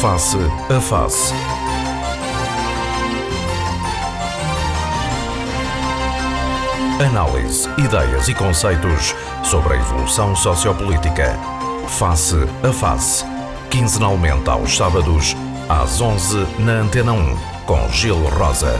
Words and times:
Face 0.00 0.38
a 0.38 0.80
Face. 0.80 1.34
Análise, 7.06 7.68
ideias 7.78 8.26
e 8.28 8.34
conceitos 8.34 9.14
sobre 9.44 9.74
a 9.74 9.76
evolução 9.76 10.34
sociopolítica. 10.34 11.34
Face 11.86 12.34
a 12.66 12.72
Face. 12.72 13.26
Quinzenalmente 13.70 14.48
aos 14.48 14.74
sábados, 14.74 15.36
às 15.68 16.00
11 16.00 16.46
na 16.60 16.80
Antena 16.80 17.12
1, 17.12 17.36
com 17.66 17.86
Gil 17.90 18.16
Rosa. 18.38 18.74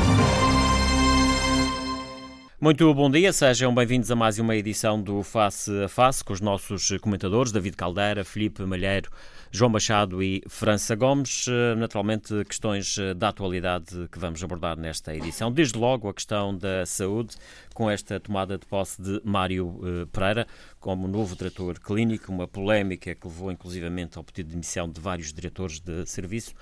Muito 2.59 2.93
bom 2.95 3.11
dia, 3.11 3.33
sejam 3.33 3.75
bem-vindos 3.75 4.11
a 4.11 4.17
mais 4.17 4.39
uma 4.39 4.57
edição 4.57 5.01
do 5.01 5.23
Face 5.23 5.71
a 5.83 5.89
Face 5.89 6.25
com 6.25 6.33
os 6.33 6.41
nossos 6.41 6.91
comentadores 7.01 7.53
David 7.53 7.75
Caldeira, 7.77 8.25
Felipe 8.25 8.63
Malheiro, 8.63 9.11
João 9.53 9.69
Machado 9.69 10.23
e 10.23 10.43
França 10.49 10.95
Gomes. 10.95 11.47
Naturalmente, 11.77 12.45
questões 12.45 12.97
da 13.17 13.31
atualidade 13.31 14.09
que 14.11 14.19
vamos 14.19 14.43
abordar 14.45 14.79
nesta 14.79 15.15
edição. 15.15 15.51
Desde 15.51 15.77
logo, 15.77 16.09
a 16.09 16.15
questão 16.15 16.57
da 16.57 16.87
saúde, 16.87 17.37
com 17.75 17.91
esta 17.91 18.21
tomada 18.21 18.57
de 18.57 18.65
posse 18.65 19.03
de 19.03 19.21
Mário 19.25 19.81
eh, 19.83 20.07
Pereira 20.13 20.47
como 20.79 21.09
novo 21.09 21.35
diretor 21.35 21.81
clínico, 21.81 22.31
uma 22.31 22.47
polémica 22.47 23.13
que 23.15 23.27
levou 23.27 23.51
inclusivamente 23.51 24.17
ao 24.17 24.25
pedido 24.25 24.47
de 24.47 24.53
demissão 24.53 24.89
de 24.89 25.01
vários 25.01 25.33
diretores 25.33 25.81
de 25.81 26.07
serviço. 26.07 26.55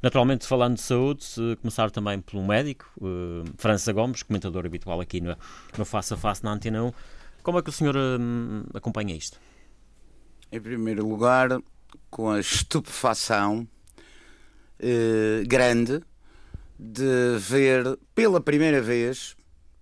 Naturalmente, 0.00 0.46
falando 0.46 0.74
de 0.74 0.82
saúde, 0.82 1.26
começar 1.60 1.90
também 1.90 2.20
pelo 2.20 2.46
médico, 2.46 2.86
França 3.56 3.92
Gomes, 3.92 4.22
comentador 4.22 4.64
habitual 4.66 5.00
aqui 5.00 5.20
no, 5.20 5.36
no 5.76 5.84
Face 5.84 6.14
a 6.14 6.16
Face 6.16 6.44
na 6.44 6.52
Antena 6.52 6.84
1. 6.84 6.92
Como 7.42 7.58
é 7.58 7.62
que 7.62 7.70
o 7.70 7.72
senhor 7.72 7.96
uh, 7.96 8.76
acompanha 8.76 9.14
isto? 9.16 9.40
Em 10.52 10.60
primeiro 10.60 11.06
lugar, 11.08 11.48
com 12.10 12.30
a 12.30 12.40
estupefação 12.40 13.66
uh, 14.80 15.46
grande 15.46 16.02
de 16.78 17.38
ver 17.38 17.98
pela 18.14 18.40
primeira 18.40 18.80
vez, 18.80 19.36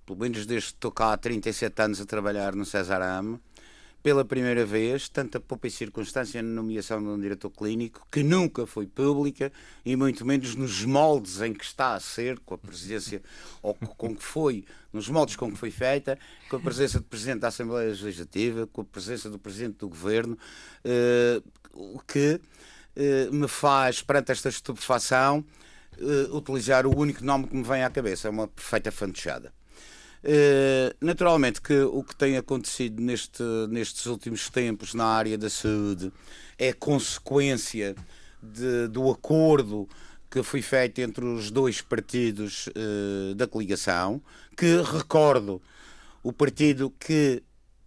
pelo 0.07 0.19
menos 0.19 0.47
desde 0.47 0.69
que 0.69 0.75
estou 0.75 0.93
cá 0.93 1.13
há 1.13 1.17
37 1.17 1.83
anos 1.83 2.01
a 2.01 2.07
trabalhar 2.07 2.55
no 2.55 2.65
César 2.65 3.03
Ame, 3.03 3.41
pela 4.05 4.23
primeira 4.23 4.67
vez, 4.67 5.09
tanta 5.09 5.41
pouca 5.41 5.71
circunstância 5.71 6.43
na 6.43 6.51
nomeação 6.51 7.03
de 7.03 7.09
um 7.09 7.19
diretor 7.19 7.49
clínico, 7.49 8.07
que 8.13 8.23
nunca 8.23 8.67
foi 8.67 8.87
pública, 8.87 9.51
e 9.83 9.97
muito 9.97 10.27
menos 10.27 10.55
nos 10.55 10.85
moldes 10.85 11.41
em 11.41 11.55
que 11.55 11.65
está 11.65 11.95
a 11.95 12.01
ser, 12.01 12.39
com 12.41 12.53
a 12.53 12.59
presidência, 12.59 13.23
ou 13.63 13.73
com 13.73 14.15
que 14.15 14.23
foi, 14.23 14.67
nos 14.93 15.09
moldes 15.09 15.37
com 15.37 15.51
que 15.51 15.57
foi 15.57 15.71
feita, 15.71 16.19
com 16.51 16.57
a 16.57 16.61
presença 16.61 16.99
do 16.99 17.07
Presidente 17.07 17.41
da 17.41 17.49
Assembleia 17.49 17.89
Legislativa, 17.89 18.67
com 18.67 18.83
a 18.83 18.85
presença 18.85 19.31
do 19.31 19.39
Presidente 19.39 19.79
do 19.79 19.89
Governo, 19.89 20.37
eh, 20.85 21.41
o 21.73 21.99
que 22.01 22.39
eh, 22.97 23.31
me 23.33 23.49
faz, 23.49 24.03
perante 24.03 24.33
esta 24.33 24.51
estupefação, 24.51 25.43
eh, 25.97 26.29
utilizar 26.31 26.87
o 26.87 26.95
único 26.95 27.25
nome 27.25 27.47
que 27.47 27.57
me 27.57 27.65
vem 27.65 27.83
à 27.83 27.89
cabeça, 27.89 28.29
é 28.29 28.31
uma 28.31 28.49
perfeita 28.49 28.93
fantechada. 28.93 29.51
Uh, 30.25 30.97
naturalmente 31.03 31.61
que 31.61 31.83
o 31.83 32.03
que 32.03 32.17
tem 32.17 32.39
acontecido 32.39 33.03
neste, 33.03 33.43
nestes 33.69 34.07
últimos 34.07 34.49
tempos 34.49 34.95
na 34.95 35.05
área 35.05 35.37
da 35.37 35.51
saúde 35.51 36.11
é 36.57 36.73
consequência 36.73 37.95
de, 38.43 38.89
do 38.89 39.11
acordo 39.11 39.87
que 40.31 40.43
foi 40.43 40.63
feito 40.63 41.03
entre 41.03 41.27
os 41.27 41.51
dois 41.51 41.83
partidos 41.83 42.69
uh, 42.69 43.35
da 43.35 43.47
coligação, 43.47 44.19
que 44.57 44.81
recordo, 44.81 45.61
o 46.23 46.33
partido 46.33 46.91
que 46.99 47.43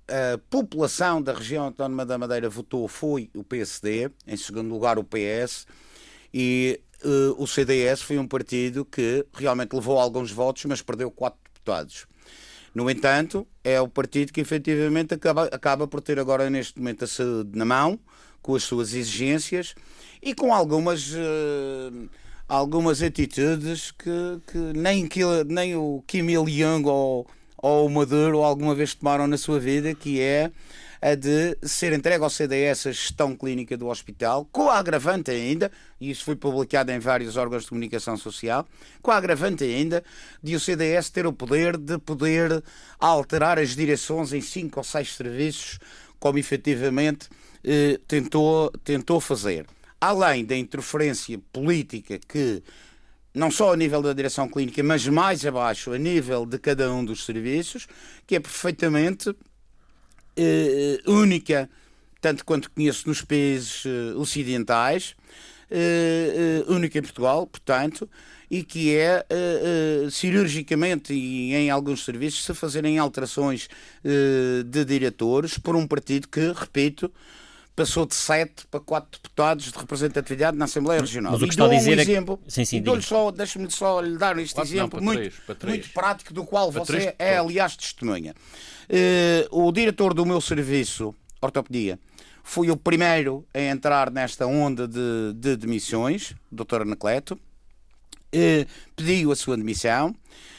a 0.08 0.38
população 0.49 1.21
da 1.21 1.33
região 1.33 1.65
autónoma 1.65 2.05
da 2.05 2.19
Madeira 2.19 2.47
votou 2.47 2.88
foi 2.88 3.31
o 3.33 3.43
PSD, 3.43 4.11
em 4.27 4.38
segundo 4.38 4.69
lugar 4.69 4.99
o 4.99 5.03
PS, 5.03 5.65
e 6.31 6.80
uh, 7.03 7.41
o 7.41 7.47
CDS 7.47 8.03
foi 8.03 8.19
um 8.19 8.27
partido 8.27 8.85
que 8.85 9.25
realmente 9.33 9.73
levou 9.73 9.99
alguns 9.99 10.31
votos, 10.31 10.64
mas 10.65 10.83
perdeu 10.83 11.09
quatro 11.09 11.39
deputados. 11.54 12.05
No 12.77 12.92
entanto, 12.92 13.48
é 13.64 13.82
o 13.82 13.88
partido 13.88 14.32
que 14.32 14.39
efetivamente 14.39 15.11
acaba, 15.11 15.45
acaba 15.45 15.88
por 15.88 15.99
ter 15.99 16.20
agora 16.20 16.48
neste 16.48 16.77
momento 16.77 17.05
a 17.05 17.08
saúde 17.08 17.58
na 17.58 17.65
mão, 17.65 17.99
com 18.39 18.54
as 18.54 18.61
suas 18.61 18.93
exigências 18.93 19.73
e 20.21 20.36
com 20.36 20.54
algumas, 20.54 21.11
uh, 21.11 22.08
algumas 22.48 23.02
atitudes 23.02 23.89
que, 23.89 24.11
que, 24.45 24.60
nem, 24.77 25.10
nem 25.48 25.76
o 25.76 26.04
Kim 26.05 26.30
Il-jung 26.30 26.87
ou, 26.87 27.26
ou 27.58 27.87
o 27.87 27.89
Maduro 27.89 28.43
alguma 28.43 28.76
vez 28.76 28.93
tomaram 28.93 29.26
na 29.26 29.39
sua 29.39 29.60
vida, 29.60 29.95
que 29.95 30.21
é 30.21 30.52
a 31.02 31.15
de 31.15 31.58
ser 31.63 31.93
entregue 31.93 32.23
ao 32.23 32.30
CDS 32.30 32.87
a 32.87 32.91
gestão 32.91 33.35
clínica 33.35 33.77
do 33.77 33.87
hospital, 33.87 34.47
com 34.52 34.69
a 34.69 34.77
agravante 34.77 35.31
ainda, 35.31 35.71
e 35.99 36.09
isso 36.09 36.23
foi 36.23 36.35
publicado 36.35 36.91
em 36.91 36.99
vários 36.99 37.37
órgãos 37.37 37.63
de 37.63 37.69
comunicação 37.69 38.17
social, 38.17 38.67
com 39.02 39.11
a 39.11 39.17
agravante 39.17 39.63
ainda 39.63 40.03
de 40.41 40.55
o 40.55 40.59
CDS 40.59 41.09
ter 41.09 41.25
o 41.25 41.33
poder 41.33 41.77
de 41.77 41.97
poder 41.97 42.63
alterar 42.99 43.59
as 43.59 43.75
direções 43.75 44.33
em 44.33 44.41
cinco 44.41 44.80
ou 44.80 44.83
seis 44.83 45.15
serviços, 45.15 45.80
como 46.19 46.39
efetivamente 46.39 47.30
eh, 47.63 47.99
tentou, 48.07 48.71
tentou 48.83 49.19
fazer. 49.19 49.65
Além 49.99 50.45
da 50.45 50.55
interferência 50.55 51.39
política 51.52 52.19
que 52.27 52.63
não 53.37 53.52
só 53.52 53.73
a 53.73 53.77
nível 53.77 54.02
da 54.02 54.13
direção 54.13 54.47
clínica, 54.49 54.81
mas 54.81 55.07
mais 55.07 55.45
abaixo, 55.45 55.91
a 55.91 55.97
nível 55.97 56.45
de 56.45 56.57
cada 56.57 56.91
um 56.91 57.05
dos 57.05 57.23
serviços, 57.23 57.87
que 58.25 58.36
é 58.36 58.39
perfeitamente 58.39 59.33
uh, 60.37 61.11
única, 61.11 61.70
tanto 62.21 62.45
quanto 62.45 62.71
conheço 62.71 63.08
nos 63.08 63.21
países 63.21 63.86
uh, 63.86 64.20
ocidentais, 64.20 65.15
uh, 65.71 66.71
única 66.73 66.99
em 66.99 67.02
Portugal, 67.02 67.48
portanto, 67.48 68.09
e 68.49 68.64
que 68.64 68.95
é 68.95 69.25
cirurgicamente 70.09 71.14
e 71.14 71.53
em 71.53 71.70
alguns 71.70 72.05
serviços 72.05 72.45
se 72.45 72.53
fazerem 72.53 72.98
alterações 72.98 73.67
de 74.65 74.86
diretores 74.86 75.58
por 75.58 75.75
um 75.75 75.86
partido 75.86 76.30
que, 76.30 76.54
repito, 76.54 77.11
passou 77.77 78.08
de 78.08 78.15
7 78.15 78.65
para 78.71 78.80
4 78.80 79.21
deputados 79.21 79.71
de 79.71 79.77
representatividade 79.77 80.58
na 80.58 80.65
Assembleia 80.65 80.99
Regional. 80.99 81.33
Mas 81.33 81.42
o 81.43 81.45
que 81.45 81.54
está 81.54 81.65
a 81.65 81.70
dizer 81.70 81.95
um 81.95 81.99
é 81.99 82.02
exemplo, 82.02 82.38
que... 82.39 82.52
Sim, 82.52 82.65
sim, 82.65 82.83
deixe-me 83.36 83.70
só 83.70 84.02
lhe 84.02 84.17
dar 84.17 84.36
este 84.39 84.55
Quatro, 84.55 84.73
exemplo 84.73 84.99
não, 84.99 85.05
muito, 85.05 85.20
três, 85.20 85.60
três. 85.60 85.76
muito 85.76 85.93
prático, 85.93 86.33
do 86.33 86.43
qual 86.43 86.71
para 86.71 86.83
você 86.83 87.16
é, 87.20 87.37
aliás, 87.37 87.77
testemunha. 87.77 88.33
Uh, 88.89 89.67
o 89.67 89.71
diretor 89.71 90.16
do 90.16 90.26
meu 90.26 90.42
serviço, 90.42 91.14
ortopedia, 91.39 91.99
foi 92.43 92.71
o 92.71 92.76
primeiro 92.76 93.45
a 93.54 93.61
entrar 93.61 94.10
nesta 94.10 94.48
onda 94.48 94.87
de, 94.87 95.33
de 95.36 95.55
demissões, 95.55 96.33
Dr. 96.52 96.82
Anacleto, 96.82 97.36
uh, 97.36 98.67
pediu 98.95 99.32
a 99.32 99.36
sua 99.36 99.55
demissão 99.55 100.16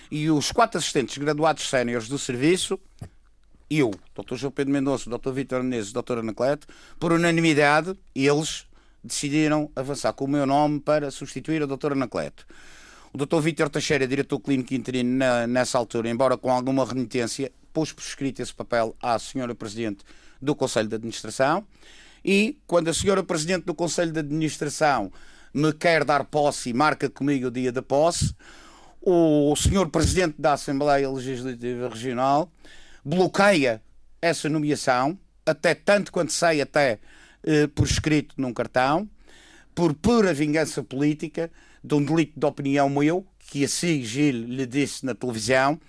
e 0.09 0.31
os 0.31 0.53
quatro 0.53 0.79
assistentes 0.79 1.19
graduados 1.19 1.69
séniores 1.69 2.07
do 2.07 2.17
serviço, 2.17 2.79
eu, 3.71 3.91
Dr. 4.15 4.37
João 4.37 4.53
Pedro 4.53 4.73
Mendonça, 4.73 5.11
Dr. 5.11 5.33
Vítor 5.33 5.63
Menezes, 5.63 5.93
Dr. 5.93 6.19
Anacleto, 6.19 6.67
por 6.99 7.13
unanimidade, 7.13 7.95
eles 8.15 8.67
decidiram 9.03 9.71
avançar 9.77 10.13
com 10.13 10.25
o 10.25 10.29
meu 10.29 10.47
nome 10.47 10.81
para 10.81 11.11
substituir 11.11 11.63
a 11.63 11.67
Dr. 11.67 11.93
Anacleto. 11.93 12.47
O 13.13 13.19
Dr. 13.19 13.41
Vítor 13.41 13.69
Teixeira, 13.69 14.07
diretor 14.07 14.39
clínico 14.41 14.75
interino 14.75 15.17
na, 15.17 15.47
nessa 15.47 15.79
altura, 15.79 16.09
embora 16.09 16.37
com 16.37 16.51
alguma 16.51 16.85
renitência, 16.85 17.51
pôs 17.73 17.93
por 17.93 18.03
escrito 18.03 18.41
esse 18.41 18.55
papel 18.55 18.95
à 19.01 19.19
senhora 19.19 19.55
Presidente 19.55 20.05
do 20.41 20.55
Conselho 20.55 20.89
de 20.89 20.95
Administração 20.95 21.65
e 22.25 22.59
quando 22.67 22.89
a 22.89 22.95
senhora 22.95 23.23
Presidente 23.23 23.65
do 23.65 23.75
Conselho 23.75 24.13
de 24.13 24.21
Administração 24.21 25.13
me 25.53 25.73
quer 25.73 26.05
dar 26.05 26.25
posse 26.25 26.71
e 26.71 26.75
marca 26.75 27.09
comigo 27.09 27.49
o 27.49 27.51
dia 27.51 27.73
da 27.73 27.83
posse, 27.83 28.35
o 29.01 29.55
senhor 29.57 29.89
Presidente 29.89 30.35
da 30.39 30.55
Assembleia 30.55 31.09
Legislativa 31.09 31.89
Regional 31.89 32.51
bloqueia 33.09 33.83
essa 34.21 34.49
nomeação, 34.51 35.19
até 35.47 35.75
tanto 35.75 36.13
quanto 36.13 36.31
sei, 36.31 36.61
até 36.61 36.99
eh, 37.43 37.67
por 37.69 37.87
escrito 37.87 38.35
num 38.37 38.53
cartão, 38.53 39.09
por 39.75 39.95
pura 39.95 40.35
vingança 40.35 40.83
política, 40.83 41.51
de 41.83 41.95
um 41.95 42.05
delito 42.05 42.39
de 42.39 42.45
opinião 42.45 42.91
meu, 42.91 43.27
que 43.39 43.65
assim 43.65 44.03
Gil 44.03 44.45
lhe 44.45 44.67
disse 44.67 45.07
na 45.07 45.15
televisão, 45.15 45.81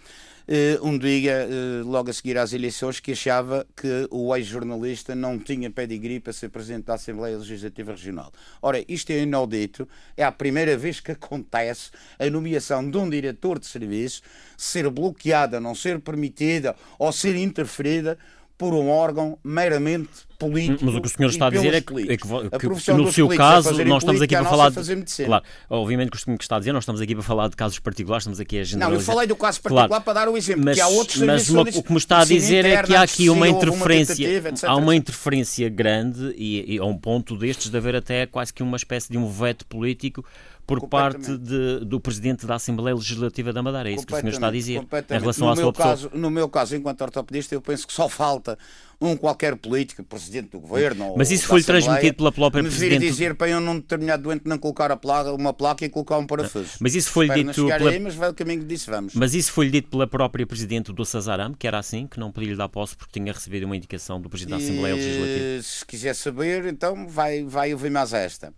um 0.81 0.97
dia, 0.97 1.47
uh, 1.47 1.87
logo 1.87 2.09
a 2.09 2.13
seguir 2.13 2.35
às 2.37 2.53
eleições, 2.53 2.99
que 2.99 3.11
achava 3.11 3.67
que 3.75 4.07
o 4.09 4.35
ex-jornalista 4.35 5.13
não 5.13 5.37
tinha 5.37 5.69
pedigree 5.69 6.19
para 6.19 6.33
ser 6.33 6.49
presidente 6.49 6.85
da 6.85 6.95
Assembleia 6.95 7.37
Legislativa 7.37 7.91
Regional. 7.91 8.33
Ora, 8.59 8.83
isto 8.87 9.11
é 9.11 9.19
inaudito, 9.19 9.87
é 10.17 10.23
a 10.23 10.31
primeira 10.31 10.75
vez 10.75 10.99
que 10.99 11.11
acontece 11.11 11.91
a 12.17 12.27
nomeação 12.29 12.89
de 12.89 12.97
um 12.97 13.07
diretor 13.07 13.59
de 13.59 13.67
serviço 13.67 14.23
ser 14.57 14.89
bloqueada, 14.89 15.59
não 15.59 15.75
ser 15.75 15.99
permitida 15.99 16.75
ou 16.97 17.11
ser 17.11 17.35
interferida 17.35 18.17
por 18.59 18.73
um 18.73 18.89
órgão 18.89 19.39
meramente 19.41 20.09
político. 20.37 20.83
Mas 20.83 20.93
o 20.93 21.01
que 21.01 21.07
o 21.07 21.09
senhor 21.09 21.29
está 21.29 21.47
a 21.47 21.49
dizer 21.49 21.73
é 21.73 21.79
que, 21.79 21.93
é 22.11 22.17
que, 22.17 22.27
que, 22.27 22.59
que 22.59 22.93
no 22.93 23.09
seu 23.09 23.29
caso 23.29 23.71
nós 23.85 24.03
estamos 24.03 24.21
aqui 24.21 24.35
para 24.35 24.43
falar 24.43 24.69
de. 24.69 25.25
Claro, 25.25 25.43
obviamente 25.69 26.11
que 26.11 26.17
o 26.17 26.37
que 26.37 26.43
está 26.43 26.57
a 26.57 26.59
dizer, 26.59 26.73
nós 26.73 26.83
estamos 26.83 26.99
aqui 26.99 27.15
para 27.15 27.23
falar 27.23 27.47
de 27.47 27.55
casos 27.55 27.79
particulares, 27.79 28.23
estamos 28.23 28.37
aqui 28.37 28.59
a 28.59 28.63
generalizar. 28.65 28.89
Não, 28.89 28.99
eu 28.99 29.01
falei 29.01 29.27
do 29.29 29.35
caso 29.37 29.61
particular 29.61 29.87
claro. 29.87 30.03
para 30.03 30.13
dar 30.13 30.27
o 30.27 30.35
exemplo, 30.35 30.65
mas, 30.65 30.75
que 30.75 30.81
há 30.81 30.89
outros 30.89 31.21
Mas 31.21 31.49
uma, 31.49 31.61
o 31.61 31.83
que 31.83 31.91
me 31.93 31.97
está 31.97 32.19
a 32.19 32.25
dizer 32.25 32.65
é 32.65 32.83
que 32.83 32.93
há 32.93 33.01
aqui 33.01 33.29
uma 33.29 33.47
interferência, 33.47 34.27
uma 34.65 34.73
há 34.73 34.75
uma 34.75 34.93
interferência 34.93 35.69
grande 35.69 36.35
e, 36.35 36.75
e 36.75 36.79
a 36.79 36.83
um 36.83 36.97
ponto 36.97 37.37
destes 37.37 37.71
de 37.71 37.77
haver 37.77 37.95
até 37.95 38.25
quase 38.25 38.53
que 38.53 38.61
uma 38.61 38.75
espécie 38.75 39.09
de 39.09 39.17
um 39.17 39.25
veto 39.25 39.65
político 39.65 40.25
por 40.69 40.87
parte 40.87 41.35
de, 41.35 41.79
do 41.83 41.99
Presidente 41.99 42.45
da 42.45 42.55
Assembleia 42.55 42.95
Legislativa 42.95 43.51
da 43.51 43.63
Madeira. 43.63 43.89
É 43.89 43.93
isso 43.93 44.05
que 44.05 44.13
o 44.13 44.17
senhor 44.17 44.31
está 44.31 44.47
a 44.47 44.51
dizer 44.51 44.77
em 44.77 45.19
relação 45.19 45.47
no 45.47 45.53
à 45.53 45.55
sua 45.55 45.73
caso, 45.73 46.11
No 46.13 46.29
meu 46.29 46.47
caso, 46.47 46.75
enquanto 46.75 47.01
ortopedista, 47.01 47.55
eu 47.55 47.61
penso 47.61 47.87
que 47.87 47.93
só 47.93 48.07
falta 48.07 48.57
um 49.01 49.15
qualquer 49.15 49.55
político, 49.55 50.03
Presidente 50.03 50.49
do 50.49 50.59
Governo 50.59 51.15
Mas 51.17 51.31
isso 51.31 51.47
foi 51.47 51.63
transmitido 51.63 52.17
pela 52.17 52.31
própria 52.31 52.61
me 52.61 52.69
Presidente... 52.69 52.99
Me 52.99 53.09
dizer 53.09 53.33
para 53.33 53.47
eu 53.49 53.61
num 53.61 53.75
determinado 53.75 54.23
doente 54.23 54.43
não 54.45 54.57
colocar 54.57 54.95
placa, 54.97 55.31
uma 55.31 55.53
placa 55.53 55.85
e 55.85 55.89
colocar 55.89 56.17
um 56.17 56.27
parafuso. 56.27 56.71
Mas 56.79 56.93
isso 56.95 57.09
foi 57.09 57.29
dito... 57.29 57.65
Pela... 57.65 57.89
Aí, 57.89 57.99
mas 57.99 58.15
vai 58.15 58.29
o 58.29 58.33
caminho 58.33 58.59
que 58.59 58.65
disse, 58.65 58.89
vamos. 58.89 59.15
Mas 59.15 59.33
isso 59.33 59.51
foi 59.53 59.69
dito 59.69 59.89
pela 59.89 60.05
própria 60.05 60.45
Presidente 60.45 60.91
do 60.91 61.05
Sazaram, 61.05 61.53
que 61.53 61.65
era 61.65 61.79
assim, 61.79 62.05
que 62.07 62.19
não 62.19 62.31
podia 62.31 62.49
lhe 62.49 62.55
dar 62.57 62.67
posse 62.67 62.95
porque 62.95 63.19
tinha 63.19 63.31
recebido 63.31 63.63
uma 63.63 63.75
indicação 63.75 64.21
do 64.21 64.29
Presidente 64.29 64.59
da 64.59 64.63
Assembleia 64.65 64.95
Legislativa. 64.95 65.63
Se 65.63 65.85
quiser 65.85 66.13
saber, 66.13 66.65
então 66.65 67.07
vai, 67.07 67.43
vai 67.43 67.73
ouvir 67.73 67.89
mais 67.89 68.11
esta. 68.13 68.53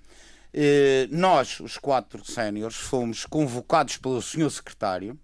Eh, 0.53 1.07
nós, 1.09 1.59
os 1.59 1.77
quatro 1.77 2.23
séniores, 2.25 2.75
fomos 2.75 3.25
convocados 3.25 3.97
pelo 3.97 4.21
senhor 4.21 4.49
secretário 4.49 5.17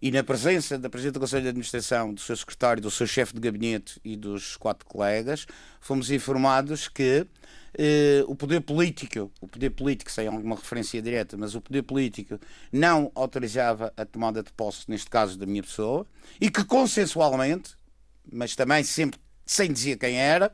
e 0.00 0.10
na 0.10 0.24
presença 0.24 0.76
da 0.76 0.90
Presidente 0.90 1.14
do 1.14 1.20
Conselho 1.20 1.44
de 1.44 1.48
Administração, 1.50 2.12
do 2.12 2.20
seu 2.20 2.36
secretário, 2.36 2.82
do 2.82 2.90
seu 2.90 3.06
chefe 3.06 3.34
de 3.34 3.40
gabinete 3.40 4.00
e 4.04 4.16
dos 4.16 4.56
quatro 4.56 4.84
colegas, 4.84 5.46
fomos 5.80 6.10
informados 6.10 6.88
que 6.88 7.24
eh, 7.78 8.24
o 8.26 8.34
poder 8.34 8.60
político, 8.62 9.30
o 9.40 9.46
poder 9.46 9.70
político 9.70 10.10
sem 10.10 10.26
alguma 10.26 10.56
referência 10.56 11.00
direta, 11.00 11.36
mas 11.36 11.54
o 11.54 11.60
poder 11.60 11.82
político 11.82 12.38
não 12.72 13.12
autorizava 13.14 13.92
a 13.96 14.04
tomada 14.04 14.42
de 14.42 14.52
posse, 14.52 14.84
neste 14.88 15.08
caso 15.08 15.38
da 15.38 15.46
minha 15.46 15.62
pessoa, 15.62 16.04
e 16.40 16.50
que 16.50 16.64
consensualmente, 16.64 17.76
mas 18.30 18.56
também 18.56 18.82
sempre 18.82 19.20
sem 19.46 19.72
dizer 19.72 19.98
quem 19.98 20.16
era, 20.16 20.52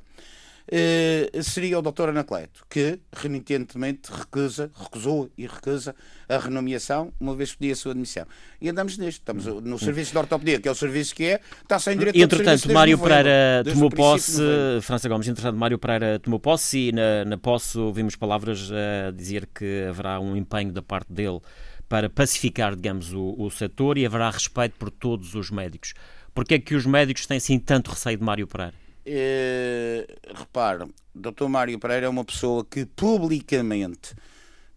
seria 1.43 1.79
o 1.79 1.83
Dr. 1.83 2.11
Anacleto, 2.11 2.65
que 2.69 3.01
renitentemente 3.13 4.11
recusa, 4.13 4.71
recusou 4.75 5.31
e 5.37 5.47
recusa 5.47 5.95
a 6.29 6.37
renomeação, 6.37 7.13
uma 7.19 7.35
vez 7.35 7.53
que 7.53 7.59
pedia 7.59 7.73
a 7.73 7.77
sua 7.77 7.93
admissão. 7.93 8.27
E 8.61 8.69
andamos 8.69 8.99
neste, 8.99 9.21
estamos 9.21 9.47
no 9.47 9.79
serviço 9.79 10.13
de 10.13 10.19
ortopedia, 10.19 10.61
que 10.61 10.69
é 10.69 10.71
o 10.71 10.75
serviço 10.75 11.15
que 11.15 11.25
é, 11.25 11.41
está 11.63 11.79
sem 11.79 11.97
direito 11.97 12.19
Entretanto, 12.19 12.71
Mário 12.73 12.99
Pereira 12.99 13.65
tomou 13.65 13.91
posse, 13.91 14.43
França 14.83 15.09
Gomes, 15.09 15.29
entretanto, 15.29 15.57
Mário 15.57 15.79
Pereira 15.79 16.19
tomou 16.19 16.39
posse 16.39 16.89
e 16.89 16.93
na, 16.93 17.25
na 17.25 17.39
posse 17.39 17.79
ouvimos 17.79 18.15
palavras 18.15 18.71
a 18.71 19.11
dizer 19.11 19.49
que 19.55 19.87
haverá 19.89 20.21
um 20.21 20.37
empenho 20.37 20.73
da 20.73 20.83
parte 20.83 21.13
dele 21.13 21.41
para 21.89 22.11
pacificar, 22.11 22.77
digamos, 22.77 23.13
o, 23.15 23.35
o 23.39 23.51
setor 23.51 23.97
e 23.97 24.05
haverá 24.05 24.31
respeito 24.31 24.77
por 24.79 24.91
todos 24.91 25.35
os 25.35 25.51
médicos. 25.51 25.95
Porquê 26.35 26.55
é 26.55 26.59
que 26.59 26.75
os 26.75 26.85
médicos 26.85 27.27
têm, 27.27 27.39
assim, 27.39 27.59
tanto 27.59 27.91
receio 27.91 28.19
de 28.19 28.25
Mário 28.25 28.47
Pereira? 28.47 28.75
Eh, 29.11 30.07
repare, 30.35 30.85
Dr. 31.15 31.49
Mário 31.49 31.79
Pereira 31.79 32.05
é 32.05 32.09
uma 32.11 32.27
pessoa 32.27 32.63
que 32.63 32.85
publicamente, 32.85 34.15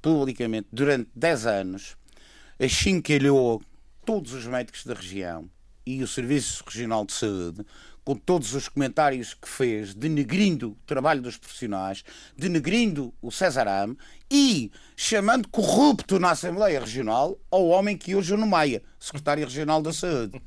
publicamente, 0.01 0.69
durante 0.71 1.09
10 1.13 1.45
anos, 1.47 1.97
achincalhou 2.57 3.61
todos 4.05 4.31
os 4.33 4.45
médicos 4.47 4.85
da 4.85 4.93
região 4.93 5.49
e 5.85 6.01
o 6.01 6.07
Serviço 6.07 6.63
Regional 6.65 7.05
de 7.05 7.11
Saúde 7.11 7.65
com 8.05 8.15
todos 8.15 8.53
os 8.55 8.69
comentários 8.69 9.33
que 9.33 9.49
fez, 9.49 9.93
denegrindo 9.93 10.71
o 10.71 10.77
trabalho 10.85 11.21
dos 11.21 11.35
profissionais, 11.35 12.01
denegrindo 12.35 13.13
o 13.21 13.31
Cesarame 13.31 13.97
e 14.29 14.71
chamando 14.95 15.49
corrupto 15.49 16.19
na 16.19 16.31
Assembleia 16.31 16.79
Regional 16.79 17.37
ao 17.51 17.67
homem 17.67 17.97
que 17.97 18.15
hoje 18.15 18.33
o 18.33 18.37
nomeia, 18.37 18.81
Secretário 18.97 19.43
Regional 19.43 19.81
da 19.81 19.91
Saúde. 19.91 20.41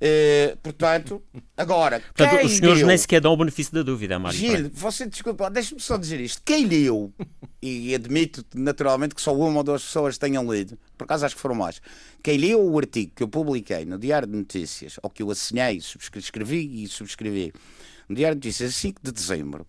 Uh, 0.00 0.56
portanto, 0.62 1.22
agora. 1.54 2.00
Portanto, 2.00 2.46
os 2.46 2.52
senhores 2.52 2.78
leu... 2.78 2.86
nem 2.86 2.96
sequer 2.96 3.20
dão 3.20 3.34
o 3.34 3.36
benefício 3.36 3.74
da 3.74 3.82
dúvida, 3.82 4.18
Mário. 4.18 4.38
Gil, 4.38 4.70
você 4.72 5.04
desculpa, 5.06 5.50
deixe-me 5.50 5.78
só 5.80 5.98
dizer 5.98 6.18
isto. 6.20 6.40
Quem 6.42 6.64
leu, 6.64 7.12
e 7.60 7.94
admito 7.94 8.42
naturalmente 8.54 9.14
que 9.14 9.20
só 9.20 9.34
uma 9.36 9.58
ou 9.58 9.62
duas 9.62 9.82
pessoas 9.82 10.16
tenham 10.16 10.50
lido, 10.50 10.78
por 10.96 11.04
acaso 11.04 11.26
acho 11.26 11.34
que 11.34 11.40
foram 11.42 11.54
mais, 11.54 11.82
quem 12.22 12.38
leu 12.38 12.64
o 12.64 12.78
artigo 12.78 13.12
que 13.14 13.22
eu 13.22 13.28
publiquei 13.28 13.84
no 13.84 13.98
Diário 13.98 14.26
de 14.26 14.34
Notícias, 14.34 14.98
ou 15.02 15.10
que 15.10 15.22
eu 15.22 15.30
assinei, 15.30 15.76
escrevi 15.76 16.82
e 16.82 16.88
subscrevi, 16.88 17.52
no 18.08 18.16
Diário 18.16 18.40
de 18.40 18.48
Notícias, 18.48 18.74
5 18.76 19.02
de 19.02 19.12
dezembro, 19.12 19.66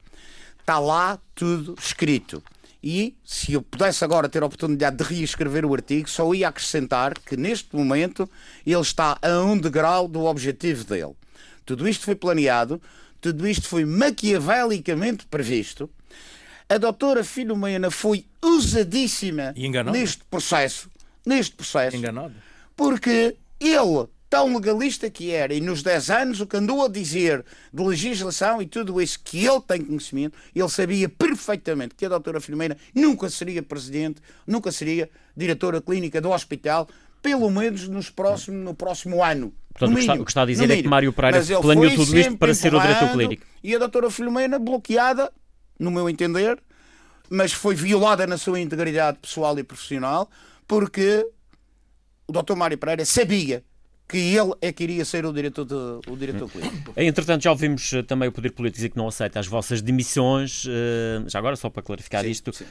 está 0.62 0.80
lá 0.80 1.20
tudo 1.36 1.76
escrito. 1.78 2.42
E 2.84 3.16
se 3.24 3.54
eu 3.54 3.62
pudesse 3.62 4.04
agora 4.04 4.28
ter 4.28 4.42
a 4.42 4.46
oportunidade 4.46 4.98
de 4.98 5.04
reescrever 5.04 5.66
o 5.66 5.74
artigo, 5.74 6.10
só 6.10 6.34
ia 6.34 6.48
acrescentar 6.48 7.14
que 7.14 7.38
neste 7.38 7.76
momento 7.76 8.30
ele 8.66 8.82
está 8.82 9.20
a 9.22 9.42
um 9.42 9.58
degrau 9.58 10.08
do 10.08 10.26
objetivo 10.26 10.84
dele. 10.84 11.14
Tudo 11.64 11.88
isto 11.88 12.06
foi 12.06 12.16
planeado, 12.16 12.82
tudo 13.20 13.48
isto 13.48 13.68
foi 13.68 13.86
maquiavelicamente 13.86 15.28
previsto. 15.28 15.90
A 16.68 16.78
doutora 16.78 17.24
Filomena 17.24 17.92
foi 17.92 18.26
usadíssima 18.42 19.54
neste 19.92 20.24
processo. 20.24 20.90
Neste 21.24 21.56
processo. 21.56 21.98
Enganado. 21.98 22.34
Porque 22.76 23.36
ele 23.60 24.08
tão 24.32 24.56
legalista 24.56 25.10
que 25.10 25.30
era, 25.30 25.54
e 25.54 25.60
nos 25.60 25.84
10 25.84 26.10
anos 26.10 26.40
o 26.40 26.48
que 26.48 26.56
andou 26.56 26.86
a 26.86 26.88
dizer 26.88 27.44
de 27.74 27.84
legislação 27.84 28.62
e 28.62 28.66
tudo 28.66 29.02
isso 29.02 29.20
que 29.22 29.46
ele 29.46 29.60
tem 29.60 29.84
conhecimento, 29.84 30.38
ele 30.56 30.70
sabia 30.70 31.10
perfeitamente 31.10 31.96
que 31.96 32.06
a 32.06 32.10
doutora 32.10 32.40
Filomena 32.40 32.78
nunca 32.96 33.30
seria 33.30 33.62
presidente, 33.62 34.22
nunca 34.48 34.72
seria 34.72 35.10
diretora 35.36 35.82
clínica 35.82 36.22
do 36.22 36.30
hospital, 36.32 36.88
pelo 37.22 37.52
menos 37.52 37.90
nos 37.90 38.10
próximo, 38.10 38.56
no 38.56 38.74
próximo 38.74 39.22
ano. 39.22 39.54
Portanto, 39.74 39.98
mínimo, 39.98 40.22
o 40.22 40.26
que 40.26 40.32
está 40.32 40.44
a 40.44 40.46
dizer 40.46 40.72
é 40.72 40.82
que 40.82 40.88
Mário 40.88 41.12
Pereira 41.12 41.44
planeou 41.62 41.94
tudo 41.94 42.18
isto 42.18 42.38
para 42.38 42.54
ser 42.54 42.74
o 42.74 42.80
diretor 42.80 43.12
clínico. 43.12 43.46
E 43.62 43.76
a 43.76 43.80
doutora 43.80 44.10
Filomena 44.10 44.58
bloqueada, 44.58 45.30
no 45.78 45.92
meu 45.92 46.10
entender, 46.10 46.58
mas 47.30 47.52
foi 47.52 47.76
violada 47.76 48.26
na 48.26 48.38
sua 48.38 48.62
integridade 48.62 49.20
pessoal 49.20 49.60
e 49.60 49.64
profissional, 49.64 50.30
porque 50.66 51.28
o 52.26 52.32
doutor 52.32 52.56
Mário 52.56 52.78
Pereira 52.78 53.04
sabia 53.04 53.62
que 54.12 54.18
ele 54.18 54.52
é 54.62 54.72
que 54.74 54.84
iria 54.84 55.06
ser 55.06 55.26
o 55.26 55.32
diretor, 55.32 55.64
de, 55.66 55.74
o 56.10 56.18
diretor 56.18 56.50
clínico. 56.50 56.94
Entretanto, 56.98 57.44
já 57.44 57.52
ouvimos 57.52 57.94
eh, 57.94 58.04
também 58.04 58.28
o 58.28 58.32
Poder 58.32 58.52
Político 58.52 58.76
dizer 58.76 58.90
que 58.90 58.98
não 58.98 59.08
aceita 59.08 59.40
as 59.40 59.48
vossas 59.48 59.82
demissões. 59.82 60.66
Eh, 60.68 61.24
já 61.28 61.40
agora, 61.40 61.56
só 61.56 61.70
para 61.70 61.82
clarificar 61.82 62.24
sim, 62.24 62.30
isto, 62.30 62.54
sim. 62.54 62.66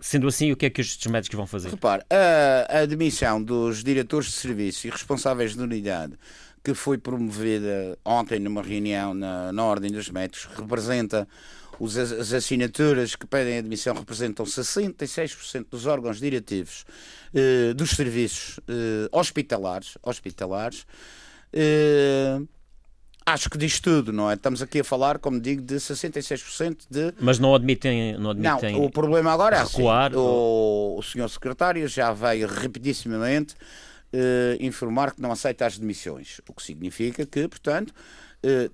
sendo 0.00 0.28
assim, 0.28 0.52
o 0.52 0.56
que 0.56 0.66
é 0.66 0.70
que 0.70 0.80
estes 0.80 1.10
médicos 1.10 1.36
vão 1.36 1.46
fazer? 1.46 1.70
Repare, 1.70 2.04
a, 2.08 2.80
a 2.80 2.86
demissão 2.86 3.42
dos 3.42 3.82
diretores 3.82 4.28
de 4.28 4.34
serviço 4.34 4.86
e 4.86 4.90
responsáveis 4.90 5.56
de 5.56 5.62
unidade 5.62 6.14
que 6.62 6.74
foi 6.74 6.98
promovida 6.98 7.98
ontem 8.04 8.38
numa 8.38 8.62
reunião 8.62 9.14
na, 9.14 9.52
na 9.52 9.64
Ordem 9.64 9.90
dos 9.90 10.10
Médicos 10.10 10.48
representa 10.54 11.26
os, 11.80 11.96
as 11.96 12.32
assinaturas 12.32 13.16
que 13.16 13.26
pedem 13.26 13.58
admissão 13.58 13.94
representam 13.94 14.44
66% 14.44 15.66
dos 15.70 15.86
órgãos 15.86 16.20
diretivos 16.20 16.84
eh, 17.34 17.72
dos 17.74 17.90
serviços 17.90 18.60
eh, 18.68 19.08
hospitalares. 19.10 19.96
hospitalares 20.02 20.86
eh, 21.50 22.38
acho 23.24 23.48
que 23.48 23.56
diz 23.56 23.80
tudo, 23.80 24.12
não 24.12 24.30
é? 24.30 24.34
Estamos 24.34 24.60
aqui 24.60 24.80
a 24.80 24.84
falar, 24.84 25.18
como 25.18 25.40
digo, 25.40 25.62
de 25.62 25.76
66% 25.76 26.82
de. 26.90 27.14
Mas 27.18 27.38
não 27.38 27.54
admitem. 27.54 28.18
Não, 28.18 28.30
admitem 28.30 28.74
não 28.74 28.84
o 28.84 28.90
problema 28.90 29.32
agora 29.32 29.56
é 29.56 29.60
assim, 29.60 29.82
o, 30.14 30.96
o 30.98 31.02
senhor 31.02 31.28
secretário 31.30 31.88
já 31.88 32.12
veio 32.12 32.46
repetidissimamente 32.46 33.54
informar 34.58 35.14
que 35.14 35.22
não 35.22 35.30
aceita 35.30 35.64
as 35.64 35.78
demissões, 35.78 36.40
o 36.48 36.52
que 36.52 36.64
significa 36.64 37.24
que, 37.24 37.46
portanto, 37.46 37.94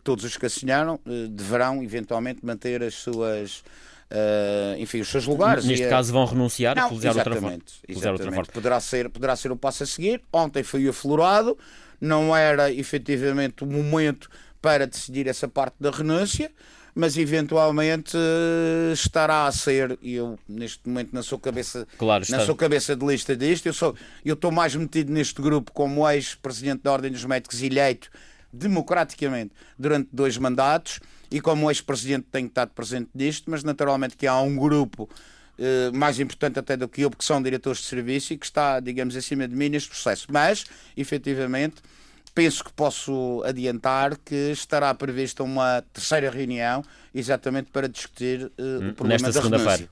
todos 0.05 0.25
os 0.25 0.37
que 0.37 0.47
assinaram 0.47 1.01
eh, 1.07 1.27
deverão 1.29 1.83
eventualmente 1.83 2.45
manter 2.45 2.83
as 2.83 2.95
suas. 2.95 3.65
Uh, 4.09 4.79
enfim, 4.79 5.01
os 5.01 5.09
seus 5.09 5.27
lugares. 5.27 5.65
Neste 5.65 5.85
e, 5.85 5.89
caso 5.89 6.13
vão 6.13 6.25
renunciar 6.25 6.77
não, 6.77 6.87
utilizar 6.87 7.17
outra 7.17 7.33
forma. 7.35 7.59
Exatamente. 7.89 8.07
Outra 8.07 8.33
forma. 8.33 8.53
Poderá, 8.53 8.79
ser, 8.79 9.09
poderá 9.09 9.35
ser 9.35 9.51
o 9.51 9.57
passo 9.57 9.83
a 9.83 9.87
seguir. 9.87 10.23
Ontem 10.33 10.63
foi 10.63 10.87
aflorado, 10.87 11.59
não 12.01 12.37
era 12.37 12.73
efetivamente 12.73 13.65
o 13.65 13.67
momento 13.67 14.31
para 14.63 14.87
decidir 14.87 15.27
essa 15.27 15.49
parte 15.49 15.75
da 15.81 15.91
renúncia, 15.91 16.53
mas 16.95 17.17
eventualmente 17.17 18.17
estará 18.93 19.47
a 19.47 19.53
ser, 19.53 19.99
e 20.01 20.15
eu 20.15 20.39
neste 20.49 20.89
momento 20.89 21.13
na 21.13 21.23
sua 21.25 21.39
cabeça, 21.41 21.87
claro, 21.99 22.25
na 22.29 22.41
sua 22.41 22.55
cabeça 22.55 22.95
de 22.95 23.05
lista 23.05 23.37
disto, 23.37 23.67
eu 23.67 23.73
sou, 23.73 23.95
eu 24.25 24.35
estou 24.35 24.53
mais 24.53 24.77
metido 24.77 25.13
neste 25.13 25.43
grupo 25.43 25.73
como 25.73 26.09
ex-presidente 26.09 26.83
da 26.85 26.93
Ordem 26.93 27.11
dos 27.11 27.25
Médicos 27.25 27.61
eleito 27.61 28.09
democraticamente 28.53 29.53
durante 29.79 30.09
dois 30.13 30.37
mandatos 30.39 31.01
e 31.31 31.41
como 31.41 31.71
ex-presidente 31.71 32.27
tenho 32.31 32.47
estado 32.47 32.71
presente 32.71 33.11
nisto, 33.15 33.51
mas 33.51 33.65
naturalmente 33.65 34.17
que 34.17 34.27
há 34.27 34.41
um 34.41 34.57
grupo 34.57 35.09
eh, 35.59 35.91
mais 35.93 36.21
importante 36.21 36.59
até 36.59 36.77
do 36.77 36.87
que 36.87 37.01
eu, 37.01 37.11
porque 37.11 37.25
são 37.25 37.43
diretores 37.43 37.81
de 37.81 37.87
serviço 37.87 38.33
e 38.33 38.39
que 38.39 38.45
está, 38.45 38.79
digamos, 38.79 39.17
acima 39.17 39.49
de 39.49 39.57
mim 39.57 39.69
neste 39.71 39.89
processo. 39.89 40.27
Mas, 40.31 40.65
efetivamente, 40.97 41.77
penso 42.35 42.63
que 42.63 42.73
posso 42.73 43.43
adiantar 43.47 44.19
que 44.19 44.51
estará 44.53 44.95
prevista 44.95 45.43
uma 45.43 45.83
terceira 45.93 46.31
reunião 46.31 46.85
exatamente 47.15 47.71
para 47.71 47.89
discutir 47.89 48.45
uh, 48.59 48.91
o 48.91 48.95
problema 48.95 49.23
Nesta 49.23 49.33
da 49.33 49.33
segunda-feira. 49.33 49.89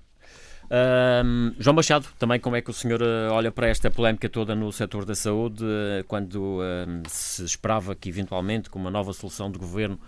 João 1.59 1.75
Machado, 1.75 2.09
também 2.19 2.41
como 2.41 2.57
é 2.57 2.63
que 2.63 2.71
o 2.71 2.73
senhor 2.73 3.01
eh, 3.03 3.29
olha 3.31 3.53
para 3.53 3.69
esta 3.69 3.91
polémica 3.91 4.29
toda 4.29 4.55
no 4.55 4.73
setor 4.73 5.05
da 5.05 5.15
saúde, 5.15 5.65
uh, 5.65 6.05
quando 6.07 6.61
se 7.09 7.45
esperava 7.45 7.95
que 7.95 8.09
eventualmente 8.09 8.71
com 8.71 8.79
uma 8.79 8.91
nova 8.91 9.13
solução 9.13 9.51
de 9.51 9.59
governo 9.59 9.99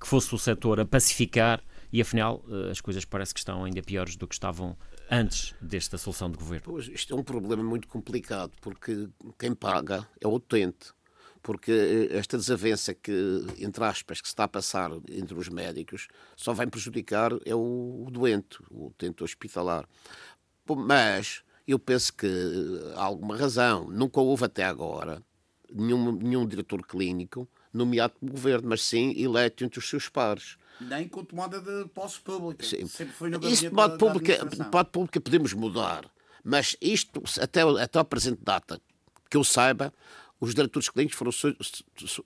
que 0.00 0.06
fosse 0.06 0.34
o 0.34 0.38
setor 0.38 0.80
a 0.80 0.84
pacificar 0.84 1.62
e 1.92 2.00
afinal 2.00 2.42
as 2.70 2.80
coisas 2.80 3.04
parece 3.04 3.32
que 3.32 3.38
estão 3.38 3.64
ainda 3.64 3.80
piores 3.80 4.16
do 4.16 4.26
que 4.26 4.34
estavam 4.34 4.76
antes 5.10 5.54
desta 5.60 5.96
solução 5.96 6.30
de 6.30 6.36
governo? 6.36 6.64
Pois, 6.64 6.88
isto 6.88 7.14
é 7.14 7.16
um 7.16 7.22
problema 7.22 7.62
muito 7.62 7.86
complicado, 7.88 8.52
porque 8.60 9.08
quem 9.38 9.54
paga 9.54 10.06
é 10.20 10.26
o 10.26 10.34
utente. 10.34 10.92
Porque 11.44 11.70
eh, 11.70 12.16
esta 12.16 12.38
desavença 12.38 12.94
que, 12.94 13.12
entre 13.58 13.84
aspas, 13.84 14.18
que 14.18 14.26
se 14.26 14.32
está 14.32 14.44
a 14.44 14.48
passar 14.48 14.90
entre 15.10 15.38
os 15.38 15.50
médicos 15.50 16.08
só 16.34 16.54
vai 16.54 16.66
prejudicar 16.66 17.32
é 17.44 17.54
o, 17.54 18.08
doente, 18.10 18.58
o 18.70 18.86
utente 18.86 19.22
hospitalar. 19.22 19.86
Mas 20.66 21.44
eu 21.68 21.78
penso 21.78 22.14
que 22.14 22.26
há 22.96 23.02
alguma 23.02 23.36
razão. 23.36 23.86
Nunca 23.90 24.20
houve 24.20 24.46
até 24.46 24.64
agora 24.64 25.22
nenhum, 25.70 26.12
nenhum 26.12 26.46
diretor 26.46 26.82
clínico 26.82 27.46
nomeado 27.70 28.14
pelo 28.18 28.32
governo, 28.32 28.70
mas 28.70 28.82
sim 28.82 29.12
eleito 29.14 29.64
entre 29.64 29.78
os 29.78 29.86
seus 29.86 30.08
pares. 30.08 30.56
Nem 30.80 31.06
com 31.06 31.22
tomada 31.22 31.60
de 31.60 31.86
posse 31.90 32.20
pública. 32.20 32.64
Sim. 32.64 32.86
Sempre 32.86 33.12
foi 33.12 33.28
no 33.28 33.38
Isso 33.46 33.68
de 33.68 33.74
modo 33.74 33.98
pública, 33.98 34.46
pública 34.90 35.20
podemos 35.20 35.52
mudar. 35.52 36.10
Mas 36.42 36.74
isto, 36.80 37.22
até, 37.38 37.60
até 37.62 37.98
ao 37.98 38.04
presente 38.04 38.40
data, 38.42 38.80
que 39.30 39.36
eu 39.36 39.44
saiba, 39.44 39.92
os 40.44 40.54
diretores 40.54 40.88
clínicos 40.88 41.16
foram, 41.16 41.32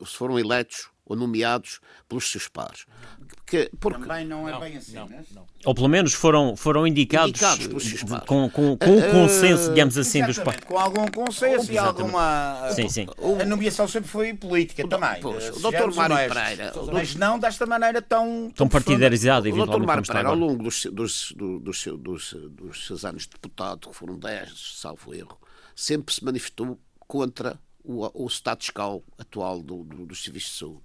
foram 0.05 0.39
eleitos 0.39 0.91
ou 1.09 1.17
nomeados 1.17 1.81
pelos 2.07 2.31
seus 2.31 2.49
pares. 2.49 2.85
Porque, 3.27 3.71
porque... 3.81 3.99
Também 3.99 4.27
não 4.27 4.47
é 4.47 4.53
não, 4.53 4.61
bem 4.61 4.77
assim, 4.77 4.95
não, 4.95 5.09
né? 5.09 5.25
não. 5.35 5.47
Ou 5.65 5.75
pelo 5.75 5.89
menos 5.89 6.13
foram, 6.13 6.55
foram 6.55 6.87
indicados, 6.87 7.31
indicados 7.31 7.67
pelos 7.67 7.85
seus 7.85 8.03
pares. 8.03 8.27
Com, 8.27 8.51
com, 8.51 8.77
com 8.77 8.99
uh, 8.99 9.11
consenso, 9.11 9.71
digamos 9.71 9.97
assim, 9.97 10.23
dos 10.25 10.39
pares. 10.39 10.63
Com 10.65 10.79
algum 10.79 11.07
consenso 11.07 11.73
e 11.73 11.79
alguma... 11.79 12.71
Sim, 12.75 12.89
sim. 12.89 13.07
A 13.41 13.45
nomeação 13.47 13.89
sempre 13.89 14.11
foi 14.11 14.35
política 14.35 14.85
o 14.85 14.89
também. 14.89 15.21
Pois, 15.23 15.49
o 15.49 15.61
Dr. 15.61 15.95
Mário 15.95 16.17
Pereira... 16.35 16.73
Mas 16.93 17.15
não 17.15 17.39
desta 17.39 17.65
maneira 17.65 18.03
tão... 18.03 18.51
Tão 18.55 18.69
partidarizada, 18.69 19.49
O 19.49 19.67
Dr. 19.67 19.87
Mário 19.87 20.03
Pereira, 20.05 20.29
ao 20.29 20.35
longo 20.35 20.63
dos, 20.63 20.85
dos, 20.87 21.33
dos, 21.33 21.87
dos, 21.87 22.35
dos 22.51 22.87
seus 22.87 23.05
anos 23.07 23.23
de 23.23 23.31
deputado, 23.31 23.89
que 23.89 23.97
foram 23.97 24.19
10, 24.19 24.53
salvo 24.77 25.15
erro, 25.15 25.39
sempre 25.75 26.15
se 26.15 26.23
manifestou 26.23 26.79
contra 27.07 27.59
o, 27.89 28.25
o 28.25 28.29
status 28.29 28.69
quo 28.71 29.03
atual 29.19 29.63
do, 29.63 29.83
do, 29.83 30.05
dos 30.05 30.23
serviços 30.23 30.53
de 30.53 30.59
saúde. 30.59 30.83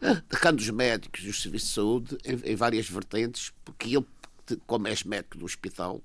Atacando 0.00 0.60
os 0.60 0.68
médicos 0.68 1.24
e 1.24 1.28
os 1.28 1.40
serviços 1.40 1.68
de 1.70 1.74
saúde 1.74 2.18
em, 2.24 2.52
em 2.52 2.54
várias 2.54 2.88
vertentes, 2.88 3.52
porque 3.64 3.96
ele, 3.96 4.06
como 4.66 4.86
és 4.86 5.02
médico 5.02 5.38
do 5.38 5.46
hospital, 5.46 6.02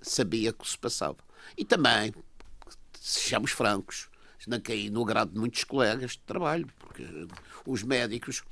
sabia 0.00 0.50
o 0.50 0.54
que 0.54 0.68
se 0.68 0.78
passava. 0.78 1.18
E 1.58 1.64
também, 1.64 2.14
sejamos 3.00 3.50
francos, 3.50 4.08
não 4.46 4.60
caí 4.60 4.90
no 4.90 5.02
agrado 5.02 5.32
de 5.32 5.38
muitos 5.38 5.64
colegas 5.64 6.12
de 6.12 6.20
trabalho, 6.20 6.68
porque 6.78 7.04
os 7.66 7.82
médicos 7.82 8.42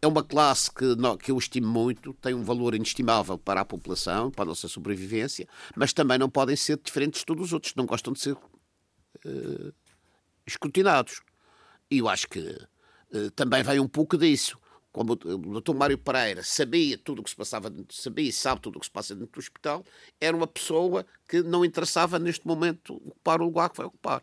é 0.00 0.06
uma 0.06 0.24
classe 0.24 0.70
que, 0.70 0.96
não, 0.96 1.16
que 1.16 1.30
eu 1.30 1.38
estimo 1.38 1.68
muito, 1.68 2.12
tem 2.14 2.34
um 2.34 2.42
valor 2.42 2.74
inestimável 2.74 3.38
para 3.38 3.60
a 3.60 3.64
população, 3.64 4.30
para 4.30 4.42
a 4.42 4.46
nossa 4.46 4.66
sobrevivência, 4.66 5.46
mas 5.76 5.92
também 5.92 6.18
não 6.18 6.28
podem 6.28 6.56
ser 6.56 6.80
diferentes 6.82 7.20
de 7.20 7.26
todos 7.26 7.46
os 7.46 7.52
outros, 7.52 7.74
não 7.74 7.86
gostam 7.86 8.12
de 8.12 8.20
ser 8.20 8.32
uh, 8.32 9.74
escrutinados. 10.46 11.20
E 11.90 11.98
eu 11.98 12.08
acho 12.08 12.28
que 12.28 12.40
uh, 12.40 13.30
também 13.32 13.62
vem 13.62 13.80
um 13.80 13.88
pouco 13.88 14.16
disso. 14.16 14.58
Como 14.92 15.14
o 15.14 15.60
Dr. 15.60 15.74
Mário 15.74 15.96
Pereira 15.96 16.42
sabia 16.42 16.98
tudo 16.98 17.20
o 17.20 17.24
que 17.24 17.30
se 17.30 17.36
passava, 17.36 17.72
sabia 17.90 18.28
e 18.28 18.32
sabe 18.32 18.60
tudo 18.60 18.76
o 18.76 18.80
que 18.80 18.84
se 18.84 18.92
passa 18.92 19.14
dentro 19.14 19.32
do 19.32 19.38
hospital, 19.38 19.82
era 20.20 20.36
uma 20.36 20.46
pessoa 20.46 21.06
que 21.26 21.42
não 21.42 21.64
interessava 21.64 22.18
neste 22.18 22.46
momento 22.46 22.96
ocupar 22.96 23.40
o 23.40 23.44
lugar 23.44 23.70
que 23.70 23.78
vai 23.78 23.86
ocupar. 23.86 24.22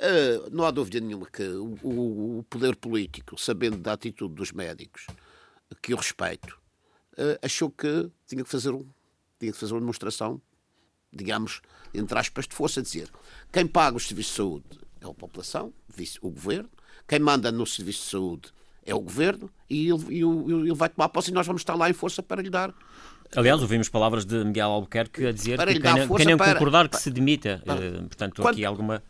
Uh, 0.00 0.48
não 0.52 0.64
há 0.64 0.70
dúvida 0.70 1.00
nenhuma 1.00 1.26
que 1.26 1.42
o, 1.42 2.38
o, 2.38 2.44
poder 2.48 2.76
político, 2.76 3.36
sabendo 3.36 3.78
da 3.78 3.94
atitude 3.94 4.32
dos 4.32 4.52
médicos, 4.52 5.04
que 5.82 5.92
eu 5.92 5.96
respeito, 5.96 6.56
uh, 7.14 7.36
achou 7.42 7.68
que 7.68 8.08
tinha 8.24 8.44
que 8.44 8.50
fazer 8.50 8.70
um, 8.70 8.86
tinha 9.40 9.50
que 9.50 9.58
fazer 9.58 9.72
uma 9.72 9.80
demonstração, 9.80 10.40
digamos, 11.12 11.60
entre 11.92 12.16
aspas, 12.16 12.46
de 12.46 12.54
força, 12.54 12.80
dizer 12.80 13.10
quem 13.52 13.66
paga 13.66 13.96
os 13.96 14.06
serviços 14.06 14.32
de 14.32 14.36
saúde 14.36 14.87
é 15.00 15.06
a 15.06 15.14
população, 15.14 15.72
o 16.20 16.30
governo. 16.30 16.68
Quem 17.06 17.18
manda 17.18 17.50
no 17.50 17.66
serviço 17.66 18.04
de 18.04 18.10
saúde 18.10 18.52
é 18.84 18.94
o 18.94 19.00
governo 19.00 19.50
e 19.68 19.88
ele, 19.88 20.04
ele, 20.08 20.52
ele 20.68 20.74
vai 20.74 20.88
tomar 20.88 21.08
posse 21.08 21.30
e 21.30 21.34
nós 21.34 21.46
vamos 21.46 21.60
estar 21.60 21.74
lá 21.74 21.88
em 21.88 21.92
força 21.92 22.22
para 22.22 22.42
lhe 22.42 22.50
dar 22.50 22.74
Aliás, 23.36 23.60
ouvimos 23.60 23.88
palavras 23.88 24.24
de 24.24 24.42
Miguel 24.44 24.70
Albuquerque 24.70 25.26
a 25.26 25.32
dizer 25.32 25.56
para 25.56 25.72
que 25.72 25.80
quem, 25.80 25.94
não, 25.94 26.16
quem 26.16 26.26
não 26.26 26.38
para, 26.38 26.54
concordar 26.54 26.84
que 26.84 26.92
para, 26.92 27.00
se 27.00 27.10
demita. 27.10 27.62
Para, 27.64 27.80
uh, 27.80 28.02
portanto, 28.04 28.42
Quando, 28.42 28.54
aqui 28.54 28.64
alguma 28.64 29.02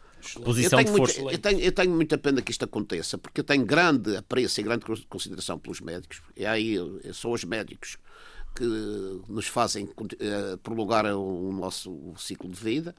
posição 0.45 0.83
de 0.83 0.91
força. 0.91 1.21
Muita, 1.23 1.37
eu, 1.37 1.39
tenho, 1.39 1.61
eu 1.61 1.73
tenho 1.73 1.91
muita 1.93 2.19
pena 2.19 2.43
que 2.43 2.51
isto 2.51 2.65
aconteça, 2.65 3.17
porque 3.17 3.41
eu 3.41 3.45
tenho 3.45 3.65
grande 3.65 4.17
apreço 4.17 4.61
e 4.61 4.65
grande 4.65 4.85
consideração 5.09 5.59
pelos 5.59 5.81
médicos. 5.81 6.21
E 6.37 6.45
aí 6.45 6.77
são 7.13 7.31
os 7.31 7.45
médicos 7.45 7.97
que 8.59 9.23
nos 9.29 9.47
fazem 9.47 9.85
uh, 9.85 10.59
prolongar 10.65 11.07
o, 11.07 11.53
nosso 11.53 12.13
ciclo 12.17 12.51
de 12.51 12.61
vida. 12.61 12.93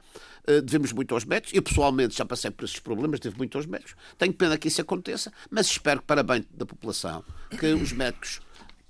Uh, 0.47 0.61
devemos 0.61 0.93
muito 0.93 1.13
aos 1.13 1.25
médicos. 1.25 1.53
Eu, 1.53 1.61
pessoalmente, 1.61 2.17
já 2.17 2.25
passei 2.25 2.49
por 2.49 2.63
esses 2.63 2.79
problemas, 2.79 3.19
devo 3.19 3.37
muito 3.37 3.57
aos 3.57 3.65
médicos. 3.65 3.95
Tenho 4.17 4.33
pena 4.33 4.57
que 4.57 4.69
isso 4.69 4.79
aconteça, 4.79 5.33
mas 5.49 5.67
espero 5.67 6.01
para 6.01 6.23
bem 6.23 6.45
da 6.51 6.65
população, 6.65 7.25
que 7.59 7.73
os 7.73 7.91
médicos 7.91 8.39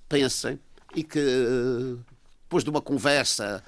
pensem 0.08 0.60
e 0.96 1.04
que. 1.04 1.98
Depois 2.50 2.63
de 2.63 2.70
uma 2.72 2.82
conversa, 2.82 3.63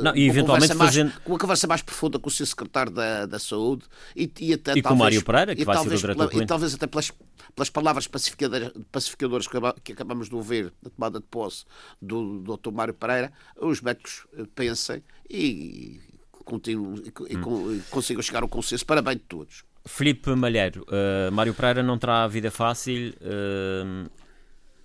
não, 0.00 0.14
e 0.14 0.28
eventualmente 0.28 0.72
uma, 0.72 0.84
fazendo... 0.84 1.08
mais, 1.08 1.26
uma 1.26 1.36
conversa 1.36 1.66
mais 1.66 1.82
profunda 1.82 2.16
com 2.16 2.28
o 2.28 2.30
seu 2.30 2.46
secretário 2.46 2.92
da, 2.92 3.26
da 3.26 3.40
Saúde 3.40 3.84
e, 4.14 4.30
e 4.38 4.52
até 4.52 4.70
e 4.78 4.82
talvez, 4.82 4.84
com 4.84 4.94
o 4.94 4.96
Mário 4.96 5.24
Pereira, 5.24 5.56
que 5.56 5.64
vai 5.64 5.76
ser 5.78 5.88
o 5.88 5.96
diretor 5.96 6.28
pela, 6.28 6.44
E 6.44 6.46
talvez 6.46 6.74
até 6.74 6.86
pelas, 6.86 7.10
pelas 7.56 7.70
palavras 7.70 8.06
pacificadoras, 8.06 8.70
pacificadoras 8.92 9.48
que 9.82 9.92
acabamos 9.92 10.28
de 10.28 10.34
ouvir 10.36 10.72
na 10.80 10.90
tomada 10.90 11.18
de 11.18 11.26
posse 11.26 11.64
do, 12.00 12.38
do 12.38 12.56
Dr. 12.56 12.70
Mário 12.70 12.94
Pereira, 12.94 13.32
os 13.60 13.80
médicos 13.80 14.28
eh, 14.38 14.44
pensem 14.54 15.02
e, 15.28 16.00
continuem, 16.44 17.02
e, 17.28 17.36
hum. 17.36 17.74
e 17.74 17.80
consigam 17.90 18.22
chegar 18.22 18.44
ao 18.44 18.48
consenso 18.48 18.86
para 18.86 19.02
bem 19.02 19.16
de 19.16 19.24
todos. 19.24 19.64
Filipe 19.86 20.30
Malheiro, 20.36 20.86
uh, 20.88 21.32
Mário 21.32 21.52
Pereira 21.52 21.82
não 21.82 21.98
terá 21.98 22.22
a 22.22 22.28
vida 22.28 22.52
fácil. 22.52 23.12
Uh, 23.20 24.08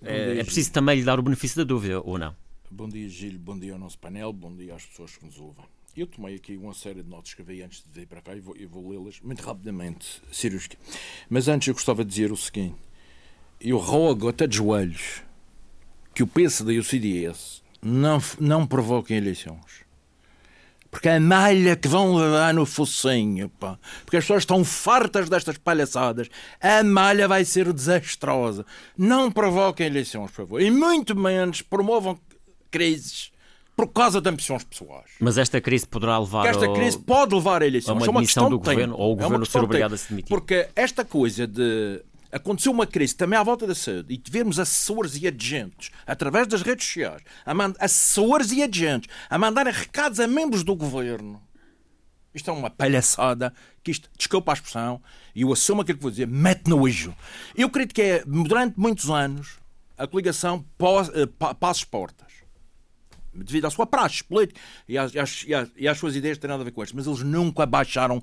é, 0.02 0.38
é 0.38 0.44
preciso 0.44 0.72
também 0.72 0.98
lhe 0.98 1.04
dar 1.04 1.18
o 1.20 1.22
benefício 1.22 1.58
da 1.58 1.64
dúvida, 1.64 2.00
ou 2.00 2.18
não? 2.18 2.34
Bom 2.72 2.88
dia, 2.88 3.08
Gil. 3.08 3.36
Bom 3.36 3.58
dia 3.58 3.72
ao 3.72 3.80
nosso 3.80 3.98
painel. 3.98 4.32
Bom 4.32 4.54
dia 4.54 4.76
às 4.76 4.86
pessoas 4.86 5.16
que 5.16 5.26
nos 5.26 5.40
ouvem. 5.40 5.64
Eu 5.96 6.06
tomei 6.06 6.36
aqui 6.36 6.56
uma 6.56 6.72
série 6.72 7.02
de 7.02 7.10
notas 7.10 7.34
que 7.34 7.42
veio 7.42 7.64
antes 7.64 7.82
de 7.82 8.00
vir 8.00 8.06
para 8.06 8.22
cá 8.22 8.32
e 8.32 8.38
vou, 8.38 8.54
vou 8.68 8.88
lê-las 8.88 9.20
muito 9.20 9.42
rapidamente, 9.42 10.22
cirúrgica. 10.30 10.78
Mas 11.28 11.48
antes 11.48 11.66
eu 11.66 11.74
gostava 11.74 12.04
de 12.04 12.10
dizer 12.10 12.30
o 12.30 12.36
seguinte: 12.36 12.76
eu 13.60 13.76
rogo 13.76 14.28
até 14.28 14.46
de 14.46 14.58
joelhos 14.58 15.20
que 16.14 16.22
o 16.22 16.28
PSD 16.28 16.74
e 16.74 16.78
o 16.78 16.84
CDS 16.84 17.60
não, 17.82 18.22
não 18.38 18.64
provoquem 18.64 19.16
eleições. 19.16 19.84
Porque 20.92 21.08
é 21.08 21.16
a 21.16 21.20
malha 21.20 21.74
que 21.74 21.88
vão 21.88 22.14
levar 22.14 22.54
no 22.54 22.64
focinho, 22.64 23.48
pá. 23.48 23.80
Porque 24.04 24.16
as 24.16 24.24
pessoas 24.24 24.42
estão 24.42 24.64
fartas 24.64 25.28
destas 25.28 25.58
palhaçadas. 25.58 26.28
A 26.60 26.84
malha 26.84 27.26
vai 27.26 27.44
ser 27.44 27.72
desastrosa. 27.72 28.64
Não 28.96 29.30
provoquem 29.30 29.86
eleições, 29.86 30.30
por 30.30 30.36
favor. 30.36 30.62
E 30.62 30.70
muito 30.70 31.16
menos 31.16 31.62
promovam 31.62 32.18
crises 32.70 33.30
por 33.80 33.88
causa 33.88 34.20
de 34.20 34.28
ambições 34.28 34.62
pessoais. 34.62 35.10
Mas 35.18 35.38
esta 35.38 35.58
crise 35.60 35.86
poderá 35.86 36.18
levar. 36.18 36.46
esta 36.46 36.66
ao... 36.66 36.74
crise 36.74 36.98
pode 36.98 37.34
levar 37.34 37.62
a 37.62 37.66
eleições. 37.66 37.90
A 37.90 37.94
uma, 37.94 38.06
é 38.06 38.10
uma 38.10 38.20
questão 38.20 38.50
do 38.50 38.58
governo, 38.58 38.94
ou 38.94 39.14
o 39.14 39.18
é 39.18 39.22
governo 39.22 39.46
ser 39.46 39.58
obrigado 39.58 39.94
a 39.94 39.96
se 39.96 40.10
demitir. 40.10 40.28
Porque 40.28 40.68
esta 40.76 41.04
coisa 41.04 41.46
de. 41.46 42.02
Aconteceu 42.32 42.70
uma 42.70 42.86
crise 42.86 43.16
também 43.16 43.36
à 43.36 43.42
volta 43.42 43.66
da 43.66 43.74
saúde 43.74 44.14
e 44.14 44.16
tivemos 44.16 44.60
assessores 44.60 45.20
e 45.20 45.26
agentes, 45.26 45.90
através 46.06 46.46
das 46.46 46.62
redes 46.62 46.86
sociais, 46.86 47.22
a 47.44 47.52
mand... 47.52 47.74
assessores 47.80 48.52
e 48.52 48.62
agentes, 48.62 49.10
a 49.28 49.36
mandarem 49.36 49.72
recados 49.72 50.20
a 50.20 50.28
membros 50.28 50.62
do 50.62 50.76
governo. 50.76 51.42
Isto 52.32 52.50
é 52.50 52.52
uma 52.52 52.70
palhaçada 52.70 53.52
que 53.82 53.90
isto, 53.90 54.08
desculpa 54.16 54.52
a 54.52 54.54
expressão, 54.54 55.02
e 55.34 55.42
eu 55.42 55.52
assumo 55.52 55.80
aquilo 55.80 55.98
que 55.98 56.02
vou 56.02 56.10
dizer, 56.10 56.28
mete 56.28 56.68
no 56.68 56.76
nojo. 56.76 57.16
Eu 57.56 57.66
acredito 57.66 57.94
que 57.94 58.02
é, 58.02 58.22
durante 58.24 58.78
muitos 58.78 59.10
anos, 59.10 59.58
a 59.98 60.06
coligação 60.06 60.64
eh, 61.14 61.54
Passos 61.58 61.84
Portas, 61.84 62.29
devido 63.34 63.66
à 63.66 63.70
sua 63.70 63.86
praxe 63.86 64.22
política 64.24 64.60
e 64.88 64.98
às, 64.98 65.14
e, 65.14 65.18
às, 65.54 65.72
e 65.76 65.88
às, 65.88 65.98
suas 65.98 66.16
ideias 66.16 66.36
que 66.36 66.42
têm 66.42 66.50
nada 66.50 66.62
a 66.62 66.64
ver 66.64 66.72
com 66.72 66.82
isto, 66.82 66.96
mas 66.96 67.06
eles 67.06 67.22
nunca 67.22 67.64
baixaram, 67.66 68.22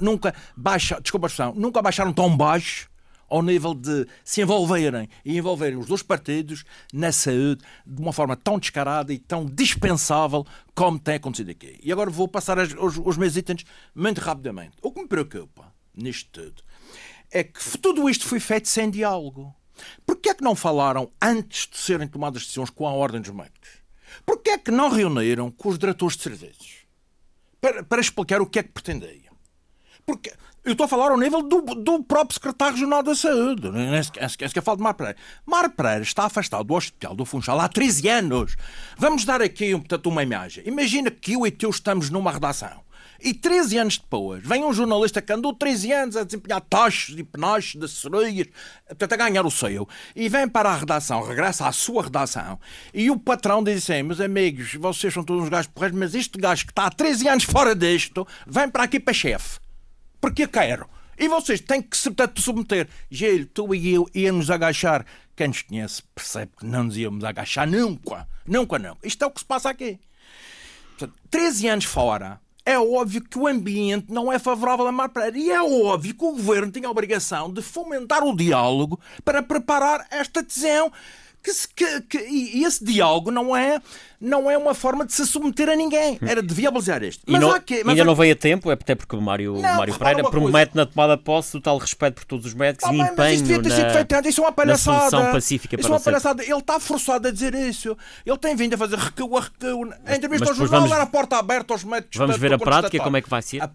nunca 0.00 0.34
baixaram, 0.56 1.02
desculpa 1.02 1.26
a 1.26 1.28
expressão, 1.28 1.54
nunca 1.54 1.80
baixaram 1.80 2.12
tão 2.12 2.36
baixo 2.36 2.88
ao 3.28 3.42
nível 3.42 3.74
de 3.74 4.06
se 4.24 4.42
envolverem 4.42 5.08
e 5.24 5.36
envolverem 5.36 5.78
os 5.78 5.86
dois 5.86 6.02
partidos 6.02 6.64
na 6.92 7.10
saúde 7.10 7.64
de 7.86 8.00
uma 8.00 8.12
forma 8.12 8.36
tão 8.36 8.58
descarada 8.58 9.12
e 9.12 9.18
tão 9.18 9.46
dispensável 9.46 10.46
como 10.74 10.98
tem 10.98 11.16
acontecido 11.16 11.50
aqui. 11.50 11.78
E 11.82 11.90
agora 11.90 12.10
vou 12.10 12.28
passar 12.28 12.58
os, 12.58 12.98
os 12.98 13.16
meus 13.16 13.36
itens 13.36 13.64
muito 13.94 14.20
rapidamente. 14.20 14.76
O 14.82 14.92
que 14.92 15.00
me 15.00 15.08
preocupa 15.08 15.72
nisto 15.94 16.30
tudo 16.30 16.62
é 17.30 17.42
que 17.42 17.78
tudo 17.78 18.08
isto 18.08 18.26
foi 18.26 18.38
feito 18.38 18.68
sem 18.68 18.90
diálogo. 18.90 19.54
Porquê 20.06 20.30
é 20.30 20.34
que 20.34 20.44
não 20.44 20.54
falaram 20.54 21.10
antes 21.20 21.66
de 21.66 21.76
serem 21.76 22.06
tomadas 22.06 22.42
decisões 22.42 22.70
com 22.70 22.86
a 22.86 22.92
Ordem 22.92 23.20
dos 23.20 23.30
Médicos? 23.30 23.83
Porquê 24.24 24.50
é 24.50 24.58
que 24.58 24.70
não 24.70 24.88
reuniram 24.88 25.50
com 25.50 25.68
os 25.68 25.78
diretores 25.78 26.16
de 26.16 26.22
serviços? 26.22 26.84
Para, 27.60 27.82
para 27.82 28.00
explicar 28.00 28.40
o 28.40 28.46
que 28.46 28.58
é 28.58 28.62
que 28.62 28.72
pretendiam. 28.72 29.34
Porque 30.06 30.32
eu 30.64 30.72
estou 30.72 30.86
a 30.86 30.88
falar 30.88 31.10
ao 31.10 31.18
nível 31.18 31.42
do, 31.42 31.60
do 31.60 32.02
próprio 32.02 32.34
secretário 32.34 32.74
regional 32.74 33.02
da 33.02 33.14
Saúde. 33.14 33.68
É 34.16 34.28
sequer 34.28 34.50
é 34.56 34.60
falo 34.62 34.78
de 34.78 34.82
Mar 34.82 34.94
Pereira. 34.94 35.18
Mar 35.44 35.68
Pereira 35.70 36.02
está 36.02 36.24
afastado 36.24 36.64
do 36.64 36.74
Hospital 36.74 37.14
do 37.14 37.24
Funchal 37.24 37.60
há 37.60 37.68
13 37.68 38.08
anos. 38.08 38.56
Vamos 38.96 39.24
dar 39.24 39.42
aqui 39.42 39.72
portanto, 39.72 40.06
uma 40.06 40.22
imagem. 40.22 40.64
Imagina 40.66 41.10
que 41.10 41.34
eu 41.34 41.46
e 41.46 41.50
tu 41.50 41.68
estamos 41.68 42.08
numa 42.08 42.32
redação. 42.32 42.82
E 43.24 43.32
13 43.32 43.78
anos 43.78 43.96
depois, 43.96 44.46
vem 44.46 44.66
um 44.66 44.72
jornalista 44.74 45.22
que 45.22 45.32
andou 45.32 45.54
13 45.54 45.92
anos 45.92 46.16
a 46.18 46.24
desempenhar 46.24 46.60
taxas 46.60 47.16
e 47.16 47.24
penachos 47.24 47.80
de 47.80 47.88
sereias, 47.88 48.48
portanto, 48.86 49.12
a 49.14 49.16
ganhar 49.16 49.46
o 49.46 49.50
seu, 49.50 49.88
e 50.14 50.28
vem 50.28 50.46
para 50.46 50.68
a 50.68 50.76
redação, 50.76 51.22
regressa 51.22 51.66
à 51.66 51.72
sua 51.72 52.02
redação, 52.02 52.60
e 52.92 53.10
o 53.10 53.18
patrão 53.18 53.64
diz 53.64 53.82
assim: 53.82 54.02
meus 54.02 54.20
amigos, 54.20 54.74
vocês 54.74 55.14
são 55.14 55.24
todos 55.24 55.44
uns 55.44 55.48
gajos 55.48 55.70
porreiros, 55.72 55.98
mas 55.98 56.14
este 56.14 56.38
gajo 56.38 56.66
que 56.66 56.72
está 56.72 56.84
há 56.84 56.90
13 56.90 57.28
anos 57.28 57.44
fora 57.44 57.74
disto, 57.74 58.28
vem 58.46 58.68
para 58.68 58.82
aqui 58.82 59.00
para 59.00 59.14
chefe. 59.14 59.58
Porque 60.20 60.46
quero. 60.46 60.86
E 61.18 61.26
vocês 61.26 61.60
têm 61.60 61.80
que 61.80 61.96
se 61.96 62.10
portanto, 62.10 62.42
submeter. 62.42 62.88
Gelo, 63.10 63.46
tu 63.46 63.74
e 63.74 63.94
eu 63.94 64.06
íamos 64.14 64.50
agachar. 64.50 65.06
Quem 65.34 65.48
nos 65.48 65.62
conhece 65.62 66.02
percebe 66.14 66.52
que 66.58 66.66
não 66.66 66.84
nos 66.84 66.96
íamos 66.98 67.24
agachar 67.24 67.66
nunca. 67.66 68.28
Nunca, 68.46 68.78
não. 68.78 68.98
Isto 69.02 69.24
é 69.24 69.26
o 69.26 69.30
que 69.30 69.40
se 69.40 69.46
passa 69.46 69.70
aqui. 69.70 69.98
Portanto, 70.98 71.18
13 71.30 71.68
anos 71.68 71.84
fora, 71.84 72.40
é 72.66 72.78
óbvio 72.78 73.22
que 73.22 73.38
o 73.38 73.46
ambiente 73.46 74.06
não 74.10 74.32
é 74.32 74.38
favorável 74.38 74.86
a 74.86 74.92
Mar 74.92 75.10
Pereira. 75.10 75.38
E 75.38 75.50
é 75.50 75.62
óbvio 75.62 76.14
que 76.14 76.24
o 76.24 76.32
governo 76.32 76.72
tem 76.72 76.84
a 76.84 76.90
obrigação 76.90 77.52
de 77.52 77.60
fomentar 77.60 78.24
o 78.24 78.34
diálogo 78.34 78.98
para 79.24 79.42
preparar 79.42 80.06
esta 80.10 80.40
adesão 80.40 80.90
que, 81.44 81.52
que, 81.76 82.00
que, 82.00 82.18
e 82.18 82.64
esse 82.64 82.82
diálogo 82.82 83.30
não 83.30 83.54
é, 83.54 83.78
não 84.18 84.50
é 84.50 84.56
uma 84.56 84.72
forma 84.72 85.04
de 85.04 85.12
se 85.12 85.26
submeter 85.26 85.68
a 85.68 85.76
ninguém. 85.76 86.18
Era 86.22 86.42
de 86.42 86.54
viabilizar 86.54 87.02
isto. 87.02 87.22
Mas 87.26 87.38
não, 87.38 87.60
que, 87.60 87.84
mas 87.84 87.90
ainda 87.90 88.04
não 88.04 88.14
veio 88.14 88.32
a 88.32 88.36
tempo, 88.36 88.70
é 88.70 88.74
até 88.74 88.94
porque 88.94 89.14
o 89.14 89.20
Mário, 89.20 89.52
não, 89.52 89.76
Mário 89.76 89.94
Pereira 89.98 90.30
promete 90.30 90.72
coisa. 90.72 90.86
na 90.86 90.86
tomada 90.86 91.16
de 91.18 91.22
posse 91.22 91.54
o 91.54 91.60
tal 91.60 91.76
respeito 91.76 92.14
por 92.14 92.24
todos 92.24 92.46
os 92.46 92.54
médicos 92.54 92.88
ah, 92.88 92.94
e 92.94 92.98
empenho 92.98 93.40
na, 93.40 93.46
sido 93.46 93.90
feito, 93.90 94.28
isso 94.28 94.40
é 94.40 94.44
uma 94.44 94.52
palhaçada. 94.52 95.10
solução 95.10 95.32
pacífica 95.32 95.76
isso 95.78 95.86
é 95.86 95.90
uma 95.90 96.00
palhaçada. 96.00 96.42
Ele 96.42 96.54
está 96.54 96.80
forçado 96.80 97.28
a 97.28 97.30
dizer 97.30 97.54
isso. 97.54 97.94
Ele 98.24 98.38
tem 98.38 98.56
vindo 98.56 98.74
a 98.74 98.78
fazer 98.78 98.98
recuo 98.98 99.36
a 99.36 99.42
recuo. 99.42 99.92
Em 100.08 100.16
entrevista 100.16 100.48
ao 100.48 100.54
jornal, 100.54 100.80
vamos, 100.80 100.94
era 100.94 101.02
a 101.02 101.06
porta 101.06 101.36
aberta 101.36 101.74
aos 101.74 101.84
médicos. 101.84 102.16
Vamos 102.16 102.38
ver 102.38 102.54
a 102.54 102.58
prática, 102.58 103.04
como 103.04 103.18
é 103.18 103.20
que 103.20 103.28
vai 103.28 103.42
ser. 103.42 103.62
A, 103.62 103.70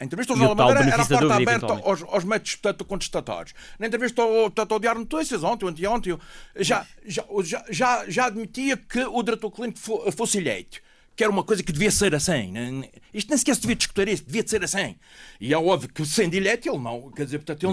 a 0.00 0.04
entrevista 0.04 0.32
ao 0.32 0.38
Jornal 0.38 0.54
da 0.54 0.64
Madeira 0.64 0.92
era 0.92 1.02
a 1.02 1.06
porta 1.06 1.34
aberta 1.34 1.72
aos, 1.84 2.02
aos 2.02 2.24
métodos 2.24 2.54
portanto, 2.56 2.84
contestatórios. 2.84 3.54
Na 3.78 3.86
entrevista 3.86 4.22
ao, 4.22 4.28
portanto, 4.28 4.72
ao 4.72 4.78
Diário 4.78 5.00
Notícias, 5.00 5.42
ontem, 5.42 5.66
ontem, 5.66 5.86
ontem, 5.86 6.18
já, 6.56 6.86
já, 7.04 7.24
já, 7.70 8.04
já 8.08 8.26
admitia 8.26 8.76
que 8.76 9.04
o 9.04 9.22
diretor 9.22 9.50
clínico 9.50 9.78
fosse 10.12 10.38
eleito 10.38 10.80
que 11.18 11.24
era 11.24 11.32
uma 11.32 11.42
coisa 11.42 11.64
que 11.64 11.72
devia 11.72 11.90
ser 11.90 12.14
assim. 12.14 12.52
Né? 12.52 12.84
Isto 13.12 13.30
nem 13.30 13.38
sequer 13.38 13.56
se 13.56 13.62
devia 13.62 13.74
discutir 13.74 14.06
isso, 14.06 14.24
devia 14.24 14.46
ser 14.46 14.62
assim. 14.62 14.94
E 15.40 15.52
é 15.52 15.58
óbvio 15.58 15.88
que 15.92 16.06
sendo 16.06 16.34
eleito 16.34 16.68
ele 16.68 16.78
não, 16.78 17.10
quer 17.10 17.24
dizer, 17.24 17.38
portanto, 17.38 17.64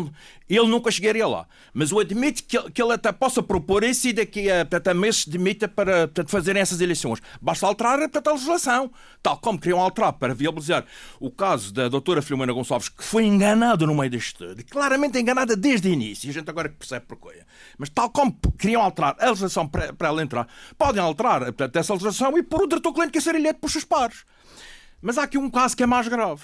ele, 0.49 0.59
ele 0.59 0.67
nunca 0.67 0.89
chegaria 0.89 1.27
lá. 1.27 1.45
Mas 1.71 1.91
eu 1.91 1.99
admito 1.99 2.43
que, 2.43 2.59
que 2.71 2.81
ele 2.81 2.93
até 2.93 3.11
possa 3.11 3.43
propor 3.43 3.83
isso 3.83 4.07
e 4.07 4.13
daqui 4.13 4.49
a, 4.49 4.65
portanto, 4.65 4.87
a 4.87 4.93
meses 4.95 5.27
demita 5.27 5.67
para 5.67 6.07
portanto, 6.07 6.31
fazerem 6.31 6.59
essas 6.59 6.81
eleições. 6.81 7.21
Basta 7.39 7.67
alterar 7.67 7.99
portanto, 7.99 8.27
a 8.29 8.33
legislação, 8.33 8.91
tal 9.21 9.37
como 9.37 9.59
queriam 9.59 9.79
alterar 9.79 10.13
para 10.13 10.33
viabilizar 10.33 10.83
o 11.19 11.29
caso 11.29 11.71
da 11.71 11.87
doutora 11.87 12.23
Filomena 12.23 12.51
Gonçalves, 12.51 12.89
que 12.89 13.03
foi 13.03 13.25
enganada 13.25 13.85
no 13.85 13.93
meio 13.93 14.09
deste 14.09 14.29
estudo, 14.29 14.65
claramente 14.65 15.19
enganada 15.19 15.55
desde 15.55 15.87
o 15.87 15.93
início, 15.93 16.25
e 16.25 16.31
a 16.31 16.33
gente 16.33 16.49
agora 16.49 16.67
que 16.67 16.77
percebe 16.77 17.05
porquê. 17.05 17.43
Mas 17.77 17.89
tal 17.89 18.09
como 18.09 18.35
queriam 18.57 18.81
alterar 18.81 19.15
a 19.19 19.29
legislação 19.29 19.67
para, 19.67 19.93
para 19.93 20.07
ela 20.07 20.23
entrar, 20.23 20.47
podem 20.79 20.99
alterar 20.99 21.41
portanto, 21.41 21.75
essa 21.75 21.93
legislação 21.93 22.35
e 22.39 22.41
pôr 22.41 22.63
o 22.63 22.67
diretor 22.67 22.91
cliente 22.91 23.11
que 23.11 23.21
ser 23.21 23.34
eleito 23.35 23.59
por 23.59 23.69
seus 23.69 23.83
pares. 23.83 24.23
Mas 25.01 25.17
há 25.17 25.23
aqui 25.23 25.37
um 25.37 25.49
caso 25.49 25.75
que 25.75 25.83
é 25.83 25.85
mais 25.85 26.07
grave. 26.07 26.43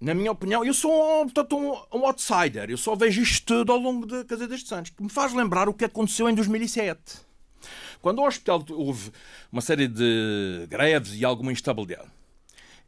Na 0.00 0.12
minha 0.12 0.30
opinião, 0.30 0.64
eu 0.64 0.74
sou 0.74 1.22
um, 1.22 1.24
portanto, 1.24 1.56
um, 1.56 1.98
um 1.98 2.06
outsider. 2.06 2.70
Eu 2.70 2.76
só 2.76 2.94
vejo 2.94 3.22
isto 3.22 3.46
tudo 3.46 3.72
ao 3.72 3.78
longo 3.78 4.06
de, 4.06 4.24
dizer, 4.24 4.46
destes 4.46 4.70
anos. 4.72 4.90
Que 4.90 5.02
me 5.02 5.08
faz 5.08 5.32
lembrar 5.32 5.68
o 5.68 5.74
que 5.74 5.84
aconteceu 5.84 6.28
em 6.28 6.34
2007. 6.34 7.00
Quando 8.02 8.18
o 8.18 8.26
hospital 8.26 8.62
houve 8.70 9.10
uma 9.50 9.62
série 9.62 9.88
de 9.88 10.66
greves 10.68 11.14
e 11.14 11.24
alguma 11.24 11.52
instabilidade. 11.52 12.13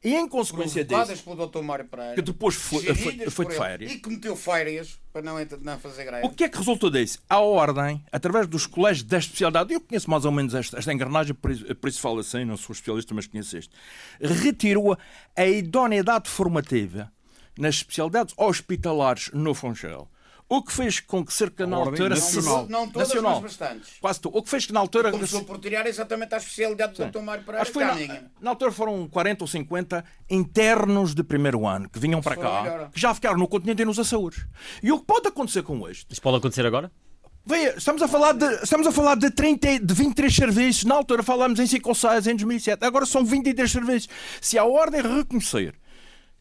E 0.05 0.15
em 0.15 0.29
consequência 0.29 0.85
disso. 0.85 1.25
pelo 1.25 1.47
Dr. 1.47 1.63
Mário 1.63 1.85
Pereira. 1.87 2.15
Que 2.15 2.23
depois 2.23 2.55
foi, 2.55 2.83
foi, 2.95 3.31
foi 3.31 3.47
de 3.47 3.55
férias. 3.55 3.93
E 3.93 3.99
que 3.99 4.09
meteu 4.09 4.37
férias 4.37 4.99
para 5.13 5.23
não, 5.23 5.37
não 5.63 5.79
fazer 5.81 6.05
greve. 6.05 6.27
O 6.27 6.31
que 6.31 6.45
é 6.45 6.49
que 6.49 6.59
resultou 6.59 6.91
disso? 6.91 7.19
A 7.29 7.41
ordem, 7.41 8.05
através 8.13 8.47
dos 8.47 8.67
colégios 8.67 9.05
da 9.05 9.19
especialidade, 9.19 9.73
eu 9.73 9.81
conheço 9.81 10.09
mais 10.11 10.25
ou 10.25 10.33
menos 10.33 10.55
esta, 10.55 10.79
esta 10.79 10.93
engrenagem, 10.93 11.35
por 11.35 11.51
isso, 11.51 11.75
por 11.75 11.89
isso 11.89 12.01
falo 12.01 12.21
assim, 12.21 12.45
não 12.45 12.57
sou 12.57 12.73
especialista, 12.73 13.15
mas 13.15 13.27
conheço 13.27 13.57
este, 13.57 13.75
retirou 14.21 14.97
a 15.35 15.47
idoneidade 15.47 16.29
formativa 16.29 17.11
nas 17.59 17.77
especialidades 17.77 18.35
hospitalares 18.37 19.31
no 19.33 19.55
Funchal 19.55 20.11
o 20.49 20.63
que 20.63 20.73
fez 20.73 21.01
com 21.01 21.25
que 21.25 21.33
cerca 21.33 21.67
na 21.67 21.77
altura. 21.77 22.11
Nacional. 22.11 22.67
Não, 22.69 22.81
não 22.81 22.89
todas, 22.89 23.09
nacional, 23.09 23.41
mas 23.41 23.57
bastantes. 23.57 23.95
Quase 24.01 24.21
tudo. 24.21 24.39
O 24.39 24.43
que 24.43 24.51
fez 24.51 24.67
que 24.67 24.73
na 24.73 24.81
altura. 24.81 25.11
Começou 25.11 25.45
por 25.45 25.59
tirar 25.59 25.87
exatamente 25.87 26.35
a 26.35 26.39
especialidade 26.39 26.95
do 26.95 27.11
Dr. 27.11 27.21
Mário 27.21 27.45
Pereira. 27.45 27.63
Acho 27.63 27.73
que 27.73 27.79
na, 27.79 28.23
na, 28.41 28.51
altura 28.51 28.71
foram 28.71 29.09
40 29.09 29.45
ou 29.45 29.49
50 29.49 30.05
internos 30.31 31.15
de 31.15 31.25
primeiro 31.25 31.67
ano 31.67 31.89
que 31.89 31.99
vinham 31.99 32.21
para 32.23 32.37
cá, 32.37 32.63
melhor. 32.63 32.91
que 32.91 33.01
já 33.01 33.13
ficaram 33.15 33.39
no 33.39 33.49
continente 33.49 33.83
e 33.83 33.85
nos 33.85 33.99
Açores. 33.99 34.47
E 34.83 34.93
o 34.93 35.01
que 35.01 35.05
pode 35.05 35.27
acontecer 35.27 35.63
com 35.63 35.89
este? 35.89 36.07
Isso 36.13 36.23
pode 36.23 36.37
acontecer 36.37 36.65
agora? 36.65 36.93
Veja, 37.45 37.75
estamos 37.77 38.03
a 38.03 38.09
falar 38.09 38.33
de, 38.33 38.45
estamos 38.63 38.87
a 38.87 38.93
falar 38.93 39.15
de, 39.17 39.31
30, 39.31 39.81
de 39.81 39.95
23 39.95 40.35
serviços. 40.35 40.85
Na 40.85 40.97
altura 40.97 41.23
falámos 41.23 41.59
em 41.61 41.67
5 41.67 41.89
ou 41.89 41.95
6 41.95 42.27
em 42.27 42.37
2007. 42.37 42.85
Agora 42.85 43.07
são 43.07 43.25
23 43.25 43.71
serviços. 43.71 44.09
Se 44.41 44.59
a 44.59 44.65
ordem 44.65 45.01
reconhecer 45.01 45.75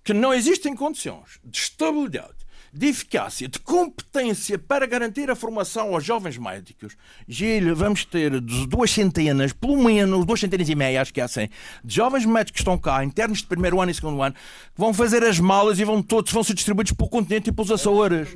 que 0.04 0.14
não 0.14 0.34
existem 0.34 0.76
condições 0.76 1.40
de 1.44 1.58
estabilidade 1.58 2.35
de 2.76 2.88
eficácia, 2.88 3.48
de 3.48 3.58
competência 3.58 4.60
para 4.60 4.86
garantir 4.86 5.32
a 5.32 5.36
formação 5.36 5.94
aos 5.94 6.04
jovens 6.04 6.38
médicos. 6.38 6.98
Gil, 7.26 7.74
vamos 7.74 8.04
ter 8.04 8.42
duas 8.42 8.92
centenas, 8.92 9.54
pelo 9.54 9.82
menos 9.82 10.26
duas 10.26 10.42
centenas 10.42 10.68
e 10.68 10.76
meia, 10.76 11.02
acho 11.02 11.14
que 11.14 11.22
é 11.22 11.24
assim, 11.24 11.48
de 11.82 11.96
jovens 11.96 12.26
médicos 12.26 12.52
que 12.52 12.60
estão 12.60 12.78
cá, 12.78 13.02
internos 13.02 13.38
de 13.38 13.48
primeiro 13.48 13.80
ano 13.80 13.92
e 13.92 13.94
segundo 13.94 14.22
ano, 14.22 14.36
que 14.36 14.80
vão 14.80 14.94
fazer 14.94 15.24
as 15.24 15.40
malas 15.40 15.80
e 15.80 15.86
vão 15.86 16.04
todos 16.04 16.34
vão 16.34 16.44
ser 16.44 16.54
distribuídos 16.54 16.92
pelo 16.92 17.10
continente 17.10 17.50
e 17.50 17.54
pelos 17.54 17.72
Açores. 17.72 18.28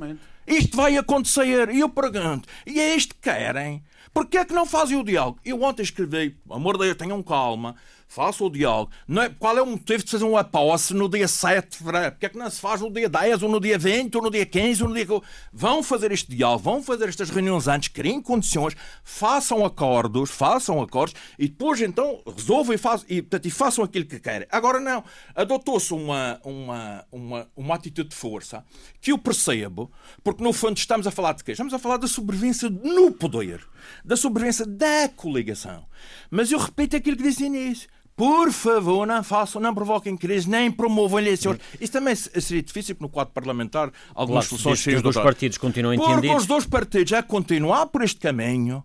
Isto 0.46 0.74
vai 0.74 0.96
acontecer. 0.96 1.68
E 1.68 1.80
eu 1.80 1.90
pergunto, 1.90 2.48
e 2.66 2.80
é 2.80 2.96
isto 2.96 3.14
que 3.14 3.20
querem? 3.20 3.84
Porquê 4.12 4.38
é 4.38 4.44
que 4.44 4.54
não 4.54 4.64
fazem 4.64 4.96
o 4.98 5.04
diálogo? 5.04 5.38
Eu 5.44 5.62
ontem 5.62 5.82
escrevi, 5.82 6.36
amor 6.50 6.78
de 6.78 6.84
Deus, 6.84 6.96
tenham 6.96 7.22
calma 7.22 7.76
faça 8.10 8.42
o 8.42 8.50
diálogo. 8.50 8.90
É, 9.22 9.28
qual 9.28 9.56
é 9.56 9.62
o 9.62 9.66
motivo 9.66 10.02
de 10.02 10.10
fazer 10.10 10.24
uma 10.24 10.42
posse 10.42 10.92
no 10.92 11.08
dia 11.08 11.28
7 11.28 11.70
de 11.70 11.76
fevereiro? 11.78 12.10
Porque 12.10 12.26
é 12.26 12.28
que 12.28 12.36
não 12.36 12.50
se 12.50 12.60
faz 12.60 12.80
no 12.80 12.92
dia 12.92 13.08
10, 13.08 13.44
ou 13.44 13.48
no 13.48 13.60
dia 13.60 13.78
20, 13.78 14.16
ou 14.16 14.22
no 14.24 14.30
dia 14.30 14.44
15, 14.44 14.82
ou 14.82 14.88
no 14.88 14.94
dia. 14.96 15.06
Vão 15.52 15.80
fazer 15.80 16.10
este 16.10 16.34
diálogo, 16.34 16.64
vão 16.64 16.82
fazer 16.82 17.08
estas 17.08 17.30
reuniões 17.30 17.68
antes, 17.68 17.88
criem 17.88 18.20
condições, 18.20 18.74
façam 19.04 19.64
acordos, 19.64 20.28
façam 20.28 20.82
acordos, 20.82 21.14
e 21.38 21.48
depois 21.48 21.80
então 21.80 22.20
resolvam 22.36 22.74
e, 22.74 22.78
faz, 22.78 23.06
e, 23.08 23.22
portanto, 23.22 23.46
e 23.46 23.50
façam 23.50 23.84
aquilo 23.84 24.04
que 24.04 24.18
querem. 24.18 24.48
Agora 24.50 24.80
não. 24.80 25.04
Adotou-se 25.32 25.94
uma, 25.94 26.40
uma, 26.42 27.06
uma, 27.12 27.48
uma 27.56 27.74
atitude 27.76 28.08
de 28.08 28.16
força 28.16 28.64
que 29.00 29.12
eu 29.12 29.18
percebo, 29.18 29.88
porque 30.24 30.42
no 30.42 30.52
fundo 30.52 30.76
estamos 30.76 31.06
a 31.06 31.12
falar 31.12 31.34
de 31.34 31.44
quê? 31.44 31.52
Estamos 31.52 31.72
a 31.72 31.78
falar 31.78 31.98
da 31.98 32.08
sobrevivência 32.08 32.68
no 32.68 33.12
poder, 33.12 33.64
da 34.04 34.16
sobrevivência 34.16 34.66
da 34.66 35.08
coligação. 35.14 35.86
Mas 36.28 36.50
eu 36.50 36.58
repito 36.58 36.96
aquilo 36.96 37.16
que 37.16 37.22
disse 37.22 37.44
início 37.44 37.88
por 38.20 38.52
favor, 38.52 39.06
não 39.06 39.24
façam, 39.24 39.62
não 39.62 39.74
provoquem 39.74 40.14
crise, 40.14 40.46
nem 40.46 40.70
promovam 40.70 41.20
eleições. 41.20 41.58
Isso 41.80 41.90
também 41.90 42.14
seria 42.14 42.62
difícil, 42.62 42.94
porque 42.94 43.06
no 43.06 43.08
quadro 43.08 43.32
parlamentar 43.32 43.90
algumas 44.14 44.46
claro, 44.46 44.62
soluções 44.62 44.80
seriam. 44.80 44.98
Os 44.98 45.02
dois 45.02 45.16
partidos 45.16 45.56
continuam 45.56 45.94
entendidos. 45.94 46.20
Porque 46.20 46.36
os 46.36 46.46
dois 46.46 46.66
partidos 46.66 47.14
a 47.14 47.22
continuar 47.22 47.86
por 47.86 48.02
este 48.02 48.20
caminho 48.20 48.84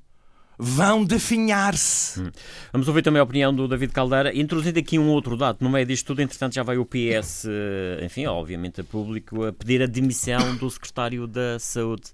vão 0.58 1.04
definhar-se. 1.04 2.22
Hum. 2.22 2.32
Vamos 2.72 2.88
ouvir 2.88 3.02
também 3.02 3.20
a 3.20 3.24
opinião 3.24 3.54
do 3.54 3.68
David 3.68 3.92
Caldeira, 3.92 4.34
introduzindo 4.34 4.80
aqui 4.80 4.98
um 4.98 5.10
outro 5.10 5.36
dado. 5.36 5.58
No 5.60 5.70
meio 5.70 5.86
disto 5.86 6.06
tudo, 6.08 6.22
entretanto, 6.22 6.56
já 6.56 6.64
vai 6.64 6.78
o 6.78 6.86
PS, 6.86 7.44
eh, 7.46 8.06
enfim, 8.06 8.28
obviamente 8.28 8.80
a 8.80 8.84
público, 8.86 9.44
a 9.44 9.52
pedir 9.52 9.82
a 9.82 9.86
demissão 9.86 10.56
do 10.56 10.70
secretário 10.70 11.28
da 11.28 11.60
Saúde. 11.60 12.14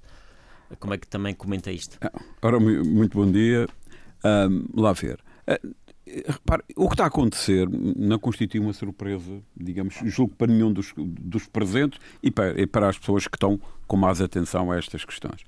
Como 0.79 0.95
é 0.95 0.97
que 0.97 1.05
também 1.05 1.35
comenta 1.35 1.71
isto? 1.71 1.99
Ora, 2.41 2.59
muito 2.59 3.15
bom 3.15 3.31
dia. 3.31 3.67
Um, 4.25 4.65
lá 4.73 4.91
ver. 4.91 5.19
Repare, 6.27 6.63
o 6.75 6.87
que 6.87 6.93
está 6.93 7.05
a 7.05 7.07
acontecer 7.07 7.67
não 7.69 8.19
constitui 8.19 8.59
uma 8.59 8.73
surpresa, 8.73 9.41
digamos, 9.55 9.95
julgo 10.03 10.35
para 10.35 10.51
nenhum 10.51 10.71
dos, 10.71 10.93
dos 10.97 11.47
presentes 11.47 11.99
e 12.21 12.29
para, 12.29 12.59
e 12.59 12.67
para 12.67 12.89
as 12.89 12.97
pessoas 12.97 13.27
que 13.27 13.35
estão 13.35 13.59
com 13.87 13.97
mais 13.97 14.21
atenção 14.21 14.71
a 14.71 14.77
estas 14.77 15.03
questões. 15.03 15.41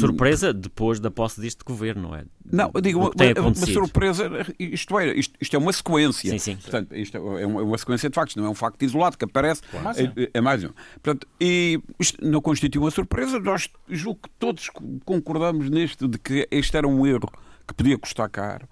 Surpresa 0.00 0.52
depois 0.52 0.98
da 0.98 1.10
posse 1.10 1.38
deste 1.38 1.62
governo, 1.62 2.08
não 2.08 2.14
é? 2.14 2.24
Não, 2.50 2.70
eu 2.72 2.80
digo, 2.80 2.98
uma, 2.98 3.10
uma, 3.10 3.54
surpresa, 3.54 4.30
isto 4.58 4.98
é, 4.98 5.14
isto, 5.14 5.34
isto, 5.38 5.54
é 5.54 5.58
uma 5.58 5.72
sequência. 5.72 6.30
Sim, 6.30 6.38
sim. 6.38 6.56
Portanto, 6.56 6.96
isto 6.96 7.16
é 7.16 7.20
uma, 7.20 7.40
é 7.40 7.46
uma, 7.46 7.76
sequência 7.76 8.08
de 8.08 8.14
factos, 8.14 8.36
não 8.36 8.46
é 8.46 8.48
um 8.48 8.54
facto 8.54 8.82
isolado 8.82 9.18
que 9.18 9.26
aparece. 9.26 9.60
Claro. 9.70 9.98
É, 9.98 10.30
é, 10.32 10.40
mais 10.40 10.64
um. 10.64 10.70
Portanto, 11.02 11.28
e 11.38 11.78
isto 12.00 12.26
não 12.26 12.40
constitui 12.40 12.80
uma 12.80 12.90
surpresa, 12.90 13.38
nós 13.38 13.68
julgo 13.90 14.20
que 14.22 14.30
todos 14.38 14.70
concordamos 15.04 15.68
neste 15.68 16.08
de 16.08 16.18
que 16.18 16.48
este 16.50 16.78
era 16.78 16.88
um 16.88 17.06
erro 17.06 17.30
que 17.68 17.74
podia 17.74 17.98
custar 17.98 18.30
caro, 18.30 18.66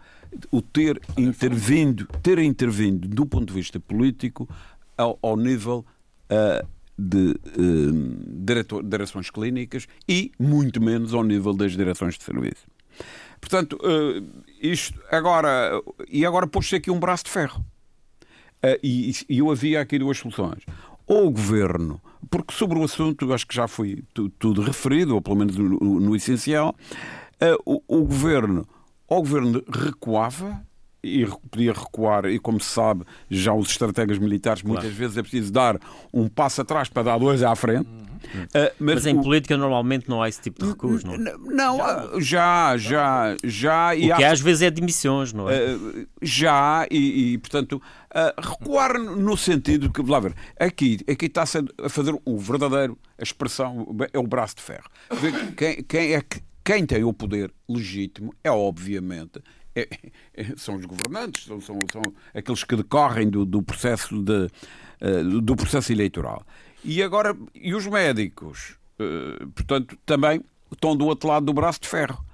o 0.50 0.60
ter 0.60 1.00
intervindo, 1.16 2.06
ter 2.22 2.38
intervindo 2.38 3.08
do 3.08 3.26
ponto 3.26 3.46
de 3.46 3.52
vista 3.52 3.78
político 3.80 4.48
ao, 4.96 5.18
ao 5.22 5.36
nível 5.36 5.84
uh, 6.30 6.66
de 6.98 7.30
uh, 7.30 8.44
diretor, 8.44 8.82
direções 8.82 9.30
clínicas 9.30 9.86
e 10.08 10.30
muito 10.38 10.80
menos 10.80 11.12
ao 11.12 11.24
nível 11.24 11.52
das 11.52 11.72
direções 11.72 12.16
de 12.16 12.24
serviço. 12.24 12.66
Portanto, 13.40 13.78
uh, 13.82 14.44
isto 14.60 14.98
agora 15.10 15.80
e 16.08 16.24
agora 16.24 16.46
pôs-se 16.46 16.76
aqui 16.76 16.90
um 16.90 16.98
braço 16.98 17.24
de 17.24 17.30
ferro. 17.30 17.64
Uh, 18.64 18.78
e, 18.82 19.12
e 19.28 19.38
eu 19.38 19.50
havia 19.50 19.80
aqui 19.80 19.98
duas 19.98 20.18
soluções. 20.18 20.62
Ou 21.06 21.26
o 21.26 21.30
governo, 21.30 22.00
porque 22.30 22.54
sobre 22.54 22.78
o 22.78 22.84
assunto 22.84 23.30
acho 23.32 23.46
que 23.46 23.54
já 23.54 23.68
foi 23.68 24.02
tudo 24.38 24.62
referido, 24.62 25.14
ou 25.14 25.20
pelo 25.20 25.36
menos 25.36 25.54
no, 25.56 26.00
no 26.00 26.16
essencial, 26.16 26.74
o, 27.66 27.82
o 27.86 28.04
governo 28.04 28.66
ou 29.08 29.18
o 29.18 29.22
governo 29.22 29.62
recuava 29.68 30.64
e 31.04 31.26
podia 31.50 31.72
recuar, 31.72 32.24
e 32.26 32.38
como 32.38 32.58
se 32.58 32.70
sabe, 32.70 33.04
já 33.28 33.52
os 33.52 33.68
estrategas 33.70 34.18
militares 34.18 34.62
muitas 34.62 34.84
claro. 34.84 34.96
vezes 34.96 35.18
é 35.18 35.22
preciso 35.22 35.52
dar 35.52 35.78
um 36.12 36.28
passo 36.28 36.62
atrás 36.62 36.88
para 36.88 37.02
dar 37.02 37.18
dois 37.18 37.42
à 37.42 37.54
frente. 37.54 37.86
Uhum. 37.86 38.04
Uh, 38.44 38.72
mas, 38.78 38.94
mas, 38.94 39.06
em 39.06 39.18
o... 39.18 39.22
política 39.22 39.54
normalmente 39.54 40.08
não 40.08 40.22
há 40.22 40.28
esse 40.30 40.40
tipo 40.40 40.64
de 40.64 40.70
recuos, 40.70 41.04
não? 41.04 41.18
Não, 41.18 41.78
já, 42.18 42.74
já, 42.78 43.36
já. 43.44 43.94
e 43.94 44.10
o 44.10 44.16
que 44.16 44.24
há... 44.24 44.32
às 44.32 44.40
vezes 44.40 44.62
é 44.62 44.70
demissões, 44.70 45.34
não 45.34 45.50
é? 45.50 45.74
Uh, 45.74 46.06
já, 46.22 46.86
e, 46.90 47.34
e 47.34 47.38
portanto, 47.38 47.74
uh, 47.74 48.40
recuar 48.40 48.98
no 48.98 49.36
sentido 49.36 49.92
que, 49.92 50.02
lá 50.02 50.20
ver, 50.20 50.34
aqui, 50.58 51.00
aqui 51.06 51.26
está-se 51.26 51.58
a 51.82 51.88
fazer 51.90 52.18
o 52.24 52.38
verdadeiro, 52.38 52.98
a 53.18 53.22
expressão, 53.22 53.94
é 54.10 54.18
o 54.18 54.26
braço 54.26 54.56
de 54.56 54.62
ferro. 54.62 54.88
Quem, 55.54 55.82
quem 55.82 56.14
é 56.14 56.22
que 56.22 56.40
quem 56.64 56.86
tem 56.86 57.04
o 57.04 57.12
poder 57.12 57.52
legítimo 57.68 58.34
é, 58.42 58.50
obviamente, 58.50 59.42
é, 59.74 59.88
é, 60.34 60.56
são 60.56 60.76
os 60.76 60.84
governantes, 60.84 61.44
são, 61.44 61.60
são, 61.60 61.78
são 61.92 62.02
aqueles 62.32 62.64
que 62.64 62.76
decorrem 62.76 63.28
do, 63.28 63.44
do 63.44 63.62
processo 63.62 64.22
de, 64.22 64.46
uh, 65.02 65.40
do 65.40 65.54
processo 65.54 65.92
eleitoral. 65.92 66.44
E 66.82 67.02
agora, 67.02 67.36
e 67.54 67.74
os 67.74 67.86
médicos, 67.86 68.76
uh, 68.98 69.46
portanto, 69.48 69.98
também 70.06 70.42
estão 70.72 70.96
do 70.96 71.06
outro 71.06 71.28
lado 71.28 71.44
do 71.44 71.52
braço 71.52 71.80
de 71.80 71.88
ferro. 71.88 72.24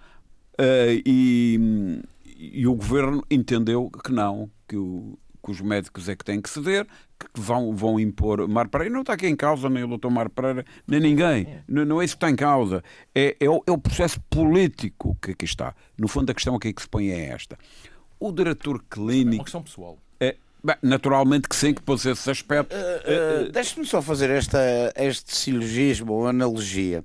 Uh, 0.53 1.01
e, 1.07 2.03
e 2.37 2.67
o 2.67 2.75
governo 2.75 3.25
entendeu 3.31 3.91
que 4.05 4.13
não, 4.13 4.51
que 4.69 4.77
o, 4.77 5.19
que 5.43 5.51
os 5.51 5.61
médicos 5.61 6.09
é 6.09 6.17
que 6.17 6.25
têm 6.25 6.41
que 6.41 6.51
ceder, 6.51 6.87
que 7.19 7.41
vão, 7.41 7.75
vão 7.75 7.99
impor 7.99 8.47
Mar 8.49 8.69
Pereira. 8.69 8.93
Não 8.93 9.01
está 9.01 9.15
aqui 9.15 9.27
em 9.27 9.37
causa 9.37 9.69
nem 9.69 9.85
o 9.85 9.89
doutor 9.89 10.11
Mar 10.11 10.29
Pereira, 10.31 10.65
nem 10.87 11.01
ninguém. 11.01 11.47
É. 11.47 11.63
Não, 11.69 11.85
não, 11.85 12.03
é 12.03 12.05
isso 12.05 12.15
que 12.15 12.19
está 12.19 12.31
em 12.31 12.37
causa. 12.37 12.83
É, 13.15 13.37
é, 13.39 13.49
o, 13.49 13.63
é 13.67 13.71
o 13.71 13.79
processo 13.79 14.21
político 14.29 15.17
que 15.21 15.33
aqui 15.33 15.45
está. 15.45 15.75
No 15.99 16.09
fundo, 16.09 16.31
a 16.31 16.35
questão 16.35 16.55
aqui 16.55 16.73
que 16.73 16.83
se 16.83 16.89
põe 16.89 17.11
é 17.11 17.27
esta. 17.27 17.59
O 18.19 18.33
diretor 18.33 18.83
clínico. 18.89 19.35
É 19.35 19.39
uma 19.39 19.45
questão 19.45 19.63
pessoal. 19.63 19.99
É, 20.19 20.37
Bem, 20.63 20.77
naturalmente 20.83 21.49
que 21.49 21.57
sim, 21.57 21.73
que 21.73 21.83
pôs 21.83 22.05
esse 22.05 22.31
aspecto. 22.31 22.75
Uh, 22.75 23.49
uh, 23.49 23.53
Deixe-me 23.53 23.87
só 23.87 24.03
fazer 24.03 24.31
esta, 24.31 24.59
este 24.97 25.35
silogismo 25.35 26.13
ou 26.13 26.29
analogia. 26.29 27.03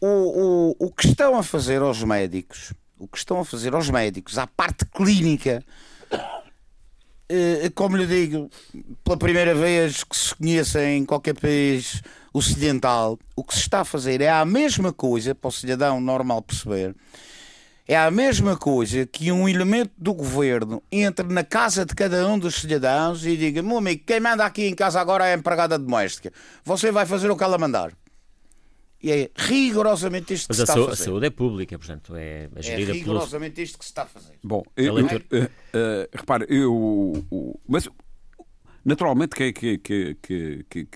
O, 0.00 0.06
o, 0.06 0.86
o 0.86 0.92
que 0.92 1.06
estão 1.06 1.38
a 1.38 1.44
fazer 1.44 1.80
aos 1.80 2.02
médicos, 2.02 2.74
o 2.98 3.06
que 3.06 3.18
estão 3.18 3.38
a 3.38 3.44
fazer 3.44 3.72
aos 3.72 3.88
médicos, 3.88 4.36
à 4.36 4.48
parte 4.48 4.84
clínica, 4.86 5.62
como 7.74 7.96
lhe 7.96 8.06
digo, 8.06 8.50
pela 9.02 9.16
primeira 9.16 9.54
vez 9.54 10.04
que 10.04 10.16
se 10.16 10.34
conheça 10.34 10.84
em 10.84 11.04
qualquer 11.04 11.34
país 11.34 12.02
ocidental, 12.32 13.18
o 13.36 13.44
que 13.44 13.54
se 13.54 13.60
está 13.60 13.80
a 13.80 13.84
fazer 13.84 14.20
é 14.20 14.30
a 14.30 14.44
mesma 14.44 14.92
coisa, 14.92 15.34
para 15.34 15.48
o 15.48 15.52
cidadão 15.52 16.00
normal 16.00 16.42
perceber, 16.42 16.94
é 17.86 17.96
a 17.96 18.10
mesma 18.10 18.56
coisa 18.56 19.04
que 19.06 19.32
um 19.32 19.48
elemento 19.48 19.92
do 19.98 20.14
governo 20.14 20.82
entre 20.90 21.26
na 21.26 21.42
casa 21.42 21.84
de 21.84 21.94
cada 21.94 22.26
um 22.28 22.38
dos 22.38 22.54
cidadãos 22.54 23.26
e 23.26 23.36
diga: 23.36 23.62
meu 23.62 23.78
amigo, 23.78 24.04
quem 24.06 24.20
manda 24.20 24.44
aqui 24.44 24.66
em 24.66 24.74
casa 24.74 25.00
agora 25.00 25.26
é 25.26 25.34
a 25.34 25.36
empregada 25.36 25.78
doméstica. 25.78 26.32
Você 26.64 26.92
vai 26.92 27.04
fazer 27.06 27.30
o 27.30 27.36
que 27.36 27.44
ela 27.44 27.58
mandar. 27.58 27.92
E 29.02 29.10
é 29.10 29.30
rigorosamente 29.34 30.32
isto 30.32 30.46
Mas 30.48 30.58
que 30.58 30.66
se 30.66 30.70
está 30.70 30.80
a 30.80 30.86
fazer. 30.86 31.02
a 31.02 31.04
saúde 31.04 31.26
é 31.26 31.30
pública, 31.30 31.78
portanto, 31.78 32.14
é, 32.14 32.48
é 32.54 32.62
gerida 32.62 32.92
É 32.92 32.94
rigorosamente 32.94 33.60
isto 33.60 33.78
que 33.78 33.84
se 33.84 33.90
está 33.90 34.02
a 34.02 34.06
fazer. 34.06 34.38
Bom, 34.42 34.62
eu, 34.76 34.98
eu, 34.98 35.06
uh, 35.06 35.08
uh, 35.08 36.08
repare, 36.12 36.46
eu. 36.48 36.72
Uh, 36.72 37.60
mas 37.66 37.88
naturalmente 38.84 39.34
que, 39.34 39.52
que, 39.52 39.78
que, 39.78 40.16
que, 40.70 40.88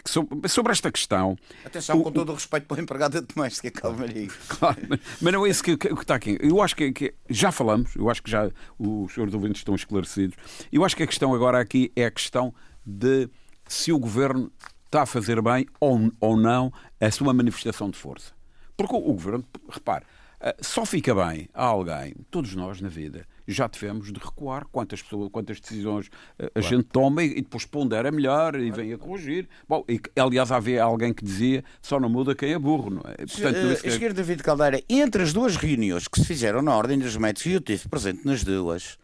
sobre 0.49 0.73
esta 0.73 0.91
questão. 0.91 1.37
Atenção, 1.65 1.99
o, 1.99 2.03
com 2.03 2.13
todo 2.13 2.31
o 2.31 2.35
respeito 2.35 2.67
para 2.67 2.81
a 2.81 2.83
empregada 2.83 3.21
doméstica, 3.23 3.71
calma 3.71 4.05
aí. 4.05 4.29
Claro, 4.49 4.79
mas 5.21 5.33
não 5.33 5.45
é 5.45 5.51
isso 5.51 5.63
que, 5.63 5.77
que, 5.77 5.89
está 5.89 6.15
aqui. 6.15 6.39
Eu 6.41 6.63
acho 6.63 6.77
que, 6.77 6.93
que, 6.93 7.15
já 7.29 7.51
falamos, 7.51 7.95
eu 7.97 8.09
acho 8.09 8.23
que 8.23 8.31
já 8.31 8.51
os 8.79 9.13
senhores 9.13 9.35
ouvintes 9.35 9.61
estão 9.61 9.75
esclarecidos. 9.75 10.37
Eu 10.73 10.85
acho 10.85 10.97
que 10.97 11.03
a 11.03 11.07
questão 11.07 11.35
agora 11.35 11.61
aqui 11.61 11.93
é 11.97 12.07
a 12.07 12.11
questão 12.11 12.55
de 12.85 13.29
se 13.67 13.93
o 13.93 13.99
governo 13.99 14.51
está 14.97 15.03
a 15.03 15.07
fazer 15.07 15.43
bem 15.43 15.67
ou, 15.79 16.11
ou 16.19 16.37
não 16.39 16.73
a 16.99 17.11
sua 17.11 17.35
manifestação 17.35 17.91
de 17.91 17.99
força. 17.99 18.33
Porque 18.77 18.95
o, 18.95 18.99
o 18.99 19.13
governo, 19.13 19.45
repare, 19.69 20.07
eh, 20.41 20.57
só 20.63 20.87
fica 20.87 21.15
bem 21.15 21.49
a 21.53 21.65
alguém, 21.65 22.15
todos 22.31 22.55
nós 22.55 22.81
na 22.81 22.89
vida, 22.89 23.27
já 23.47 23.69
tivemos 23.69 24.11
de 24.11 24.19
recuar 24.19 24.65
quantas 24.73 25.03
pessoas, 25.03 25.29
quantas 25.31 25.61
decisões 25.61 26.09
eh, 26.39 26.47
a 26.47 26.61
claro. 26.61 26.67
gente 26.67 26.85
toma 26.85 27.23
e, 27.23 27.43
depois 27.43 27.67
pondera 27.67 28.11
melhor 28.11 28.59
e 28.59 28.71
vem 28.71 28.95
a 28.95 28.97
corrigir. 28.97 29.47
Bom, 29.69 29.85
e, 29.87 30.01
aliás, 30.19 30.51
havia 30.51 30.83
alguém 30.83 31.13
que 31.13 31.23
dizia 31.23 31.63
só 31.83 32.01
não 32.01 32.09
muda 32.09 32.35
quem 32.35 32.55
é 32.55 32.59
burro, 32.59 32.89
não 32.89 33.03
é? 33.05 33.27
Portanto, 33.27 33.57
uh. 33.57 33.87
Esquerda 33.87 34.23
David 34.23 34.43
Caldeira, 34.43 34.83
entre 34.89 35.23
as 35.23 35.33
duas 35.35 35.57
reuniões 35.57 36.09
que 36.09 36.19
se 36.19 36.25
fizeram 36.25 36.63
na 36.63 36.75
Ordem 36.75 36.99
dos 36.99 37.19
Médicos, 37.19 37.45
e 37.45 37.53
eu 37.53 37.59
estive 37.59 37.87
presente 37.91 38.25
nas 38.25 38.43
duas, 38.43 38.97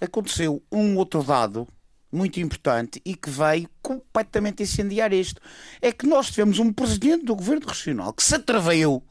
aconteceu 0.00 0.60
um 0.72 0.96
outro 0.96 1.22
dado 1.22 1.68
muito 2.12 2.40
importante 2.40 3.00
e 3.04 3.14
que 3.14 3.30
veio 3.30 3.68
completamente 3.82 4.62
incendiar 4.62 5.12
isto. 5.12 5.40
É 5.80 5.92
que 5.92 6.06
nós 6.06 6.30
tivemos 6.30 6.58
um 6.58 6.72
presidente 6.72 7.24
do 7.24 7.34
governo 7.34 7.66
regional 7.66 8.12
que 8.12 8.22
se 8.22 8.34
atraveiu 8.34 9.02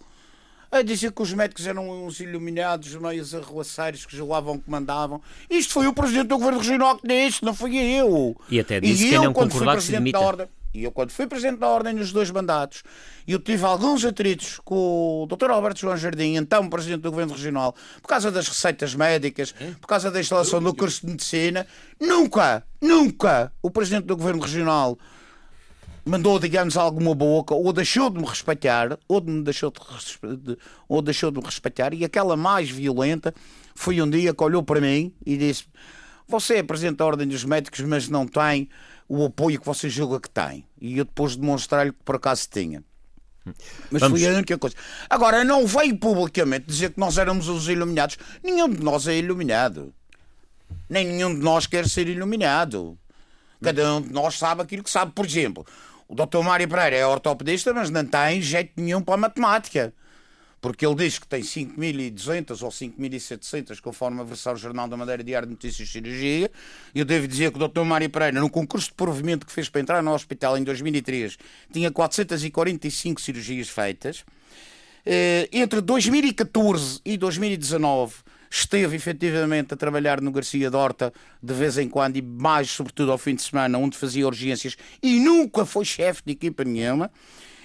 a 0.71 0.81
dizer 0.81 1.11
que 1.11 1.21
os 1.21 1.33
médicos 1.33 1.65
eram 1.65 1.89
uns 2.05 2.19
iluminados, 2.19 2.93
meios 2.95 3.33
arruaceiros 3.33 4.05
que 4.05 4.15
julgavam 4.15 4.59
que 4.59 4.69
mandavam. 4.69 5.21
Isto 5.49 5.73
foi 5.73 5.87
o 5.87 5.93
presidente 5.93 6.27
do 6.27 6.37
governo 6.37 6.59
regional 6.59 6.97
que 6.97 7.07
disse, 7.07 7.43
não 7.43 7.53
fui 7.53 7.75
eu. 7.75 8.35
E 8.49 8.59
até 8.59 8.79
disse 8.79 9.07
e 9.07 9.09
que 9.09 9.15
eu, 9.15 9.23
não 9.23 9.33
quando 9.33 9.51
fui 9.51 9.65
presidente 9.65 10.11
da 10.11 10.19
ordem, 10.19 10.47
e 10.73 10.83
eu, 10.83 10.91
quando 10.91 11.11
fui 11.11 11.25
presidente 11.25 11.59
da 11.59 11.67
Ordem 11.67 11.93
nos 11.93 12.11
dois 12.11 12.29
mandatos, 12.29 12.83
eu 13.27 13.39
tive 13.39 13.65
alguns 13.65 14.05
atritos 14.05 14.59
com 14.63 15.23
o 15.23 15.27
Dr. 15.27 15.49
Alberto 15.49 15.79
João 15.79 15.97
Jardim, 15.97 16.35
então 16.35 16.69
presidente 16.69 17.01
do 17.01 17.09
Governo 17.09 17.33
Regional, 17.33 17.75
por 18.01 18.07
causa 18.07 18.31
das 18.31 18.47
receitas 18.47 18.93
médicas, 18.93 19.53
por 19.81 19.87
causa 19.87 20.11
da 20.11 20.19
instalação 20.19 20.61
do 20.61 20.73
curso 20.73 21.01
de 21.01 21.11
medicina. 21.11 21.65
Nunca, 21.99 22.63
nunca 22.79 23.51
o 23.61 23.71
presidente 23.71 24.05
do 24.05 24.15
Governo 24.15 24.41
Regional 24.41 24.97
mandou, 26.05 26.39
digamos, 26.39 26.77
alguma 26.77 27.13
boca, 27.13 27.53
ou 27.53 27.73
deixou 27.73 28.09
de 28.09 28.19
me 28.19 28.25
respeitar, 28.25 28.97
ou, 29.07 29.21
de 29.21 29.31
me 29.31 29.43
deixou 29.43 29.71
de, 29.71 30.57
ou 30.87 31.01
deixou 31.01 31.31
de 31.31 31.39
me 31.39 31.45
respeitar, 31.45 31.93
e 31.93 32.05
aquela 32.05 32.35
mais 32.35 32.69
violenta 32.69 33.33
foi 33.75 34.01
um 34.01 34.09
dia 34.09 34.33
que 34.33 34.43
olhou 34.43 34.63
para 34.63 34.81
mim 34.81 35.13
e 35.25 35.37
disse: 35.37 35.65
Você 36.27 36.55
é 36.55 36.63
presidente 36.63 36.97
da 36.97 37.05
Ordem 37.05 37.27
dos 37.27 37.43
Médicos, 37.43 37.79
mas 37.81 38.07
não 38.07 38.27
tem 38.27 38.69
o 39.09 39.25
apoio 39.25 39.59
que 39.59 39.65
você 39.65 39.89
julga 39.89 40.19
que 40.19 40.29
tem. 40.29 40.63
E 40.79 40.99
eu 40.99 41.03
depois 41.03 41.35
demonstrar-lhe 41.35 41.91
que 41.91 42.03
por 42.05 42.15
acaso 42.15 42.47
tinha. 42.49 42.83
Mas 43.89 44.01
Vamos. 44.01 44.21
foi 44.21 44.29
a 44.29 44.33
única 44.33 44.57
coisa. 44.57 44.75
Agora, 45.09 45.43
não 45.43 45.65
veio 45.65 45.97
publicamente 45.97 46.67
dizer 46.67 46.91
que 46.93 46.99
nós 46.99 47.17
éramos 47.17 47.49
os 47.49 47.67
iluminados. 47.67 48.17
Nenhum 48.43 48.69
de 48.69 48.83
nós 48.83 49.07
é 49.07 49.17
iluminado. 49.17 49.91
Nem 50.87 51.07
nenhum 51.07 51.33
de 51.33 51.41
nós 51.41 51.65
quer 51.65 51.89
ser 51.89 52.07
iluminado. 52.07 52.97
Cada 53.61 53.95
um 53.95 54.01
de 54.01 54.13
nós 54.13 54.37
sabe 54.37 54.61
aquilo 54.61 54.83
que 54.83 54.89
sabe. 54.89 55.11
Por 55.13 55.25
exemplo, 55.25 55.65
o 56.07 56.13
Dr. 56.13 56.43
Mário 56.43 56.67
Pereira 56.67 56.95
é 56.95 57.05
ortopedista, 57.05 57.73
mas 57.73 57.89
não 57.89 58.05
tem 58.05 58.41
jeito 58.41 58.73
nenhum 58.77 59.01
para 59.01 59.15
a 59.15 59.17
matemática 59.17 59.93
porque 60.61 60.85
ele 60.85 60.95
diz 60.95 61.17
que 61.17 61.27
tem 61.27 61.41
5.200 61.41 62.61
ou 62.63 62.69
5.700, 62.69 63.79
conforme 63.79 64.21
a 64.21 64.23
versão 64.23 64.55
Jornal 64.55 64.87
da 64.87 64.97
Madeira 64.97 65.23
Diário 65.23 65.47
de 65.47 65.53
Notícias 65.53 65.87
de 65.87 65.93
Cirurgia. 65.93 66.51
Eu 66.93 67.05
devo 67.05 67.27
dizer 67.27 67.51
que 67.51 67.61
o 67.61 67.67
Dr. 67.67 67.81
Mário 67.81 68.09
Pereira, 68.09 68.39
no 68.39 68.49
concurso 68.49 68.87
de 68.87 68.93
provimento 68.93 69.45
que 69.45 69.51
fez 69.51 69.69
para 69.69 69.81
entrar 69.81 70.03
no 70.03 70.13
hospital 70.13 70.57
em 70.57 70.63
2003, 70.63 71.37
tinha 71.71 71.91
445 71.91 73.21
cirurgias 73.21 73.69
feitas. 73.69 74.25
Eh, 75.05 75.47
entre 75.53 75.79
2014 75.81 76.99
e 77.05 77.17
2019 77.17 78.15
esteve 78.51 78.95
efetivamente 78.95 79.73
a 79.73 79.77
trabalhar 79.77 80.19
no 80.21 80.31
Garcia 80.31 80.69
Dorta 80.69 81.13
de 81.41 81.53
vez 81.53 81.77
em 81.77 81.87
quando 81.87 82.17
e 82.17 82.21
mais 82.21 82.69
sobretudo 82.69 83.11
ao 83.11 83.17
fim 83.17 83.35
de 83.35 83.43
semana, 83.43 83.77
onde 83.77 83.97
fazia 83.97 84.25
urgências 84.25 84.75
e 85.01 85.19
nunca 85.19 85.65
foi 85.65 85.85
chefe 85.85 86.23
de 86.25 86.33
equipa 86.33 86.63
nenhuma. 86.63 87.11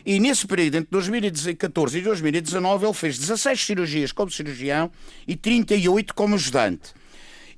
E 0.04 0.20
nesse 0.20 0.46
período, 0.46 0.76
entre 0.76 0.90
2014 0.90 1.98
e 1.98 2.02
2019, 2.02 2.84
ele 2.84 2.94
fez 2.94 3.18
16 3.18 3.64
cirurgias 3.64 4.12
como 4.12 4.30
cirurgião 4.30 4.90
e 5.26 5.34
38 5.34 6.14
como 6.14 6.34
ajudante. 6.34 6.92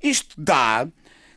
Isto 0.01 0.33
dá 0.37 0.87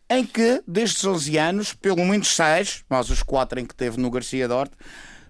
em 0.08 0.24
que, 0.24 0.62
destes 0.66 1.04
11 1.04 1.38
anos, 1.38 1.74
pelo 1.74 2.04
menos 2.04 2.34
6, 2.34 2.84
mais 2.88 3.10
os 3.10 3.22
4 3.22 3.60
em 3.60 3.66
que 3.66 3.74
teve 3.74 4.00
no 4.00 4.10
Garcia 4.10 4.48
Dorte, 4.48 4.74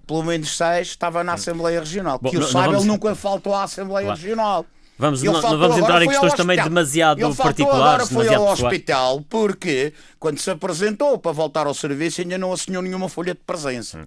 pelo 0.07 0.23
menos 0.23 0.57
6 0.57 0.87
estava 0.89 1.25
na 1.25 1.35
Assembleia 1.35 1.81
Regional. 1.81 2.19
Bom, 2.21 2.31
que 2.31 2.37
eu 2.37 2.43
saiba, 2.43 2.73
vamos... 2.73 2.83
ele 2.83 2.93
nunca 2.93 3.15
faltou 3.15 3.55
à 3.55 3.63
Assembleia 3.65 4.07
claro. 4.07 4.21
Regional. 4.21 4.67
Vamos, 4.99 5.23
não, 5.23 5.33
não, 5.33 5.59
vamos 5.59 5.79
entrar 5.79 6.03
em 6.03 6.09
questões 6.09 6.35
também 6.35 6.63
demasiado 6.63 7.21
ele 7.21 7.35
particulares. 7.35 8.11
Agora 8.11 8.27
foi 8.27 8.35
ao 8.35 8.47
hospital 8.47 9.25
porque, 9.29 9.93
quando 10.19 10.39
se 10.39 10.51
apresentou 10.51 11.19
para 11.19 11.33
voltar 11.33 11.67
ao 11.67 11.75
serviço, 11.75 12.21
ainda 12.21 12.39
não 12.39 12.53
assinou 12.53 12.83
nenhuma 12.83 13.09
folha 13.09 13.35
de 13.35 13.41
presença. 13.41 13.99
Hum. 13.99 14.07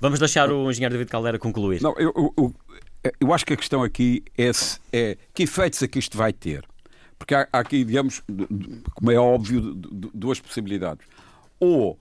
Vamos 0.00 0.18
deixar 0.18 0.50
o 0.50 0.70
engenheiro 0.70 0.94
David 0.94 1.10
Caldeira 1.10 1.38
concluir. 1.38 1.82
Não, 1.82 1.94
eu, 1.98 2.12
eu, 2.36 2.54
eu 3.20 3.32
acho 3.32 3.44
que 3.44 3.52
a 3.52 3.56
questão 3.56 3.82
aqui 3.82 4.22
é, 4.36 4.50
é 4.92 5.16
que 5.34 5.42
efeitos 5.42 5.82
é 5.82 5.88
que 5.88 5.98
isto 5.98 6.16
vai 6.16 6.32
ter. 6.32 6.64
Porque 7.18 7.34
há, 7.34 7.48
há 7.52 7.58
aqui, 7.58 7.84
digamos, 7.84 8.22
como 8.94 9.10
é 9.10 9.16
óbvio, 9.16 9.74
duas 10.14 10.38
possibilidades. 10.38 11.04
Ou 11.58 11.98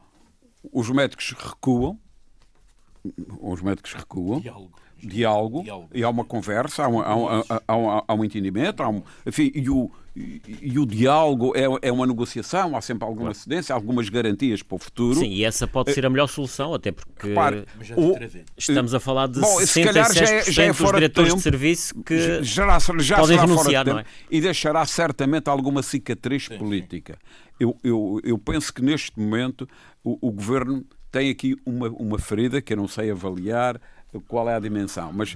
os 0.72 0.90
médicos 0.90 1.34
recuam, 1.38 1.98
os 3.42 3.62
médicos 3.62 3.94
recuam. 3.94 4.40
Diálogo. 4.40 4.72
Diálogo, 5.00 5.64
diálogo. 5.64 5.90
e 5.94 6.04
há 6.04 6.10
uma 6.10 6.26
conversa, 6.26 6.84
há 6.84 6.88
um, 6.88 7.00
há 7.00 7.16
um, 7.16 7.44
há 7.68 7.78
um, 7.78 8.04
há 8.08 8.14
um 8.16 8.26
entendimento, 8.26 8.82
há 8.82 8.90
um, 8.90 9.04
enfim, 9.28 9.52
e 9.54 9.70
o, 9.70 9.92
e 10.16 10.80
o 10.80 10.88
diálogo 10.88 11.54
é, 11.56 11.88
é 11.88 11.92
uma 11.92 12.08
negociação, 12.08 12.76
há 12.76 12.82
sempre 12.82 13.08
alguma 13.08 13.32
cedência, 13.34 13.76
algumas 13.76 14.10
garantias 14.10 14.64
para 14.64 14.76
o 14.76 14.80
futuro. 14.80 15.20
Sim, 15.20 15.30
e 15.30 15.44
essa 15.44 15.68
pode 15.68 15.94
ser 15.94 16.06
a 16.06 16.10
melhor 16.10 16.28
solução, 16.28 16.74
até 16.74 16.92
porque 16.92 17.28
Repare, 17.28 17.66
o, 17.96 18.16
estamos 18.58 18.96
a 18.96 19.00
falar 19.00 19.28
de 19.28 19.40
bom, 19.40 19.58
66% 19.60 20.14
já 20.14 20.26
é, 20.26 20.52
já 20.52 20.64
é 20.64 20.72
dos 20.72 20.78
diretores 20.78 21.04
de, 21.04 21.14
tempo, 21.14 21.36
de 21.36 21.44
serviço 21.44 22.04
que 22.04 22.44
já, 22.44 22.80
já 23.00 23.18
podem 23.18 23.38
renunciar, 23.38 23.86
não 23.86 24.00
é? 24.00 24.06
E 24.32 24.42
deixará 24.42 24.84
certamente 24.86 25.48
alguma 25.48 25.84
cicatriz 25.84 26.46
sim, 26.46 26.58
política. 26.58 27.14
Sim. 27.14 27.48
Eu, 27.60 27.78
eu, 27.84 28.22
eu 28.24 28.38
penso 28.38 28.74
que 28.74 28.82
neste 28.84 29.20
momento 29.20 29.68
o, 30.04 30.28
o 30.28 30.32
governo 30.32 30.86
tem 31.12 31.30
aqui 31.30 31.56
uma, 31.66 31.90
uma 31.90 32.20
ferida 32.20 32.62
que 32.62 32.74
eu 32.74 32.78
não 32.78 32.88
sei 32.88 33.12
avaliar, 33.12 33.80
qual 34.28 34.50
é 34.50 34.56
a 34.56 34.60
dimensão. 34.60 35.12
Mas 35.14 35.36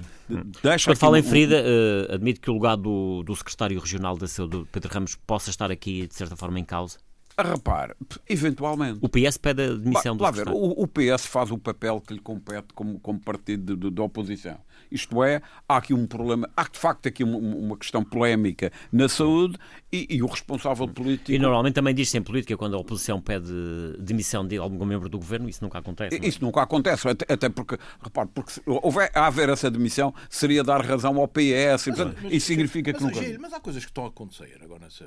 deixa 0.62 0.90
Quando 0.90 0.98
fala 0.98 1.18
em 1.18 1.22
ferida, 1.22 1.62
uh, 1.62 2.14
admito 2.14 2.40
que 2.40 2.50
o 2.50 2.54
lugar 2.54 2.76
do, 2.76 3.22
do 3.22 3.34
secretário 3.36 3.78
regional 3.78 4.16
da 4.16 4.26
saúde, 4.26 4.66
Pedro 4.72 4.92
Ramos, 4.92 5.14
possa 5.14 5.50
estar 5.50 5.70
aqui, 5.70 6.06
de 6.06 6.14
certa 6.14 6.36
forma, 6.36 6.58
em 6.58 6.64
causa? 6.64 6.98
A 7.36 7.42
repare, 7.42 7.94
eventualmente. 8.28 8.98
O 9.00 9.08
PS 9.08 9.38
pede 9.38 9.62
a 9.62 9.74
demissão 9.74 10.16
ba, 10.16 10.30
do 10.30 10.36
ver, 10.36 10.48
o, 10.48 10.82
o, 10.82 10.86
PS 10.86 11.24
faz 11.26 11.50
o 11.50 11.56
papel 11.56 12.00
que 12.00 12.12
lhe 12.12 12.20
compete 12.20 12.68
como, 12.74 13.00
como 13.00 13.18
partido 13.18 13.74
de, 13.74 13.88
de, 13.88 13.90
de 13.90 14.00
oposição. 14.02 14.58
Isto 14.92 15.22
é, 15.22 15.40
há 15.68 15.76
aqui 15.76 15.94
um 15.94 16.06
problema, 16.06 16.48
há 16.56 16.64
de 16.64 16.78
facto 16.78 17.06
aqui 17.08 17.24
uma, 17.24 17.36
uma 17.36 17.76
questão 17.76 18.04
polémica 18.04 18.72
na 18.92 19.08
saúde 19.08 19.58
e, 19.90 20.06
e, 20.16 20.22
o 20.22 20.26
responsável 20.26 20.88
político. 20.88 21.32
E 21.32 21.38
normalmente 21.38 21.74
também 21.74 21.94
diz-se 21.94 22.18
em 22.18 22.22
política, 22.22 22.56
quando 22.56 22.76
a 22.76 22.78
oposição 22.78 23.20
pede 23.20 23.52
demissão 23.98 24.46
de 24.46 24.56
algum 24.56 24.84
membro 24.84 25.08
do 25.08 25.18
governo, 25.18 25.48
isso 25.48 25.62
nunca 25.62 25.78
acontece. 25.78 26.16
É? 26.16 26.26
Isso 26.26 26.42
nunca 26.42 26.62
acontece, 26.62 27.08
até, 27.08 27.32
até 27.32 27.48
porque, 27.48 27.78
repare, 28.02 28.28
porque 28.34 28.52
se 28.52 28.62
houver, 28.66 29.10
a 29.14 29.26
haver 29.26 29.48
essa 29.48 29.70
demissão 29.70 30.14
seria 30.28 30.62
dar 30.62 30.84
razão 30.84 31.18
ao 31.18 31.28
PS, 31.28 31.86
e, 31.86 31.92
portanto, 31.92 32.18
mas, 32.22 32.32
isso 32.32 32.46
significa 32.46 32.92
mas, 32.92 32.98
que 32.98 33.04
nunca. 33.04 33.38
mas 33.40 33.52
há 33.52 33.60
coisas 33.60 33.84
que 33.84 33.90
estão 33.90 34.04
a 34.04 34.08
acontecer 34.08 34.58
agora 34.62 34.80
nessa 34.80 35.06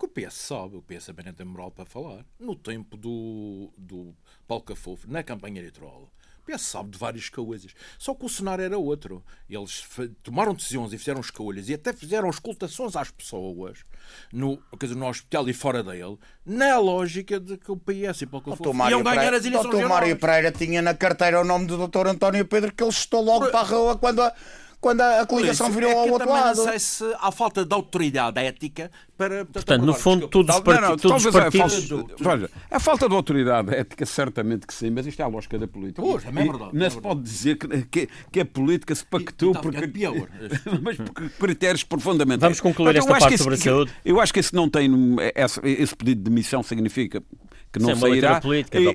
que 0.00 0.06
o 0.06 0.08
PS 0.08 0.34
sabe, 0.34 0.76
o 0.76 0.82
PS 0.82 1.06
também 1.06 1.26
não 1.26 1.34
tem 1.34 1.44
moral 1.44 1.70
para 1.70 1.84
falar. 1.84 2.24
No 2.38 2.56
tempo 2.56 2.96
do, 2.96 3.70
do 3.76 4.14
Paulo 4.48 4.64
Cafofo, 4.64 5.10
na 5.10 5.22
campanha 5.22 5.60
eleitoral, 5.60 6.10
PS 6.40 6.62
sabe 6.62 6.90
de 6.90 6.98
várias 6.98 7.28
coisas. 7.28 7.72
Só 7.98 8.14
que 8.14 8.24
o 8.24 8.28
cenário 8.28 8.64
era 8.64 8.78
outro. 8.78 9.24
Eles 9.48 9.84
tomaram 10.22 10.54
decisões 10.54 10.92
e 10.92 10.98
fizeram 10.98 11.20
escolhas 11.20 11.68
e 11.68 11.74
até 11.74 11.92
fizeram 11.92 12.28
escutações 12.28 12.96
às 12.96 13.10
pessoas 13.10 13.84
no, 14.32 14.58
quer 14.78 14.86
dizer, 14.86 14.98
no 14.98 15.08
hospital 15.08 15.48
e 15.48 15.52
fora 15.52 15.82
dele, 15.82 16.18
na 16.44 16.78
lógica 16.78 17.38
de 17.38 17.56
que 17.56 17.70
o 17.70 17.76
PS 17.76 18.22
e 18.22 18.26
Paulo 18.26 18.44
Cafofo 18.46 18.88
iam 18.88 19.02
ganhar 19.02 19.34
as 19.34 19.44
eleições 19.44 19.74
Dr. 19.74 19.88
Mário 19.88 20.16
Pereira 20.16 20.52
tinha 20.52 20.82
na 20.82 20.94
carteira 20.94 21.40
o 21.40 21.44
nome 21.44 21.66
do 21.66 21.86
Dr. 21.86 22.06
António 22.08 22.44
Pedro 22.44 22.72
que 22.72 22.82
ele 22.82 22.90
estou 22.90 23.22
logo 23.22 23.46
Por... 23.46 23.52
para 23.52 23.60
a 23.60 23.64
rua 23.64 23.96
quando 23.96 24.22
a 24.22 24.32
quando 24.80 25.02
a 25.02 25.26
coligação 25.26 25.70
virou 25.70 25.90
é 25.90 25.94
ao 25.94 26.08
outro 26.08 26.28
lado. 26.28 26.56
Não 26.56 26.64
sei 26.64 26.78
se 26.78 27.04
há 27.20 27.30
falta 27.30 27.64
de 27.64 27.74
autoridade 27.74 28.40
ética 28.40 28.90
para. 29.16 29.44
Portanto, 29.44 29.84
no 29.84 29.92
fundo, 29.92 30.26
todos 30.28 30.56
os 30.56 30.62
partidos. 30.62 31.02
Todos 31.02 31.26
os 31.26 31.32
partidos... 31.32 31.88
Veja, 32.18 32.50
a 32.70 32.80
falta 32.80 33.08
de 33.08 33.14
autoridade 33.14 33.74
ética, 33.74 34.06
certamente 34.06 34.66
que 34.66 34.72
sim, 34.72 34.90
mas 34.90 35.06
isto 35.06 35.20
é 35.20 35.24
a 35.24 35.28
lógica 35.28 35.58
da 35.58 35.68
política. 35.68 36.00
Pois, 36.00 36.24
é 36.24 36.30
verdade. 36.30 36.70
Não 36.72 36.86
é 36.86 36.90
se 36.90 37.00
pode 37.00 37.20
dizer 37.20 37.56
que, 37.56 37.82
que, 37.82 38.08
que 38.32 38.40
a 38.40 38.46
política 38.46 38.94
se 38.94 39.04
pactou 39.04 39.52
porque. 39.52 39.86
Pior. 39.90 40.28
mas 40.82 40.96
por 40.96 41.30
critérios 41.38 41.84
profundamente. 41.84 42.40
Vamos 42.40 42.60
concluir 42.60 42.96
esta 42.96 43.10
parte 43.10 43.36
sobre 43.36 43.54
a 43.54 43.58
saúde. 43.58 43.92
Eu 44.04 44.20
acho 44.20 44.32
que 44.32 44.40
esse 44.40 44.54
não 44.54 44.68
tem. 44.68 44.90
Esse 45.34 45.94
pedido 45.94 46.22
de 46.22 46.30
demissão 46.30 46.62
significa 46.62 47.22
que 47.72 47.78
não 47.78 47.94
Sim, 47.94 48.00
sairá. 48.00 48.40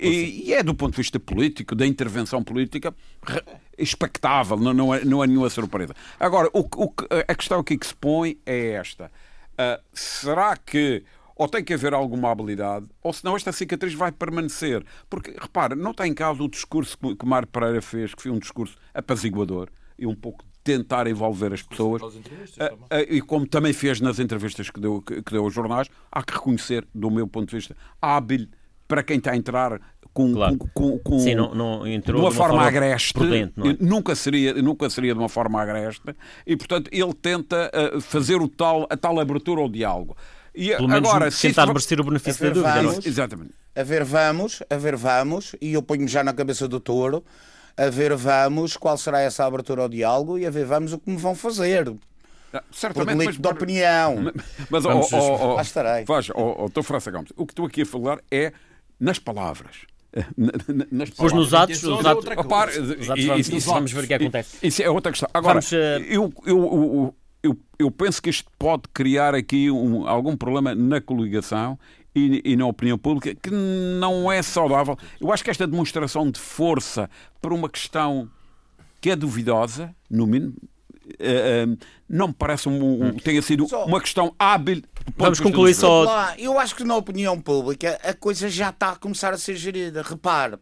E, 0.01 0.49
e, 0.49 0.53
é 0.53 0.61
do 0.61 0.75
ponto 0.75 0.91
de 0.91 0.97
vista 0.97 1.19
político, 1.19 1.75
da 1.75 1.85
intervenção 1.85 2.43
política, 2.43 2.93
expectável, 3.77 4.57
não, 4.57 4.73
não, 4.73 4.93
é, 4.93 5.05
não 5.05 5.23
é 5.23 5.27
nenhuma 5.27 5.49
surpresa. 5.49 5.95
Agora, 6.19 6.49
o, 6.53 6.59
o, 6.59 6.93
a 7.27 7.35
questão 7.35 7.59
aqui 7.59 7.77
que 7.77 7.88
se 7.88 7.95
põe 7.95 8.38
é 8.45 8.71
esta: 8.71 9.11
uh, 9.53 9.81
será 9.93 10.57
que 10.57 11.03
ou 11.35 11.49
tem 11.49 11.63
que 11.63 11.73
haver 11.73 11.93
alguma 11.93 12.31
habilidade, 12.31 12.85
ou 13.03 13.11
senão 13.11 13.35
esta 13.35 13.51
cicatriz 13.51 13.93
vai 13.93 14.11
permanecer. 14.11 14.85
Porque, 15.09 15.35
repara, 15.38 15.75
não 15.75 15.91
está 15.91 16.07
em 16.07 16.13
causa 16.13 16.41
o 16.41 16.47
discurso 16.47 16.97
que 16.97 17.25
Mário 17.25 17.47
Pereira 17.47 17.81
fez, 17.81 18.15
que 18.15 18.21
foi 18.21 18.31
um 18.31 18.39
discurso 18.39 18.77
apaziguador 18.93 19.67
e 19.99 20.07
um 20.07 20.15
pouco 20.15 20.45
tentar 20.63 21.07
envolver 21.07 21.53
as 21.53 21.61
pessoas. 21.61 22.01
Uh, 22.01 22.07
uh, 22.07 22.88
e 23.09 23.21
como 23.21 23.45
também 23.45 23.73
fez 23.73 23.99
nas 23.99 24.17
entrevistas 24.17 24.69
que 24.69 24.79
deu, 24.79 25.01
que, 25.01 25.21
que 25.21 25.31
deu 25.31 25.43
aos 25.43 25.53
jornais, 25.53 25.89
há 26.11 26.23
que 26.23 26.33
reconhecer, 26.33 26.88
do 26.93 27.11
meu 27.11 27.27
ponto 27.27 27.49
de 27.49 27.55
vista, 27.57 27.75
hábil 28.01 28.47
para 28.88 29.04
quem 29.04 29.17
está 29.17 29.32
a 29.32 29.36
entrar 29.36 29.80
com, 30.15 30.32
claro. 30.32 30.58
com, 30.74 30.98
com, 31.00 31.19
Sim, 31.19 31.36
não, 31.36 31.54
não 31.54 31.86
entrou 31.86 32.21
de 32.21 32.26
uma, 32.26 32.32
forma, 32.32 32.54
forma 32.54 32.67
agreste, 32.67 33.13
prudente, 33.13 33.54
é? 33.60 33.78
nunca, 33.82 34.15
seria, 34.15 34.54
nunca 34.54 34.89
seria 34.89 35.13
de 35.13 35.19
uma 35.19 35.28
forma 35.28 35.62
agreste, 35.62 36.15
e 36.48 36.56
portanto 36.56 36.89
ele 36.91 37.13
tenta 37.13 37.69
uh, 37.93 38.00
fazer 38.00 38.38
o 38.38 38.48
tal, 38.48 38.88
a 38.89 38.95
tal 38.95 39.19
abertura 39.19 39.62
ao 39.62 39.67
diálogo. 39.67 40.15
E 40.56 40.69
Pelo 40.69 40.88
menos 40.88 41.10
agora, 41.10 41.30
tentar 41.30 41.65
merecer 41.65 42.00
o 42.00 42.04
benefício 42.06 42.41
da 42.41 42.54
dúvida. 42.54 42.82
Vamos, 42.82 43.06
Exatamente. 43.06 43.52
A 43.76 43.84
ver, 43.84 44.06
vamos, 44.06 44.63
a 44.69 44.78
ver, 44.78 44.95
vamos, 44.95 45.54
e 45.60 45.74
eu 45.74 45.82
ponho-me 45.82 46.08
já 46.08 46.24
na 46.24 46.32
cabeça 46.32 46.65
do 46.65 46.80
touro, 46.80 47.21
a 47.76 47.89
ver, 47.89 48.15
vamos, 48.15 48.78
qual 48.78 48.98
será 48.98 49.19
essa 49.19 49.43
abertura 49.45 49.82
ao 49.82 49.89
diálogo 49.89 50.38
e 50.38 50.45
a 50.45 50.50
ver, 50.50 50.65
vamos, 50.65 50.93
o 50.93 50.98
que 50.98 51.10
me 51.10 51.17
vão 51.17 51.36
fazer. 51.36 51.93
Ah, 52.54 52.63
certamente, 52.71 53.26
mas, 53.26 53.38
de 53.38 53.48
opinião. 53.50 54.15
Mas, 54.71 54.86
mas 54.86 54.86
oh, 54.86 55.17
oh, 55.17 55.38
oh, 55.41 55.54
lá 55.56 55.62
estarei. 55.62 56.06
Veja, 56.06 56.32
oh, 56.34 56.71
oh, 56.74 56.84
França 56.84 57.12
Gomes, 57.12 57.34
o 57.36 57.45
que 57.45 57.52
estou 57.52 57.65
aqui 57.65 57.82
a 57.82 57.86
falar 57.86 58.19
é 58.32 58.54
nas 58.99 59.19
palavras. 59.19 59.86
Nas 60.91 61.10
pois 61.10 61.34
nos 61.34 61.53
atos, 61.53 61.84
os 61.84 62.05
atos, 62.05 62.23
Repare, 62.25 62.79
os 62.79 63.10
atos 63.10 63.25
vamos, 63.25 63.49
isso, 63.49 63.69
vamos 63.69 63.91
ver 63.91 64.03
o 64.05 64.08
que 64.08 64.13
acontece. 64.13 64.58
Isso 64.65 64.81
é 64.81 64.89
outra 64.89 65.12
questão. 65.12 65.29
Agora, 65.34 65.60
vamos, 65.60 65.71
uh... 65.73 65.75
eu, 65.75 66.34
eu, 66.45 67.15
eu, 67.43 67.58
eu, 67.77 67.91
penso 67.91 68.21
que 68.21 68.29
isto 68.29 68.49
pode 68.58 68.84
criar 68.93 69.36
aqui 69.36 69.69
um, 69.69 70.08
algum 70.08 70.38
problema 70.38 70.73
na 70.73 71.01
coligação 71.01 71.77
e, 72.15 72.41
e, 72.45 72.55
na 72.55 72.65
opinião 72.65 72.97
pública 72.97 73.36
que 73.36 73.49
não 73.51 74.31
é 74.31 74.41
saudável. 74.41 74.97
Eu 75.19 75.34
acho 75.34 75.43
que 75.43 75.49
esta 75.49 75.67
demonstração 75.67 76.31
de 76.31 76.39
força 76.39 77.10
por 77.41 77.51
uma 77.51 77.69
questão 77.69 78.29
que 79.01 79.10
é 79.12 79.15
duvidosa, 79.17 79.93
no 80.10 80.25
mínimo, 80.25 80.55
uh, 80.55 81.77
não 82.08 82.29
me 82.29 82.34
parece 82.34 82.69
um, 82.69 83.08
um, 83.08 83.13
tenha 83.17 83.41
sido 83.41 83.67
só, 83.67 83.86
uma 83.86 83.99
questão 83.99 84.34
hábil. 84.39 84.81
Vamos 85.17 85.39
concluir 85.39 85.73
só. 85.73 86.33
Eu 86.37 86.59
acho 86.59 86.75
que 86.75 86.83
na 86.83 86.95
opinião 86.95 87.39
pública 87.39 87.99
a 88.03 88.13
coisa 88.13 88.49
já 88.49 88.69
está 88.69 88.91
a 88.91 88.95
começar 88.95 89.33
a 89.33 89.37
ser 89.37 89.55
gerida. 89.55 90.01
Repare, 90.01 90.57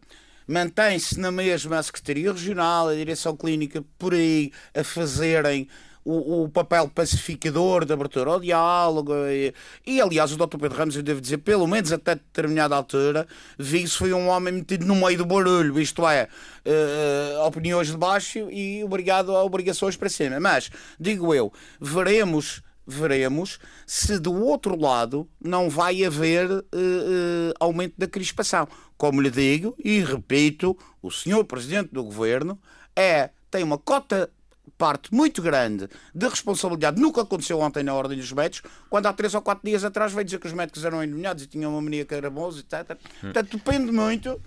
mantém-se 0.46 1.18
na 1.18 1.30
mesma 1.30 1.78
a 1.78 1.82
Secretaria 1.82 2.32
Regional, 2.32 2.88
a 2.88 2.94
Direção 2.94 3.36
Clínica, 3.36 3.84
por 3.98 4.14
aí 4.14 4.52
a 4.74 4.84
fazerem 4.84 5.68
o, 6.04 6.42
o, 6.42 6.48
papel 6.50 6.86
pacificador 6.88 7.84
de 7.84 7.92
abertura 7.92 8.30
ao 8.30 8.40
diálogo. 8.40 9.14
E, 9.26 9.54
e, 9.86 10.00
aliás, 10.00 10.32
o 10.32 10.36
Dr. 10.36 10.58
Pedro 10.58 10.76
Ramos, 10.76 10.96
eu 10.96 11.02
devo 11.02 11.20
dizer, 11.20 11.38
pelo 11.38 11.66
menos 11.66 11.92
até 11.92 12.14
determinada 12.14 12.76
altura, 12.76 13.26
vi-se 13.58 13.96
foi 13.96 14.12
um 14.12 14.28
homem 14.28 14.52
metido 14.52 14.84
no 14.84 14.94
meio 14.94 15.16
do 15.16 15.24
barulho, 15.24 15.80
isto 15.80 16.06
é, 16.06 16.28
uh, 16.66 17.40
opiniões 17.46 17.88
de 17.88 17.96
baixo 17.96 18.50
e 18.50 18.84
obrigado 18.84 19.34
a 19.34 19.42
obrigações 19.42 19.96
para 19.96 20.10
cima. 20.10 20.38
Mas, 20.38 20.70
digo 21.00 21.34
eu, 21.34 21.50
veremos 21.80 22.62
veremos 22.86 23.58
se 23.86 24.18
do 24.18 24.34
outro 24.34 24.78
lado 24.78 25.28
não 25.40 25.70
vai 25.70 26.04
haver 26.04 26.50
uh, 26.50 26.62
uh, 26.62 27.54
aumento 27.58 27.94
da 27.96 28.06
crispação. 28.06 28.68
Como 28.96 29.20
lhe 29.20 29.30
digo 29.30 29.74
e 29.82 30.00
repito, 30.00 30.76
o 31.02 31.10
senhor 31.10 31.44
Presidente 31.44 31.90
do 31.92 32.04
Governo 32.04 32.58
é, 32.96 33.30
tem 33.50 33.62
uma 33.62 33.78
cota 33.78 34.30
parte 34.76 35.14
muito 35.14 35.40
grande 35.42 35.88
de 36.14 36.28
responsabilidade 36.28 37.00
nunca 37.00 37.22
aconteceu 37.22 37.60
ontem 37.60 37.82
na 37.82 37.94
Ordem 37.94 38.18
dos 38.18 38.32
Médicos, 38.32 38.70
quando 38.88 39.06
há 39.06 39.12
três 39.12 39.34
ou 39.34 39.42
quatro 39.42 39.64
dias 39.64 39.84
atrás 39.84 40.12
veio 40.12 40.24
dizer 40.24 40.38
que 40.38 40.46
os 40.46 40.52
médicos 40.52 40.84
eram 40.84 41.02
endemoniados 41.02 41.44
e 41.44 41.46
tinham 41.46 41.72
uma 41.72 41.80
mania 41.80 42.04
que 42.04 42.14
era 42.14 42.30
bons, 42.30 42.58
etc. 42.58 42.98
Portanto, 43.20 43.56
depende 43.56 43.92
muito, 43.92 44.40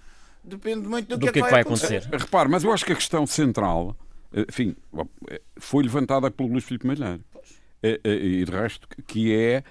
depende 0.43 0.88
muito 0.88 1.08
do, 1.08 1.17
do 1.17 1.26
que, 1.26 1.32
que, 1.32 1.39
é 1.39 1.43
que 1.43 1.50
vai 1.50 1.62
acontecer. 1.62 1.97
acontecer. 1.97 2.17
Repare, 2.17 2.50
mas 2.50 2.63
eu 2.63 2.71
acho 2.71 2.86
que 2.86 2.91
a 2.91 2.95
questão 2.95 3.26
central, 3.26 3.95
eh, 4.34 4.45
enfim, 4.50 4.76
foi 5.58 5.84
levantada 5.84 6.30
pelo 6.30 6.50
Luís 6.50 6.63
Filipe 6.63 6.88
Malheiro, 6.88 7.23
eh, 7.34 7.37
eh, 7.37 7.37
e 8.04 8.45
de 8.45 8.52
resto, 8.52 8.88
que 9.06 9.34
é 9.34 9.63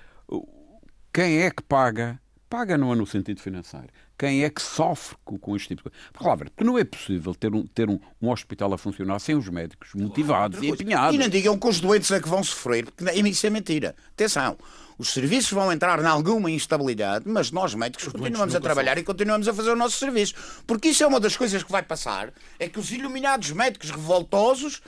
quem 1.12 1.42
é 1.42 1.50
que 1.50 1.62
paga 1.62 2.20
paga 2.48 2.78
não 2.78 2.92
é 2.92 2.96
no 2.96 3.06
sentido 3.06 3.40
financeiro. 3.40 3.88
Quem 4.18 4.44
é 4.44 4.50
que 4.50 4.62
sofre 4.62 5.16
com, 5.24 5.56
este 5.56 5.68
tipo 5.68 5.82
de 5.82 5.90
coisa? 5.90 6.36
Porque, 6.36 6.64
não 6.64 6.78
é 6.78 6.84
possível 6.84 7.34
ter, 7.34 7.52
um, 7.54 7.66
ter 7.66 7.90
um, 7.90 7.98
um 8.20 8.30
hospital 8.30 8.72
a 8.72 8.78
funcionar 8.78 9.18
sem 9.18 9.34
os 9.34 9.48
médicos 9.48 9.90
motivados 9.94 10.62
e 10.62 10.68
empenhados. 10.68 11.14
E 11.14 11.18
não 11.18 11.28
digam 11.28 11.58
que 11.58 11.68
os 11.68 11.80
doentes 11.80 12.10
é 12.10 12.20
que 12.20 12.28
vão 12.28 12.42
sofrer, 12.42 12.86
porque 12.86 13.04
isso 13.28 13.46
é 13.46 13.50
mentira. 13.50 13.94
Atenção, 14.12 14.56
os 14.96 15.12
serviços 15.12 15.52
vão 15.52 15.70
entrar 15.70 16.00
em 16.00 16.06
alguma 16.06 16.50
instabilidade, 16.50 17.28
mas 17.28 17.50
nós 17.50 17.74
médicos 17.74 18.06
os 18.06 18.12
continuamos 18.14 18.54
a 18.54 18.60
trabalhar 18.60 18.92
sofrem. 18.92 19.02
e 19.02 19.06
continuamos 19.06 19.48
a 19.48 19.52
fazer 19.52 19.70
o 19.70 19.76
nosso 19.76 19.98
serviço. 19.98 20.34
Porque 20.66 20.88
isso 20.88 21.04
é 21.04 21.06
uma 21.06 21.20
das 21.20 21.36
coisas 21.36 21.62
que 21.62 21.70
vai 21.70 21.82
passar, 21.82 22.32
é 22.58 22.68
que 22.68 22.78
os 22.78 22.90
iluminados 22.90 23.50
médicos 23.52 23.90
revoltosos 23.90 24.80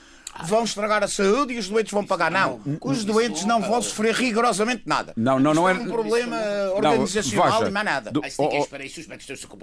vão 0.45 0.65
estragar 0.65 1.03
a 1.03 1.09
saúde 1.09 1.55
e 1.55 1.59
os 1.59 1.69
doentes 1.69 1.93
vão 1.93 2.05
pagar. 2.05 2.31
Não, 2.31 2.61
os 2.83 3.05
doentes 3.05 3.45
não 3.45 3.61
vão 3.61 3.81
sofrer 3.81 4.15
rigorosamente 4.15 4.83
nada. 4.87 5.13
Não, 5.17 5.39
não, 5.39 5.55
não 5.55 5.69
é, 5.69 5.73
é 5.73 5.75
um 5.75 5.87
problema 5.87 6.37
organizacional 6.75 7.67
e 7.67 7.71
mais 7.71 7.85
nada. 7.85 8.13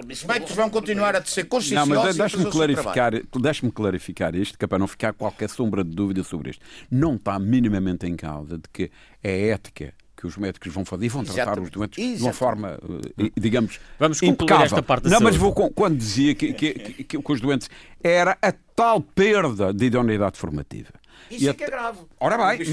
Os 0.09 0.23
médicos 0.23 0.55
vão 0.55 0.69
continuar 0.69 1.15
a 1.15 1.23
ser 1.23 1.45
conscienciosos. 1.45 1.89
Não, 1.89 2.03
mas 2.03 2.17
deixe-me 2.17 2.45
clarificar, 2.45 3.11
deixe 3.39 3.65
clarificar 3.71 4.35
isto, 4.35 4.57
que 4.57 4.65
é 4.65 4.67
para 4.67 4.79
não 4.79 4.87
ficar 4.87 5.13
qualquer 5.13 5.49
sombra 5.49 5.83
de 5.83 5.91
dúvida 5.91 6.23
sobre 6.23 6.51
isto. 6.51 6.65
Não 6.89 7.15
está 7.15 7.37
minimamente 7.37 8.05
em 8.05 8.15
causa 8.15 8.57
de 8.57 8.63
que 8.71 8.91
é 9.23 9.49
ética 9.49 9.93
que 10.15 10.25
os 10.25 10.37
médicos 10.37 10.71
vão 10.73 10.85
fazer 10.85 11.05
e 11.05 11.09
vão 11.09 11.23
tratar 11.23 11.41
Exatamente. 11.41 11.65
os 11.65 11.71
doentes 11.71 11.97
Exatamente. 11.97 12.17
de 12.17 12.23
uma 12.23 12.33
forma, 12.33 12.79
eh, 13.17 13.31
digamos, 13.35 13.79
Vamos 13.99 14.21
impecável. 14.23 14.65
esta 14.65 14.83
parte 14.83 15.03
da 15.03 15.09
Não, 15.09 15.21
mas 15.21 15.35
vou, 15.35 15.53
quando 15.53 15.97
dizia 15.97 16.33
que, 16.33 16.53
que, 16.53 16.73
que, 16.73 17.03
que, 17.03 17.31
os 17.31 17.41
doentes 17.41 17.69
era 18.03 18.37
a 18.41 18.53
tal 18.75 19.01
perda 19.01 19.73
de 19.73 19.85
idoneidade 19.85 20.37
formativa. 20.37 20.89
Isso 21.29 21.45
e 21.45 21.47
é 21.49 21.53
que 21.53 21.63
é 21.63 21.67
grave. 21.67 21.99
Ora 22.19 22.37
bem, 22.37 22.67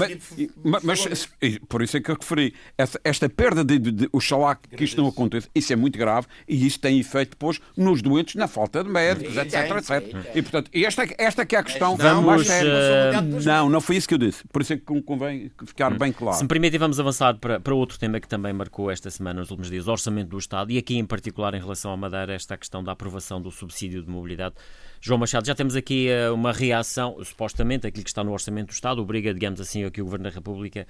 mas, 0.63 0.83
mas, 0.83 1.29
por 1.67 1.81
isso 1.81 1.97
é 1.97 2.01
que 2.01 2.11
eu 2.11 2.15
referi. 2.15 2.53
Esta, 2.77 3.01
esta 3.03 3.29
perda 3.29 3.63
de, 3.63 3.79
de, 3.79 3.91
de 3.91 4.09
oxalá 4.11 4.55
que 4.55 4.83
isto 4.83 5.01
não 5.01 5.09
aconteça, 5.09 5.49
isso 5.53 5.73
é 5.73 5.75
muito 5.75 5.97
grave 5.97 6.27
e 6.47 6.65
isso 6.65 6.79
tem 6.79 6.99
efeito 6.99 7.31
depois 7.31 7.59
nos 7.75 8.01
doentes, 8.01 8.35
na 8.35 8.47
falta 8.47 8.83
de 8.83 8.89
médicos, 8.89 9.35
etc, 9.37 9.71
etc. 9.77 10.35
E 10.35 10.41
portanto, 10.41 10.69
esta, 10.73 11.07
esta 11.17 11.45
que 11.45 11.55
é 11.55 11.59
a 11.59 11.63
questão 11.63 11.95
vamos, 11.95 12.25
mais 12.25 12.47
séria. 12.47 13.21
Uh... 13.21 13.43
Não, 13.43 13.69
não 13.69 13.81
foi 13.81 13.97
isso 13.97 14.07
que 14.07 14.13
eu 14.13 14.17
disse. 14.17 14.43
Por 14.47 14.61
isso 14.61 14.73
é 14.73 14.77
que 14.77 15.01
convém 15.01 15.51
ficar 15.65 15.91
hum. 15.91 15.97
bem 15.97 16.11
claro. 16.11 16.37
Se 16.37 16.43
me 16.43 16.49
permitem, 16.49 16.79
vamos 16.79 16.99
avançar 16.99 17.37
para, 17.37 17.59
para 17.59 17.73
outro 17.73 17.97
tema 17.97 18.19
que 18.19 18.27
também 18.27 18.53
marcou 18.53 18.89
esta 18.91 19.09
semana, 19.09 19.41
nos 19.41 19.51
últimos 19.51 19.69
dias, 19.69 19.87
o 19.87 19.91
orçamento 19.91 20.29
do 20.29 20.37
Estado 20.37 20.71
e 20.71 20.77
aqui 20.77 20.97
em 20.97 21.05
particular 21.05 21.53
em 21.53 21.59
relação 21.59 21.91
à 21.91 21.97
Madeira, 21.97 22.33
esta 22.33 22.57
questão 22.57 22.83
da 22.83 22.91
aprovação 22.91 23.41
do 23.41 23.51
subsídio 23.51 24.01
de 24.01 24.09
mobilidade. 24.09 24.55
João 25.05 25.19
Machado, 25.19 25.45
já 25.45 25.53
temos 25.53 25.75
aqui 25.75 26.07
uh, 26.07 26.33
uma 26.33 26.53
reação, 26.53 27.21
supostamente, 27.25 27.85
aquilo 27.85 28.05
que 28.05 28.09
está 28.09 28.23
no 28.23 28.31
Orçamento 28.31 28.67
do 28.67 28.71
Estado, 28.71 29.01
obriga, 29.01 29.33
digamos 29.33 29.59
assim, 29.59 29.83
a 29.83 29.91
que 29.91 29.99
o 29.99 30.05
Governo 30.05 30.23
da 30.23 30.29
República 30.29 30.87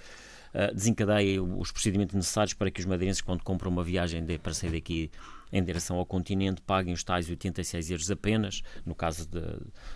uh, 0.53 0.71
desencadeie 0.71 1.39
os 1.39 1.71
procedimentos 1.71 2.13
necessários 2.13 2.53
para 2.53 2.69
que 2.69 2.79
os 2.79 2.85
madeirenses, 2.85 3.23
quando 3.23 3.41
compram 3.41 3.71
uma 3.71 3.83
viagem 3.83 4.23
de, 4.23 4.37
para 4.37 4.53
sair 4.53 4.69
daqui 4.69 5.09
em 5.51 5.63
direção 5.63 5.97
ao 5.97 6.05
continente, 6.05 6.61
paguem 6.61 6.93
os 6.93 7.03
tais 7.03 7.27
86 7.27 7.89
euros 7.89 8.11
apenas, 8.11 8.61
no 8.85 8.93
caso 8.93 9.27
de, 9.27 9.41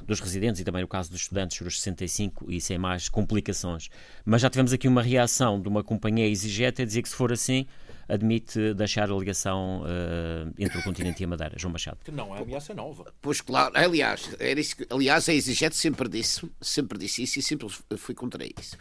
dos 0.03 0.19
residentes 0.19 0.62
e 0.62 0.63
também 0.63 0.82
no 0.82 0.88
caso 0.88 1.12
dos 1.12 1.21
estudantes, 1.21 1.62
os 1.62 1.80
65 1.80 2.51
e 2.51 2.60
sem 2.60 2.80
mais 2.80 3.10
complicações. 3.10 3.88
Mas 4.25 4.41
já 4.41 4.49
tivemos 4.49 4.73
aqui 4.73 4.88
uma 4.88 5.03
reação 5.03 5.62
de 5.62 5.69
uma 5.69 5.84
companhia 5.84 6.25
exigente 6.25 6.82
a 6.82 6.86
dizer 6.86 7.03
que 7.03 7.10
se 7.10 7.15
for 7.15 7.32
assim, 7.32 7.67
admite 8.08 8.74
deixar 8.74 9.12
a 9.12 9.15
ligação 9.15 9.82
uh, 9.82 10.54
entre 10.58 10.78
o 10.78 10.84
continente 10.84 11.22
e 11.22 11.26
a 11.26 11.28
Madeira. 11.28 11.58
João 11.58 11.72
Machado. 11.72 12.00
Que 12.04 12.12
não 12.12 12.36
é 12.36 12.41
ameaça 12.41 12.74
nova. 12.74 13.13
Pois 13.22 13.41
claro, 13.41 13.74
aliás, 13.76 14.30
era 14.39 14.60
isso, 14.60 14.76
aliás 14.89 15.28
a 15.30 15.34
exigente 15.34 15.76
sempre 15.76 16.08
disse, 16.08 16.50
sempre 16.62 16.98
disse 16.98 17.24
isso 17.24 17.39
e 17.39 17.41
sempre 17.41 17.67
fui 17.98 18.15
contra 18.15 18.43
isso. 18.46 18.78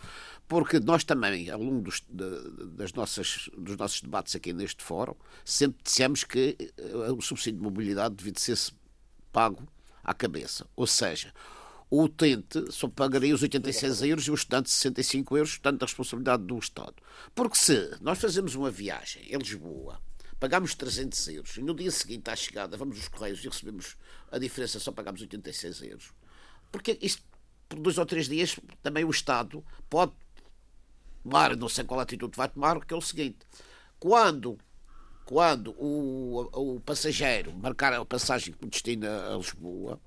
Porque 0.49 0.79
nós 0.79 1.03
também, 1.03 1.51
ao 1.51 1.61
longo 1.61 1.83
dos, 1.83 2.03
de, 2.09 2.67
das 2.77 2.93
nossas, 2.93 3.51
dos 3.57 3.77
nossos 3.77 4.01
debates 4.01 4.37
aqui 4.37 4.53
neste 4.53 4.83
fórum, 4.83 5.15
sempre 5.45 5.79
dissemos 5.83 6.23
que 6.23 6.57
eh, 6.79 7.11
o 7.11 7.21
subsídio 7.21 7.59
de 7.59 7.65
mobilidade 7.65 8.15
devia 8.15 8.33
ser 8.37 8.57
pago 9.33 9.67
à 10.05 10.15
cabeça. 10.15 10.65
Ou 10.77 10.87
seja, 10.87 11.33
o 11.88 12.03
utente 12.03 12.72
só 12.72 12.88
pagaria 12.88 13.35
os 13.35 13.42
86 13.42 14.03
euros 14.03 14.27
e 14.27 14.31
o 14.31 14.35
estudante 14.35 14.70
65 14.70 15.37
euros, 15.37 15.53
portanto, 15.53 15.81
da 15.81 15.87
responsabilidade 15.87 16.42
do 16.42 16.59
Estado. 16.59 16.94
Porque 17.35 17.57
se 17.57 17.96
nós 18.01 18.18
fazemos 18.18 18.55
uma 18.55 18.70
viagem 18.70 19.22
em 19.29 19.37
Lisboa, 19.37 20.01
pagamos 20.40 20.75
300 20.75 21.29
euros 21.29 21.57
e 21.57 21.62
no 21.62 21.75
dia 21.75 21.90
seguinte 21.90 22.29
à 22.29 22.37
chegada 22.37 22.77
vamos 22.77 22.96
aos 22.96 23.09
Correios 23.09 23.44
e 23.44 23.49
recebemos 23.49 23.96
a 24.31 24.38
diferença, 24.38 24.81
só 24.81 24.90
pagamos 24.90 25.20
86 25.20 25.83
euros. 25.83 26.12
Porque 26.72 26.99
isto, 27.01 27.22
por 27.68 27.79
dois 27.79 27.99
ou 27.99 28.07
três 28.07 28.29
dias, 28.29 28.59
também 28.83 29.05
o 29.05 29.11
Estado 29.11 29.64
pode 29.88 30.12
tomar, 31.22 31.57
não 31.57 31.68
sei 31.68 31.85
qual 31.85 32.01
atitude 32.01 32.37
vai 32.37 32.49
tomar, 32.49 32.85
que 32.85 32.92
é 32.92 32.96
o 32.96 33.01
seguinte: 33.01 33.38
quando 33.99 34.59
quando 35.25 35.72
o, 35.72 36.49
o 36.53 36.81
passageiro 36.81 37.53
marcar 37.53 37.92
a 37.92 38.05
passagem 38.05 38.55
com 38.55 38.68
destino 38.68 39.07
a 39.09 39.37
Lisboa, 39.37 40.01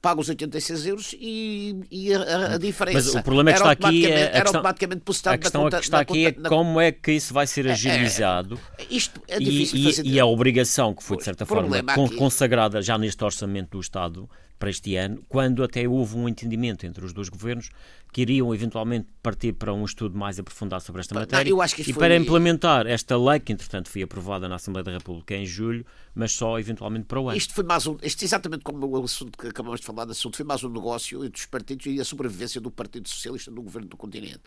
paga 0.00 0.20
os 0.20 0.28
86 0.28 0.86
euros 0.86 1.14
e, 1.18 1.76
e 1.90 2.14
a, 2.14 2.54
a, 2.54 2.58
diferença. 2.58 2.98
Mas 2.98 3.14
o 3.14 3.22
problema 3.22 3.50
é 3.50 3.52
que 3.52 3.58
está 3.58 3.70
aqui 3.70 4.06
é, 4.06 4.10
era 4.10 4.30
questão, 4.30 4.46
automaticamente 4.46 5.00
postado 5.02 5.34
A 5.34 5.38
questão 5.38 5.62
conta, 5.62 5.78
que 5.78 5.84
está 5.84 6.00
aqui 6.00 6.32
conta, 6.32 6.46
é 6.46 6.50
como 6.50 6.80
é 6.80 6.92
que 6.92 7.12
isso 7.12 7.34
vai 7.34 7.46
ser 7.46 7.66
é, 7.66 7.70
é, 7.70 7.72
agilizado 7.72 8.60
é, 8.78 8.86
isto 8.90 9.20
é 9.26 9.38
difícil 9.38 9.78
e, 9.78 9.84
fazer... 9.84 10.06
e, 10.06 10.20
a 10.20 10.26
obrigação 10.26 10.94
que 10.94 11.02
foi, 11.02 11.16
de 11.16 11.24
certa 11.24 11.44
forma, 11.44 11.82
consagrada 12.16 12.80
já 12.80 12.96
neste 12.96 13.22
orçamento 13.24 13.70
do 13.70 13.80
Estado 13.80 14.28
para 14.58 14.70
este 14.70 14.96
ano, 14.96 15.22
quando 15.28 15.62
até 15.62 15.88
houve 15.88 16.16
um 16.16 16.28
entendimento 16.28 16.84
entre 16.84 17.04
os 17.04 17.12
dois 17.12 17.28
governos 17.28 17.70
que 18.12 18.22
iriam 18.22 18.54
eventualmente 18.54 19.06
partir 19.22 19.52
para 19.52 19.72
um 19.72 19.84
estudo 19.84 20.18
mais 20.18 20.38
aprofundado 20.38 20.82
sobre 20.82 21.00
esta 21.00 21.14
matéria 21.14 21.52
não, 21.52 21.64
e 21.86 21.92
para 21.92 22.16
implementar 22.16 22.86
esta 22.86 23.16
lei, 23.16 23.38
que 23.38 23.52
entretanto 23.52 23.88
foi 23.88 24.02
aprovada 24.02 24.48
na 24.48 24.56
Assembleia 24.56 24.84
da 24.84 24.92
República 24.92 25.34
em 25.36 25.44
julho, 25.44 25.84
mas 26.14 26.32
só 26.32 26.58
eventualmente 26.58 27.06
para 27.06 27.20
o 27.20 27.28
ano. 27.28 27.36
Isto 27.36 27.54
foi 27.54 27.64
mais 27.64 27.86
um, 27.86 27.96
isto 28.02 28.24
exatamente 28.24 28.64
como 28.64 28.86
o 28.86 29.04
assunto 29.04 29.36
que 29.38 29.48
acabamos 29.48 29.80
de 29.80 29.86
falar, 29.86 30.04
do 30.06 30.12
assunto, 30.12 30.36
foi 30.36 30.46
mais 30.46 30.64
um 30.64 30.70
negócio 30.70 31.24
entre 31.24 31.38
os 31.38 31.46
partidos 31.46 31.86
e 31.86 32.00
a 32.00 32.04
sobrevivência 32.04 32.60
do 32.60 32.70
Partido 32.70 33.08
Socialista 33.08 33.50
no 33.50 33.62
governo 33.62 33.88
do 33.88 33.96
continente, 33.96 34.42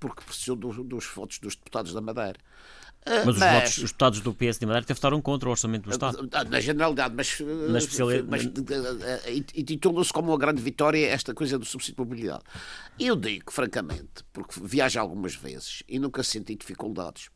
porque 0.00 0.22
precisou 0.22 0.56
dos, 0.56 0.76
dos 0.84 1.06
votos 1.06 1.38
dos 1.38 1.54
deputados 1.54 1.92
da 1.92 2.00
Madeira. 2.00 2.38
Ah, 3.06 3.22
mas, 3.24 3.36
mas, 3.36 3.36
os, 3.36 3.52
votos, 3.52 3.78
os 3.78 3.84
deputados 3.84 4.20
do 4.20 4.34
PS 4.34 4.58
de 4.58 4.66
Madeira 4.66 4.84
até 4.84 4.92
votaram 4.92 5.22
contra 5.22 5.48
o 5.48 5.52
orçamento 5.52 5.84
do 5.84 5.90
Estado. 5.90 6.28
Ah, 6.32 6.42
na 6.42 6.58
generalidade, 6.58 7.14
mas, 7.14 7.38
na 7.40 7.78
especialidade... 7.78 8.26
mas 8.28 8.44
intitula-se 9.54 10.12
como 10.12 10.32
uma 10.32 10.38
grande 10.38 10.60
vitória 10.60 11.06
esta 11.06 11.32
coisa 11.32 11.56
do 11.56 11.64
subsídio 11.64 11.94
de 11.94 12.00
mobilidade. 12.00 12.42
Eu 12.98 13.14
digo, 13.14 13.52
francamente, 13.52 14.24
porque 14.32 14.60
viajo 14.60 14.98
algumas 14.98 15.36
vezes 15.36 15.84
e 15.88 16.00
nunca 16.00 16.24
senti 16.24 16.56
dificuldades, 16.56 17.30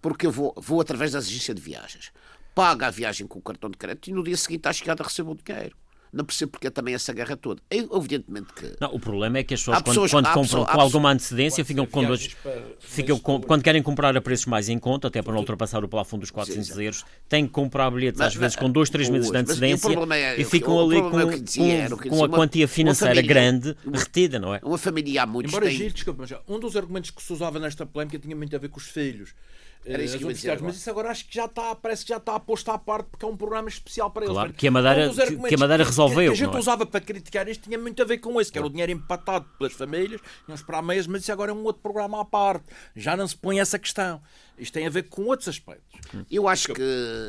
porque 0.00 0.26
eu 0.26 0.30
vou, 0.30 0.54
vou 0.56 0.80
através 0.80 1.10
da 1.10 1.18
agência 1.18 1.52
de 1.52 1.60
viagens, 1.60 2.12
pago 2.54 2.84
a 2.84 2.90
viagem 2.90 3.26
com 3.26 3.40
o 3.40 3.42
cartão 3.42 3.68
de 3.68 3.76
crédito 3.76 4.08
e 4.08 4.12
no 4.12 4.22
dia 4.22 4.36
seguinte 4.36 4.68
à 4.68 4.72
chegada 4.72 5.02
recebo 5.02 5.32
o 5.32 5.34
dinheiro 5.34 5.76
não 6.16 6.24
percebo 6.24 6.52
porque 6.52 6.66
é 6.66 6.70
também 6.70 6.94
essa 6.94 7.12
guerra 7.12 7.36
toda. 7.36 7.60
Evidentemente 7.70 8.52
que. 8.54 8.74
Não, 8.80 8.94
o 8.94 8.98
problema 8.98 9.38
é 9.38 9.44
que 9.44 9.54
as 9.54 9.60
pessoas, 9.60 9.82
pessoas 9.82 10.10
quando, 10.10 10.24
quando 10.24 10.34
compram 10.34 10.64
com 10.64 10.80
alguma 10.80 11.12
antecedência, 11.12 11.64
ficam 11.64 11.84
com 11.86 12.04
dois. 12.04 12.34
Ficam 12.80 13.18
com, 13.18 13.40
quando 13.40 13.62
querem 13.62 13.82
comprar 13.82 14.16
a 14.16 14.20
preços 14.20 14.46
mais 14.46 14.68
em 14.68 14.78
conta, 14.78 15.08
até 15.08 15.20
para 15.20 15.32
não 15.32 15.40
ultrapassar 15.40 15.84
o 15.84 15.88
plafond 15.88 16.20
dos 16.20 16.30
400 16.30 16.68
sim, 16.68 16.82
euros, 16.82 17.04
têm 17.28 17.46
que 17.46 17.52
comprar 17.52 17.90
bilhetes 17.90 18.20
às 18.20 18.34
vezes 18.34 18.56
com 18.56 18.70
dois, 18.70 18.88
três 18.88 19.10
meses 19.10 19.30
de 19.30 19.36
antecedência 19.36 19.88
é, 20.14 20.40
e 20.40 20.44
ficam 20.44 20.80
ali 20.80 21.00
com, 21.00 21.20
é 21.20 21.88
com, 21.88 22.08
com 22.08 22.24
a 22.24 22.28
quantia 22.28 22.66
financeira 22.66 23.20
grande 23.20 23.76
retida, 23.92 24.38
não 24.38 24.54
é? 24.54 24.60
Uma 24.62 24.78
família 24.78 25.22
há 25.22 25.26
muitos. 25.26 25.52
Embora 25.52 25.66
tem... 25.66 25.76
giro, 25.76 25.92
desculpa, 25.94 26.24
um 26.48 26.58
dos 26.58 26.76
argumentos 26.76 27.10
que 27.10 27.22
se 27.22 27.32
usava 27.32 27.58
nesta 27.58 27.84
polémica 27.84 28.18
tinha 28.18 28.34
muito 28.34 28.56
a 28.56 28.58
ver 28.58 28.68
com 28.68 28.78
os 28.78 28.86
filhos. 28.86 29.34
Era 29.86 30.02
isso 30.02 30.18
que 30.18 30.32
dizer, 30.32 30.60
mas 30.60 30.76
isso 30.76 30.90
agora 30.90 31.10
acho 31.10 31.26
que 31.26 31.34
já 31.34 31.44
está, 31.44 31.74
parece 31.74 32.04
que 32.04 32.08
já 32.08 32.16
está 32.16 32.38
posto 32.40 32.70
à 32.70 32.78
parte 32.78 33.08
porque 33.10 33.24
é 33.24 33.28
um 33.28 33.36
programa 33.36 33.68
especial 33.68 34.10
para 34.10 34.24
eles. 34.24 34.34
Claro, 34.34 34.52
que 34.52 34.66
a 34.66 34.70
Madeira, 34.70 35.10
que, 35.10 35.48
que 35.48 35.54
a 35.54 35.58
Madeira 35.58 35.84
resolveu. 35.84 36.32
Que, 36.32 36.38
que 36.38 36.44
a 36.44 36.46
gente 36.46 36.56
é? 36.56 36.58
usava 36.58 36.84
para 36.84 37.00
criticar 37.00 37.48
isto 37.48 37.62
tinha 37.62 37.78
muito 37.78 38.02
a 38.02 38.04
ver 38.04 38.18
com 38.18 38.40
isso, 38.40 38.50
que 38.50 38.58
era 38.58 38.66
o 38.66 38.70
dinheiro 38.70 38.90
empatado 38.92 39.46
pelas 39.58 39.72
famílias, 39.72 40.20
iam 40.48 40.54
esperar 40.54 40.82
meias, 40.82 41.06
mas 41.06 41.22
isso 41.22 41.32
agora 41.32 41.52
é 41.52 41.54
um 41.54 41.62
outro 41.62 41.82
programa 41.82 42.20
à 42.20 42.24
parte. 42.24 42.64
Já 42.96 43.16
não 43.16 43.26
se 43.26 43.36
põe 43.36 43.60
essa 43.60 43.78
questão. 43.78 44.20
Isto 44.58 44.74
tem 44.74 44.86
a 44.86 44.90
ver 44.90 45.04
com 45.04 45.22
outros 45.26 45.48
aspectos. 45.48 46.00
Eu 46.30 46.48
acho 46.48 46.72
que, 46.72 46.82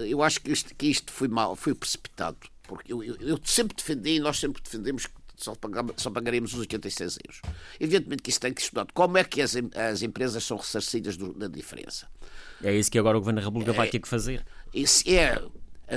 eu 0.08 0.24
acho 0.24 0.42
que, 0.42 0.52
isto, 0.52 0.74
que 0.76 0.88
isto 0.88 1.12
foi 1.12 1.28
mal, 1.28 1.56
foi 1.56 1.76
precipitado. 1.76 2.38
Porque 2.64 2.92
eu, 2.92 3.04
eu, 3.04 3.16
eu 3.20 3.40
sempre 3.44 3.76
defendi, 3.76 4.20
nós 4.20 4.40
sempre 4.40 4.62
defendemos 4.62 5.06
que 5.06 5.14
só, 5.38 5.56
pagamos, 5.56 5.94
só 5.98 6.10
pagaremos 6.10 6.54
os 6.54 6.60
86 6.60 7.20
euros. 7.24 7.42
Evidentemente 7.80 8.24
que 8.24 8.30
isso 8.30 8.40
tem 8.40 8.54
que 8.54 8.62
estudar. 8.62 8.88
Como 8.94 9.18
é 9.18 9.24
que 9.24 9.42
as, 9.42 9.56
as 9.76 10.02
empresas 10.02 10.44
são 10.44 10.58
ressarcidas 10.58 11.16
do, 11.16 11.34
da 11.34 11.48
diferença? 11.48 12.08
É 12.64 12.74
isso 12.74 12.92
que 12.92 12.98
agora 12.98 13.18
o 13.18 13.22
Governo 13.22 13.40
da 13.40 13.46
República 13.46 13.72
é, 13.72 13.76
vai 13.76 13.90
ter 13.90 14.00
que 14.00 14.08
fazer. 14.08 14.46
Isso 14.74 15.04
é. 15.10 15.42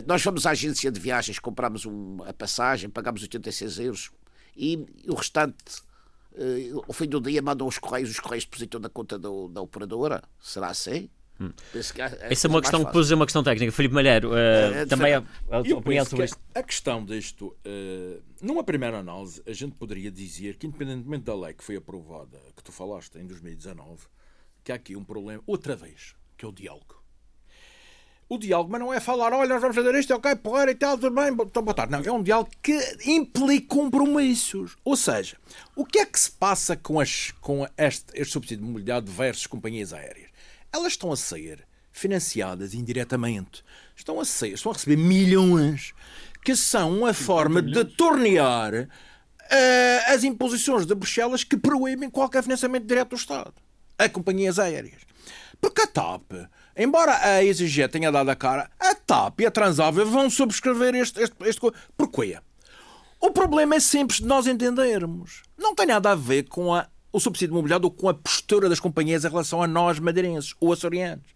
Nós 0.06 0.22
vamos 0.22 0.46
à 0.46 0.50
agência 0.50 0.90
de 0.90 1.00
viagens, 1.00 1.38
compramos 1.38 1.84
um, 1.84 2.18
a 2.24 2.32
passagem, 2.32 2.88
pagamos 2.88 3.22
86 3.22 3.78
euros 3.80 4.10
e, 4.56 4.86
o 5.08 5.14
restante 5.14 5.82
uh, 6.32 6.84
ao 6.86 6.92
fim 6.92 7.08
do 7.08 7.20
dia 7.20 7.42
mandam 7.42 7.66
os 7.66 7.78
correios, 7.78 8.10
os 8.10 8.20
correios 8.20 8.44
depositam 8.44 8.80
na 8.80 8.88
conta 8.88 9.18
do, 9.18 9.48
da 9.48 9.60
operadora. 9.60 10.22
Será 10.40 10.68
assim? 10.68 11.08
Hum. 11.40 11.50
É 11.74 12.32
Essa 12.32 12.46
é 12.46 12.50
uma 12.50 12.60
questão, 12.60 12.84
pôs 12.84 13.10
uma 13.10 13.24
questão 13.24 13.42
técnica. 13.42 13.72
Filipe 13.72 13.94
Malheiro, 13.94 14.30
uh, 14.30 14.36
é, 14.36 14.86
também 14.86 15.14
a, 15.14 15.24
a 15.50 15.58
opinião 15.60 16.04
sobre 16.04 16.26
isto. 16.26 16.38
A 16.54 16.62
questão 16.62 17.02
disto, 17.02 17.56
uh, 17.66 18.22
numa 18.42 18.62
primeira 18.62 18.98
análise, 18.98 19.42
a 19.46 19.52
gente 19.52 19.74
poderia 19.74 20.10
dizer 20.10 20.56
que, 20.56 20.66
independentemente 20.66 21.24
da 21.24 21.34
lei 21.34 21.54
que 21.54 21.64
foi 21.64 21.76
aprovada, 21.76 22.38
que 22.54 22.62
tu 22.62 22.70
falaste 22.70 23.16
em 23.16 23.26
2019, 23.26 24.04
que 24.62 24.70
há 24.70 24.74
aqui 24.74 24.94
um 24.94 25.02
problema, 25.02 25.42
outra 25.46 25.74
vez, 25.74 26.14
que 26.40 26.44
é 26.46 26.48
o 26.48 26.52
diálogo. 26.52 27.00
O 28.28 28.38
diálogo, 28.38 28.70
mas 28.70 28.80
não 28.80 28.94
é 28.94 29.00
falar, 29.00 29.32
olha, 29.32 29.48
nós 29.48 29.60
vamos 29.60 29.76
fazer 29.76 29.94
isto, 29.94 30.14
ok, 30.14 30.36
porra 30.36 30.70
e 30.70 30.74
tal, 30.74 30.96
tudo 30.96 31.14
bem, 31.14 31.28
então 31.28 31.62
botar. 31.62 31.90
Não, 31.90 32.00
é 32.00 32.12
um 32.12 32.22
diálogo 32.22 32.50
que 32.62 32.78
implica 33.04 33.74
compromissos. 33.74 34.76
Ou 34.84 34.96
seja, 34.96 35.36
o 35.74 35.84
que 35.84 35.98
é 35.98 36.06
que 36.06 36.18
se 36.18 36.30
passa 36.30 36.76
com, 36.76 37.00
as, 37.00 37.32
com 37.40 37.66
este, 37.76 38.06
este 38.14 38.32
subsídio 38.32 38.64
de 38.64 38.70
mobilidade 38.70 39.10
versus 39.10 39.46
companhias 39.46 39.92
aéreas? 39.92 40.30
elas 40.72 40.92
estão 40.92 41.12
a 41.12 41.16
ser 41.16 41.66
financiadas 41.92 42.74
indiretamente. 42.74 43.64
Estão 43.96 44.20
a, 44.20 44.24
ser, 44.24 44.48
estão 44.48 44.72
a 44.72 44.74
receber 44.74 44.96
milhões, 44.96 45.92
que 46.44 46.56
são 46.56 46.98
uma 46.98 47.12
forma 47.12 47.60
de 47.60 47.84
tornear 47.84 48.72
uh, 48.74 48.88
as 50.06 50.24
imposições 50.24 50.86
de 50.86 50.94
Bruxelas 50.94 51.44
que 51.44 51.56
proíbem 51.56 52.08
qualquer 52.08 52.42
financiamento 52.42 52.86
direto 52.86 53.10
do 53.10 53.16
Estado 53.16 53.54
a 53.98 54.08
companhias 54.08 54.58
aéreas. 54.58 55.02
Porque 55.60 55.82
a 55.82 55.86
TAP, 55.86 56.32
embora 56.76 57.16
a 57.16 57.44
EasyJet 57.44 57.92
tenha 57.92 58.10
dado 58.10 58.30
a 58.30 58.36
cara, 58.36 58.70
a 58.78 58.94
TAP 58.94 59.40
e 59.40 59.46
a 59.46 59.50
Transável 59.50 60.06
vão 60.06 60.30
subscrever 60.30 60.94
este, 60.94 61.20
este, 61.20 61.36
este 61.44 61.60
Porquê? 61.96 62.38
O 63.20 63.30
problema 63.30 63.74
é 63.74 63.80
simples 63.80 64.20
de 64.20 64.26
nós 64.26 64.46
entendermos. 64.46 65.42
Não 65.58 65.74
tem 65.74 65.86
nada 65.86 66.12
a 66.12 66.14
ver 66.14 66.44
com 66.44 66.74
a 66.74 66.88
o 67.12 67.18
subsídio 67.18 67.52
imobiliário 67.52 67.84
ou 67.84 67.90
com 67.90 68.08
a 68.08 68.14
postura 68.14 68.68
das 68.68 68.80
companhias 68.80 69.24
em 69.24 69.28
relação 69.28 69.62
a 69.62 69.66
nós 69.66 69.98
madeirenses 69.98 70.54
ou 70.60 70.72
açorianos. 70.72 71.26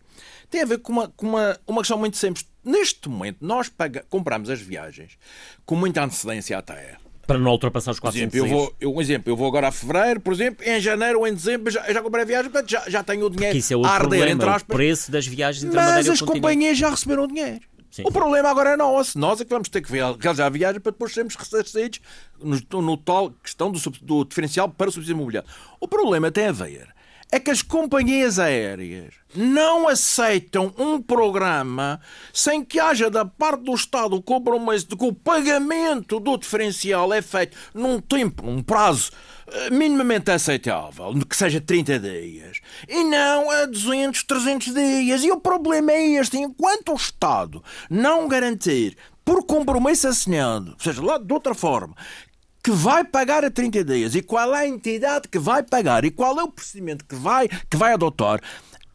Tem 0.48 0.62
a 0.62 0.66
ver 0.66 0.78
com 0.78 0.92
uma, 0.92 1.08
com 1.08 1.26
uma, 1.26 1.58
uma 1.66 1.80
questão 1.80 1.98
muito 1.98 2.16
simples. 2.16 2.46
Neste 2.62 3.08
momento, 3.08 3.38
nós 3.40 3.68
paga, 3.68 4.04
compramos 4.08 4.48
as 4.48 4.60
viagens 4.60 5.18
com 5.66 5.74
muita 5.74 6.04
antecedência 6.04 6.56
até. 6.56 6.96
Para 7.26 7.38
não 7.38 7.50
ultrapassar 7.50 7.92
os 7.92 8.00
400 8.00 8.34
exemplo, 8.34 8.52
eu 8.52 8.58
vou, 8.58 8.74
eu, 8.80 8.94
Um 8.94 9.00
exemplo, 9.00 9.32
eu 9.32 9.36
vou 9.36 9.46
agora 9.46 9.68
a 9.68 9.72
fevereiro, 9.72 10.20
por 10.20 10.32
exemplo, 10.32 10.66
em 10.66 10.80
janeiro 10.80 11.20
ou 11.20 11.26
em 11.26 11.34
dezembro 11.34 11.70
já, 11.70 11.92
já 11.92 12.02
comprei 12.02 12.22
a 12.22 12.26
viagem, 12.26 12.50
portanto 12.50 12.70
já, 12.70 12.84
já 12.88 13.02
tenho 13.02 13.26
o 13.26 13.30
dinheiro 13.30 13.56
isso 13.56 13.72
é 13.72 13.76
a 13.76 13.90
arder, 13.90 14.08
problema, 14.08 14.30
entre 14.30 14.48
aspas. 14.48 14.74
O 14.74 14.76
preço 14.76 15.10
das 15.10 15.26
viagens 15.26 15.72
Mas 15.72 16.08
as 16.08 16.20
companhias 16.20 16.76
já 16.76 16.90
receberam 16.90 17.24
o 17.24 17.28
dinheiro. 17.28 17.60
Sim, 17.90 18.02
o 18.04 18.10
problema 18.10 18.48
agora 18.48 18.70
é 18.70 18.76
nosso. 18.76 19.16
Nós 19.16 19.40
é 19.40 19.44
que 19.44 19.50
vamos 19.50 19.68
ter 19.68 19.80
que 19.80 19.92
realizar 19.92 20.46
a 20.46 20.50
viagem 20.50 20.80
para 20.80 20.90
depois 20.90 21.12
sermos 21.12 21.36
ressarcidos 21.36 22.00
no, 22.42 22.82
no 22.82 22.96
tal 22.96 23.30
questão 23.42 23.70
do, 23.70 23.78
do 24.02 24.24
diferencial 24.24 24.68
para 24.68 24.88
o 24.88 24.92
subsídio 24.92 25.14
imobiliário. 25.14 25.48
O 25.80 25.86
problema 25.86 26.28
tem 26.30 26.46
a 26.46 26.52
ver 26.52 26.88
é 27.34 27.40
que 27.40 27.50
as 27.50 27.62
companhias 27.62 28.38
aéreas 28.38 29.12
não 29.34 29.88
aceitam 29.88 30.72
um 30.78 31.02
programa 31.02 32.00
sem 32.32 32.64
que 32.64 32.78
haja 32.78 33.10
da 33.10 33.24
parte 33.24 33.64
do 33.64 33.74
Estado 33.74 34.14
o 34.14 34.22
compromisso 34.22 34.86
de 34.86 34.96
que 34.96 35.04
o 35.04 35.12
pagamento 35.12 36.20
do 36.20 36.38
diferencial 36.38 37.12
é 37.12 37.20
feito 37.20 37.56
num 37.74 38.00
tempo, 38.00 38.46
num 38.46 38.62
prazo 38.62 39.10
eh, 39.48 39.70
minimamente 39.70 40.30
aceitável, 40.30 41.12
que 41.28 41.36
seja 41.36 41.60
30 41.60 41.98
dias, 41.98 42.60
e 42.88 43.02
não 43.02 43.50
a 43.50 43.66
200, 43.66 44.22
300 44.22 44.72
dias. 44.72 45.24
E 45.24 45.32
o 45.32 45.40
problema 45.40 45.90
é 45.90 46.12
este: 46.12 46.36
enquanto 46.38 46.92
o 46.92 46.96
Estado 46.96 47.64
não 47.90 48.28
garantir 48.28 48.96
por 49.24 49.44
compromisso 49.44 50.06
assinado, 50.06 50.70
ou 50.74 50.78
seja, 50.78 51.02
lá 51.02 51.18
de 51.18 51.32
outra 51.32 51.52
forma, 51.52 51.96
que 52.64 52.70
vai 52.70 53.04
pagar 53.04 53.44
a 53.44 53.50
30 53.50 53.84
dias. 53.84 54.14
E 54.14 54.22
qual 54.22 54.54
é 54.54 54.60
a 54.60 54.66
entidade 54.66 55.28
que 55.28 55.38
vai 55.38 55.62
pagar? 55.62 56.02
E 56.06 56.10
qual 56.10 56.40
é 56.40 56.42
o 56.42 56.48
procedimento 56.48 57.04
que 57.04 57.14
vai, 57.14 57.46
que 57.46 57.76
vai 57.76 57.92
adotar, 57.92 58.40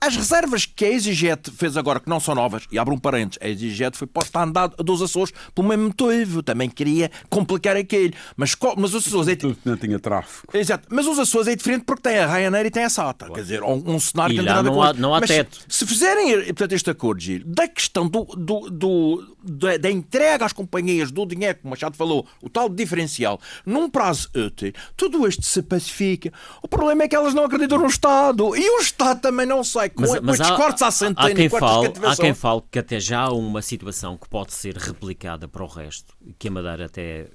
as 0.02 0.16
reservas 0.16 0.66
que 0.66 0.86
a 0.86 0.90
EasyJet 0.90 1.52
fez 1.52 1.76
agora, 1.76 2.00
que 2.00 2.10
não 2.10 2.20
são 2.20 2.34
novas, 2.34 2.64
e 2.72 2.80
abro 2.80 2.94
um 2.94 3.00
parênteses, 3.00 3.38
a 3.42 3.48
EasyJet 3.50 3.98
foi 3.98 4.08
posta 4.08 4.40
a 4.40 4.44
andar 4.44 4.68
dos 4.70 5.02
Açores 5.02 5.34
pelo 5.54 5.68
mesmo 5.68 5.86
motivo, 5.86 6.42
também 6.42 6.70
queria 6.70 7.12
complicar 7.30 7.76
aquilo. 7.76 8.14
Mas, 8.38 8.56
mas 8.78 8.94
os 8.94 9.08
Açores. 9.08 9.28
É... 9.28 9.38
Não 9.66 9.76
tinha 9.76 10.00
tráfego. 10.00 10.48
Exato, 10.54 10.88
mas 10.90 11.06
os 11.06 11.20
Açores 11.20 11.48
é 11.48 11.56
diferente 11.56 11.84
porque 11.84 12.04
tem 12.04 12.18
a 12.18 12.28
Ryanair 12.28 12.68
e 12.68 12.72
tem 12.72 12.84
a 12.84 12.90
SATA. 12.90 13.26
Claro. 13.26 13.34
Quer 13.34 13.42
dizer, 13.42 13.64
um, 13.64 13.96
um 13.96 14.00
cenário 14.00 14.36
e 14.36 14.40
que 14.40 14.46
não, 14.46 14.64
não 14.64 14.82
há, 14.82 14.94
não 14.94 15.14
há 15.14 15.22
teto. 15.22 15.60
Se 15.68 15.86
fizerem 15.86 16.46
portanto, 16.46 16.74
este 16.74 16.90
acordo, 16.90 17.22
Giro, 17.22 17.46
da 17.46 17.68
questão 17.68 18.08
do, 18.08 18.24
do, 18.24 18.70
do, 18.70 19.38
da, 19.44 19.78
da, 19.78 19.92
entrega 19.92 20.46
às 20.46 20.54
companhias 20.54 21.12
do 21.12 21.26
dinheiro, 21.26 21.58
como 21.62 21.70
o 21.70 21.72
Machado 21.72 21.96
falou, 21.96 22.26
o 22.42 22.50
tal 22.50 22.70
diferencial, 22.70 23.40
num 23.66 23.90
prazo 23.90 24.30
útil, 24.36 24.74
tudo 24.96 25.28
isto 25.28 25.46
se 25.46 25.62
pacifica. 25.62 26.32
O 26.62 26.68
problema 26.68 27.04
é 27.04 27.08
que 27.08 27.16
elas 27.16 27.34
não 27.34 27.44
acreditam 27.44 27.78
no 27.78 27.88
Estado 27.88 28.56
e 28.56 28.70
o 28.70 28.80
Estado 28.80 29.22
também 29.22 29.46
não 29.46 29.64
sai 29.64 29.89
com, 29.90 30.02
mas, 30.02 30.22
mas 30.22 30.42
há, 30.42 30.56
cortes 30.56 30.82
à 30.82 30.92
centena. 30.92 31.30
Há 31.30 31.34
quem, 31.34 31.50
fale, 31.50 31.94
há 32.04 32.16
quem 32.16 32.34
fale 32.34 32.62
que 32.72 32.80
até 32.80 33.00
já 33.00 33.22
há 33.22 33.32
uma 33.32 33.62
situação 33.62 34.18
que 34.18 34.28
pode 34.30 34.54
ser 34.54 34.76
replicada 34.78 35.48
para 35.48 35.64
o 35.64 35.68
resto, 35.68 36.14
que 36.38 36.48
a 36.48 36.52
Madeira 36.52 36.86
até 36.86 37.28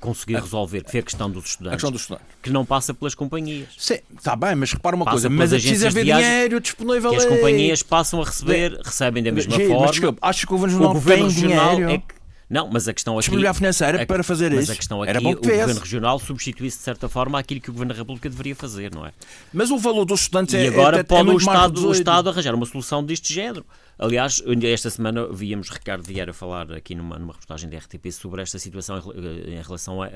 conseguir 0.00 0.36
resolver, 0.36 0.82
que 0.82 0.90
foi 0.90 1.00
a 1.00 1.02
questão 1.02 1.30
dos 1.30 1.44
estudantes. 1.44 1.74
A 1.74 1.76
questão 1.76 1.92
dos 1.92 2.00
estudantes. 2.00 2.26
Que 2.42 2.50
não 2.50 2.64
passa 2.64 2.94
pelas 2.94 3.14
companhias. 3.14 3.68
Sim, 3.76 3.98
está 4.16 4.34
bem, 4.34 4.54
mas 4.54 4.72
repara 4.72 4.96
uma 4.96 5.04
passa 5.04 5.14
coisa, 5.14 5.30
mas 5.30 5.52
é 5.52 5.56
preciso 5.56 5.86
haver 5.86 6.04
dinheiro 6.04 6.60
disponível. 6.60 7.10
Que 7.10 7.16
as 7.16 7.26
companhias 7.26 7.82
passam 7.82 8.22
a 8.22 8.24
receber, 8.24 8.80
recebem 8.82 9.22
da 9.22 9.30
mesma 9.30 9.52
forma. 9.52 9.80
Mas 9.80 9.90
desculpa, 9.92 10.18
acho 10.22 10.46
que 10.46 10.54
o 10.54 10.56
governo 10.56 10.80
não 10.80 11.00
tem 11.00 11.28
dinheiro. 11.28 11.90
É 11.90 11.98
que 11.98 12.19
não, 12.50 12.68
mas 12.68 12.88
a 12.88 12.92
questão 12.92 13.14
aqui. 13.14 13.20
Disponibilidade 13.20 13.58
financeira 13.58 14.02
a, 14.02 14.06
para 14.06 14.24
fazer 14.24 14.50
mas 14.50 14.64
isso. 14.64 14.70
Mas 14.72 14.76
a 14.76 14.78
questão 14.78 15.02
aqui, 15.02 15.26
o 15.26 15.36
Governo 15.36 15.80
Regional 15.80 16.18
substitui-se 16.18 16.78
de 16.78 16.82
certa 16.82 17.08
forma 17.08 17.38
àquilo 17.38 17.60
que 17.60 17.70
o 17.70 17.72
Governo 17.72 17.94
da 17.94 17.98
República 18.00 18.28
deveria 18.28 18.56
fazer, 18.56 18.92
não 18.92 19.06
é? 19.06 19.12
Mas 19.52 19.70
o 19.70 19.78
valor 19.78 20.04
dos 20.04 20.22
estudantes 20.22 20.54
e 20.54 20.56
é. 20.56 20.64
E 20.64 20.68
agora 20.68 20.98
é, 20.98 21.02
pode 21.04 21.30
é 21.30 21.32
o, 21.32 21.36
Estado, 21.36 21.86
o 21.86 21.92
Estado 21.92 22.28
arranjar 22.28 22.52
uma 22.52 22.66
solução 22.66 23.04
deste 23.04 23.32
género. 23.32 23.64
Aliás, 23.96 24.42
esta 24.64 24.90
semana 24.90 25.28
víamos 25.32 25.68
Ricardo 25.68 26.02
Vieira 26.02 26.32
falar 26.32 26.72
aqui 26.72 26.94
numa, 26.96 27.18
numa 27.18 27.32
reportagem 27.32 27.70
da 27.70 27.78
RTP 27.78 28.10
sobre 28.10 28.42
esta 28.42 28.58
situação 28.58 28.98
em, 28.98 29.54
em 29.54 29.62
relação 29.62 30.02
a, 30.02 30.06
a, 30.06 30.10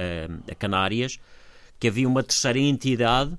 a 0.51 0.55
Canárias, 0.57 1.21
que 1.79 1.87
havia 1.87 2.09
uma 2.09 2.23
terceira 2.23 2.59
entidade 2.59 3.39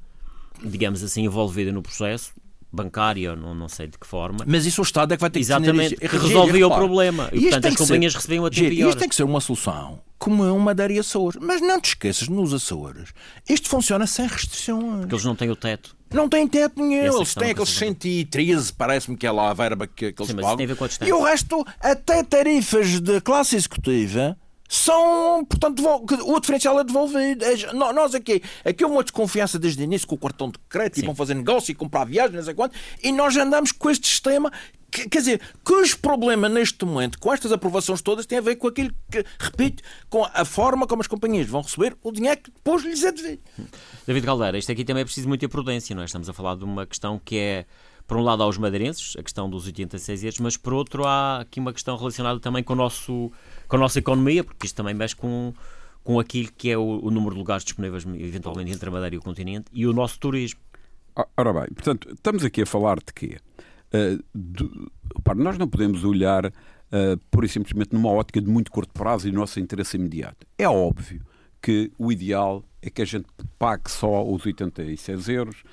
digamos 0.63 1.03
assim, 1.03 1.23
envolvida 1.23 1.71
no 1.71 1.81
processo, 1.81 2.33
bancária, 2.75 3.35
não, 3.35 3.55
não 3.55 3.67
sei 3.67 3.87
de 3.87 3.97
que 3.97 4.05
forma. 4.05 4.45
Mas 4.45 4.65
isso 4.65 4.81
o 4.81 4.83
Estado 4.83 5.13
é 5.13 5.17
que 5.17 5.21
vai 5.21 5.29
ter 5.29 5.39
Exatamente, 5.39 5.95
que 5.95 6.07
resolvia 6.07 6.67
o 6.67 6.75
problema. 6.75 7.29
E, 7.31 7.37
e 7.37 7.41
portanto, 7.49 7.67
as 7.67 7.75
companhias 7.75 8.13
ser, 8.13 8.19
recebiam 8.19 8.45
até 8.45 8.69
pior. 8.69 8.89
Isto 8.89 8.99
tem 8.99 9.09
que 9.09 9.15
ser 9.15 9.23
uma 9.23 9.41
solução 9.41 9.99
como 10.17 10.43
é 10.43 10.51
uma 10.51 10.73
dar 10.73 10.91
Açores. 10.91 11.39
Mas 11.41 11.61
não 11.61 11.79
te 11.79 11.89
esqueças, 11.89 12.27
nos 12.27 12.53
Açores, 12.53 13.09
isto 13.47 13.69
funciona 13.69 14.07
sem 14.07 14.27
restrições. 14.27 15.01
Porque 15.01 15.13
eles 15.13 15.25
não 15.25 15.35
têm 15.35 15.49
o 15.49 15.55
teto. 15.55 15.95
Não 16.13 16.29
têm 16.29 16.47
teto 16.47 16.81
nenhum. 16.81 17.15
Eles 17.17 17.35
têm 17.35 17.51
aqueles 17.51 17.69
113, 17.69 18.73
parece-me 18.73 19.17
que 19.17 19.27
é 19.27 19.31
lá 19.31 19.49
a 19.49 19.53
verba 19.53 19.85
que, 19.85 20.13
que 20.13 20.21
eles 20.21 20.31
Sim, 20.31 20.37
pagam. 20.37 20.65
E 21.05 21.13
o 21.13 21.21
resto, 21.21 21.65
até 21.79 22.23
tarifas 22.23 22.99
de 22.99 23.19
classe 23.21 23.55
executiva 23.55 24.37
são, 24.67 25.45
portanto, 25.45 25.83
o 26.25 26.39
diferencial 26.39 26.79
é 26.79 26.83
devolvido. 26.83 27.43
É, 27.45 27.73
nós 27.73 28.15
aqui, 28.15 28.41
aqui 28.63 28.83
houve 28.83 28.97
uma 28.97 29.03
desconfiança 29.03 29.59
desde 29.59 29.81
o 29.81 29.83
início 29.83 30.07
com 30.07 30.15
o 30.15 30.17
cartão 30.17 30.49
de 30.49 30.57
crédito 30.67 30.95
Sim. 30.95 31.03
e 31.03 31.05
vão 31.05 31.15
fazer 31.15 31.35
negócio 31.35 31.71
e 31.71 31.75
comprar 31.75 32.05
viagens, 32.05 32.35
não 32.35 32.43
sei 32.43 32.53
quanto, 32.53 32.75
e 33.01 33.11
nós 33.11 33.35
andamos 33.37 33.71
com 33.71 33.89
este 33.89 34.07
sistema. 34.07 34.51
Que, 34.91 35.09
quer 35.09 35.19
dizer, 35.19 35.41
cujo 35.63 35.97
problema 35.99 36.47
neste 36.47 36.85
momento, 36.85 37.19
com 37.19 37.33
estas 37.33 37.51
aprovações 37.51 38.01
todas, 38.01 38.25
tem 38.25 38.37
a 38.37 38.41
ver 38.41 38.55
com 38.55 38.67
aquilo 38.67 38.91
que, 39.11 39.25
repito, 39.39 39.83
com 40.09 40.23
a 40.23 40.45
forma 40.45 40.87
como 40.87 41.01
as 41.01 41.07
companhias 41.07 41.47
vão 41.47 41.61
receber 41.61 41.97
o 42.01 42.11
dinheiro 42.11 42.39
que 42.41 42.51
depois 42.51 42.83
lhes 42.83 43.03
é 43.03 43.11
devido. 43.11 43.41
David 44.07 44.25
Caldeira, 44.25 44.57
isto 44.57 44.71
aqui 44.71 44.85
também 44.85 45.01
é 45.01 45.05
preciso 45.05 45.27
muita 45.27 45.49
prudência, 45.49 45.93
não 45.95 46.01
é? 46.01 46.05
Estamos 46.05 46.29
a 46.29 46.33
falar 46.33 46.55
de 46.55 46.63
uma 46.63 46.85
questão 46.85 47.19
que 47.23 47.37
é 47.37 47.65
por 48.07 48.17
um 48.17 48.21
lado 48.21 48.43
aos 48.43 48.57
madeirenses, 48.57 49.15
a 49.17 49.23
questão 49.23 49.49
dos 49.49 49.65
86 49.65 50.23
euros, 50.23 50.39
mas 50.39 50.57
por 50.57 50.73
outro 50.73 51.05
há 51.05 51.41
aqui 51.41 51.59
uma 51.59 51.73
questão 51.73 51.97
relacionada 51.97 52.39
também 52.39 52.63
com, 52.63 52.73
o 52.73 52.75
nosso, 52.75 53.31
com 53.67 53.75
a 53.75 53.79
nossa 53.79 53.99
economia, 53.99 54.43
porque 54.43 54.65
isto 54.65 54.75
também 54.75 54.93
mexe 54.93 55.15
com, 55.15 55.53
com 56.03 56.19
aquilo 56.19 56.49
que 56.57 56.69
é 56.69 56.77
o, 56.77 56.99
o 57.03 57.11
número 57.11 57.33
de 57.33 57.39
lugares 57.39 57.63
disponíveis 57.63 58.05
eventualmente 58.05 58.71
entre 58.71 58.89
a 58.89 58.91
Madeira 58.91 59.15
e 59.15 59.17
o 59.17 59.21
continente 59.21 59.65
e 59.73 59.85
o 59.87 59.93
nosso 59.93 60.19
turismo. 60.19 60.59
Ora 61.37 61.53
bem, 61.53 61.67
portanto, 61.73 62.09
estamos 62.13 62.43
aqui 62.43 62.63
a 62.63 62.65
falar 62.65 62.97
de 62.97 63.13
quê? 63.13 63.37
Uh, 63.93 64.23
de, 64.33 64.69
nós 65.35 65.57
não 65.57 65.67
podemos 65.67 66.03
olhar 66.03 66.45
uh, 66.45 67.17
pura 67.31 67.45
e 67.45 67.49
simplesmente 67.49 67.93
numa 67.93 68.09
ótica 68.09 68.41
de 68.41 68.49
muito 68.49 68.71
curto 68.71 68.93
prazo 68.93 69.27
e 69.27 69.31
do 69.31 69.37
nosso 69.37 69.59
interesse 69.59 69.97
imediato. 69.97 70.45
É 70.57 70.67
óbvio 70.67 71.21
que 71.61 71.91
o 71.97 72.11
ideal 72.11 72.63
é 72.81 72.89
que 72.89 73.01
a 73.01 73.05
gente 73.05 73.25
pague 73.57 73.89
só 73.89 74.23
os 74.23 74.45
86 74.45 75.29
euros, 75.29 75.63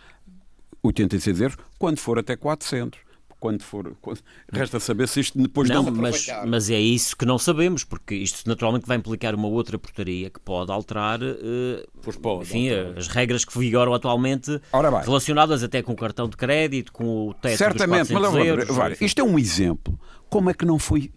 86 0.83 1.41
euros, 1.41 1.57
quando 1.79 1.99
for 1.99 2.19
até 2.19 2.37
400. 2.37 2.99
Quando 3.43 3.65
for. 3.65 3.97
Quando... 4.01 4.21
Resta 4.53 4.79
saber 4.79 5.09
se 5.09 5.19
isto 5.19 5.37
depois 5.37 5.69
não. 5.69 5.83
Mas, 5.91 6.29
mas 6.47 6.71
é 6.71 6.79
isso 6.79 7.17
que 7.17 7.27
não 7.27 7.39
sabemos, 7.39 7.83
porque 7.83 8.15
isto 8.15 8.49
naturalmente 8.49 8.87
vai 8.87 8.97
implicar 8.97 9.35
uma 9.35 9.49
outra 9.49 9.77
portaria 9.77 10.31
que 10.31 10.39
pode 10.39 10.71
alterar 10.71 11.21
uh, 11.21 12.21
pode, 12.21 12.43
enfim, 12.43 12.71
alterar. 12.71 12.99
as 12.99 13.09
regras 13.09 13.45
que 13.45 13.59
vigoram 13.59 13.93
atualmente 13.93 14.61
relacionadas 15.05 15.65
até 15.65 15.83
com 15.83 15.91
o 15.91 15.97
cartão 15.97 16.29
de 16.29 16.37
crédito, 16.37 16.93
com 16.93 17.31
o 17.31 17.35
teto 17.35 17.57
Certamente, 17.59 18.13
dos 18.13 18.21
400 18.21 18.33
mas, 18.39 18.47
euros. 18.47 18.77
Vai, 18.77 18.97
isto 19.01 19.21
é 19.21 19.25
um 19.25 19.37
exemplo. 19.37 19.99
Como 20.31 20.49
é 20.49 20.55
que 20.55 20.65
não 20.65 20.79
foi 20.79 21.11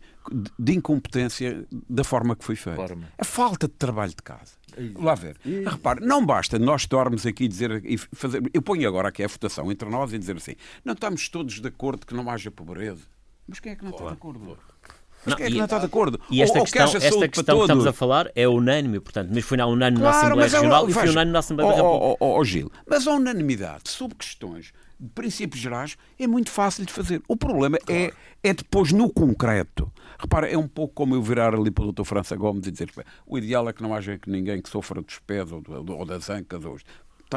de 0.57 0.73
incompetência 0.73 1.65
da 1.89 2.03
forma 2.03 2.35
que 2.35 2.43
foi 2.43 2.55
feito? 2.55 2.75
Forma. 2.75 3.07
A 3.17 3.25
falta 3.25 3.67
de 3.67 3.73
trabalho 3.73 4.11
de 4.11 4.23
casa. 4.23 4.53
Lá 4.95 5.15
ver. 5.15 5.37
Repare, 5.43 6.05
não 6.05 6.25
basta 6.25 6.59
nós 6.59 6.81
estarmos 6.81 7.25
aqui 7.25 7.47
dizer 7.47 7.83
e 7.85 7.97
fazer. 7.97 8.43
Eu 8.53 8.61
ponho 8.61 8.87
agora 8.87 9.09
aqui 9.09 9.23
a 9.23 9.27
votação 9.27 9.71
entre 9.71 9.89
nós 9.89 10.13
e 10.13 10.19
dizer 10.19 10.35
assim: 10.37 10.55
não 10.83 10.93
estamos 10.93 11.29
todos 11.29 11.59
de 11.59 11.67
acordo 11.67 12.05
que 12.05 12.13
não 12.13 12.29
haja 12.29 12.51
pobreza. 12.51 13.03
Mas 13.47 13.59
quem 13.59 13.71
é 13.71 13.75
que 13.75 13.83
não 13.83 13.91
está 13.91 14.05
de 14.05 14.13
acordo? 14.13 14.57
Mas 15.25 15.31
não, 15.31 15.37
quem 15.37 15.45
é 15.45 15.49
que 15.49 15.57
não 15.57 15.65
está 15.65 15.79
de 15.79 15.85
acordo? 15.85 16.19
E 16.29 16.41
esta 16.41 16.59
ou, 16.59 16.65
questão, 16.65 16.89
que 16.89 16.97
esta 16.97 17.27
questão 17.27 17.57
que 17.57 17.61
estamos 17.63 17.87
a 17.87 17.93
falar 17.93 18.31
é 18.35 18.47
unânime, 18.47 18.99
portanto, 18.99 19.31
mas 19.33 19.43
foi 19.43 19.57
unânime 19.59 20.01
claro, 20.01 20.35
na 20.35 20.45
Assembleia 20.45 20.47
é 20.47 20.51
Regional 20.51 20.85
é, 20.85 20.89
e 20.89 20.93
foi 20.93 21.09
unânime 21.09 21.31
na 21.31 21.39
Assembleia 21.39 21.67
oh, 21.67 21.71
da 21.71 21.77
República. 21.77 22.05
Oh, 22.05 22.17
oh, 22.19 22.39
oh, 22.39 22.43
Gil, 22.43 22.71
mas 22.87 23.07
a 23.07 23.11
unanimidade 23.11 23.89
sobre 23.89 24.17
questões 24.17 24.71
de 24.99 25.09
princípios 25.09 25.61
gerais 25.61 25.97
é 26.17 26.27
muito 26.27 26.49
fácil 26.51 26.85
de 26.85 26.93
fazer. 26.93 27.21
O 27.27 27.35
problema 27.35 27.77
é, 27.77 27.79
claro. 27.79 28.15
é, 28.43 28.49
é 28.49 28.53
depois 28.53 28.91
no 28.91 29.11
concreto. 29.11 29.91
Repara, 30.17 30.49
é 30.49 30.57
um 30.57 30.67
pouco 30.67 30.93
como 30.93 31.15
eu 31.15 31.21
virar 31.21 31.53
ali 31.53 31.69
para 31.69 31.85
o 31.85 31.91
Dr. 31.91 32.03
França 32.03 32.35
Gomes 32.35 32.65
e 32.67 32.71
dizer 32.71 32.91
o 33.25 33.37
ideal 33.37 33.67
é 33.67 33.73
que 33.73 33.83
não 33.83 33.93
haja 33.93 34.19
ninguém 34.27 34.61
que 34.61 34.69
sofra 34.69 35.01
dos 35.01 35.19
pés 35.19 35.51
ou, 35.51 35.63
ou 35.67 36.05
das 36.05 36.29
ancas. 36.29 36.63
Ou, 36.63 36.77